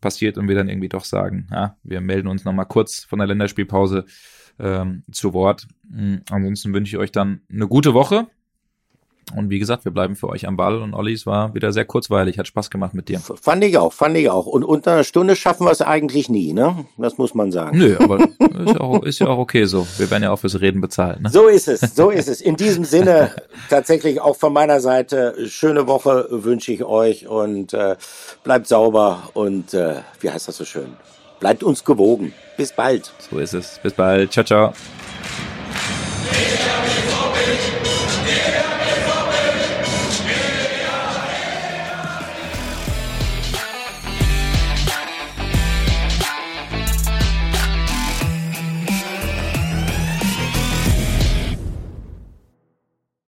passiert 0.00 0.38
und 0.38 0.48
wir 0.48 0.54
dann 0.54 0.68
irgendwie 0.68 0.88
doch 0.88 1.04
sagen, 1.04 1.48
ja, 1.50 1.76
wir 1.82 2.00
melden 2.00 2.28
uns 2.28 2.44
nochmal 2.44 2.66
kurz 2.66 3.04
von 3.04 3.18
der 3.18 3.28
Länderspielpause 3.28 4.04
ähm, 4.58 5.04
zu 5.10 5.32
Wort. 5.32 5.66
Mhm. 5.88 6.22
Ansonsten 6.30 6.74
wünsche 6.74 6.96
ich 6.96 7.00
euch 7.00 7.12
dann 7.12 7.40
eine 7.50 7.68
gute 7.68 7.94
Woche. 7.94 8.26
Und 9.34 9.50
wie 9.50 9.58
gesagt, 9.58 9.84
wir 9.84 9.90
bleiben 9.90 10.14
für 10.14 10.28
euch 10.28 10.46
am 10.46 10.56
Ball 10.56 10.80
und 10.80 10.94
Olli, 10.94 11.12
es 11.12 11.26
war 11.26 11.52
wieder 11.52 11.72
sehr 11.72 11.84
kurzweilig, 11.84 12.38
hat 12.38 12.46
Spaß 12.46 12.70
gemacht 12.70 12.94
mit 12.94 13.08
dir. 13.08 13.18
Fand 13.18 13.64
ich 13.64 13.76
auch, 13.76 13.92
fand 13.92 14.16
ich 14.16 14.30
auch. 14.30 14.46
Und 14.46 14.62
unter 14.62 14.92
einer 14.92 15.04
Stunde 15.04 15.34
schaffen 15.34 15.66
wir 15.66 15.72
es 15.72 15.82
eigentlich 15.82 16.28
nie, 16.28 16.52
ne? 16.52 16.86
Das 16.96 17.18
muss 17.18 17.34
man 17.34 17.50
sagen. 17.50 17.76
Nö, 17.76 17.96
aber 18.00 18.20
ist 18.20 18.74
ja, 18.74 18.80
auch, 18.80 19.02
ist 19.02 19.18
ja 19.18 19.26
auch 19.26 19.38
okay 19.38 19.64
so. 19.64 19.86
Wir 19.98 20.10
werden 20.12 20.22
ja 20.22 20.30
auch 20.30 20.38
fürs 20.38 20.60
Reden 20.60 20.80
bezahlt, 20.80 21.20
ne? 21.20 21.30
So 21.30 21.48
ist 21.48 21.66
es, 21.66 21.80
so 21.80 22.10
ist 22.10 22.28
es. 22.28 22.40
In 22.40 22.56
diesem 22.56 22.84
Sinne 22.84 23.32
tatsächlich 23.68 24.20
auch 24.20 24.36
von 24.36 24.52
meiner 24.52 24.80
Seite 24.80 25.34
schöne 25.48 25.88
Woche 25.88 26.28
wünsche 26.30 26.72
ich 26.72 26.84
euch 26.84 27.26
und 27.26 27.74
äh, 27.74 27.96
bleibt 28.44 28.68
sauber 28.68 29.30
und 29.34 29.74
äh, 29.74 29.96
wie 30.20 30.30
heißt 30.30 30.46
das 30.46 30.56
so 30.56 30.64
schön? 30.64 30.94
Bleibt 31.40 31.64
uns 31.64 31.84
gewogen. 31.84 32.32
Bis 32.56 32.72
bald. 32.72 33.12
So 33.30 33.38
ist 33.38 33.54
es. 33.54 33.80
Bis 33.82 33.92
bald. 33.92 34.32
Ciao, 34.32 34.44
ciao. 34.44 34.72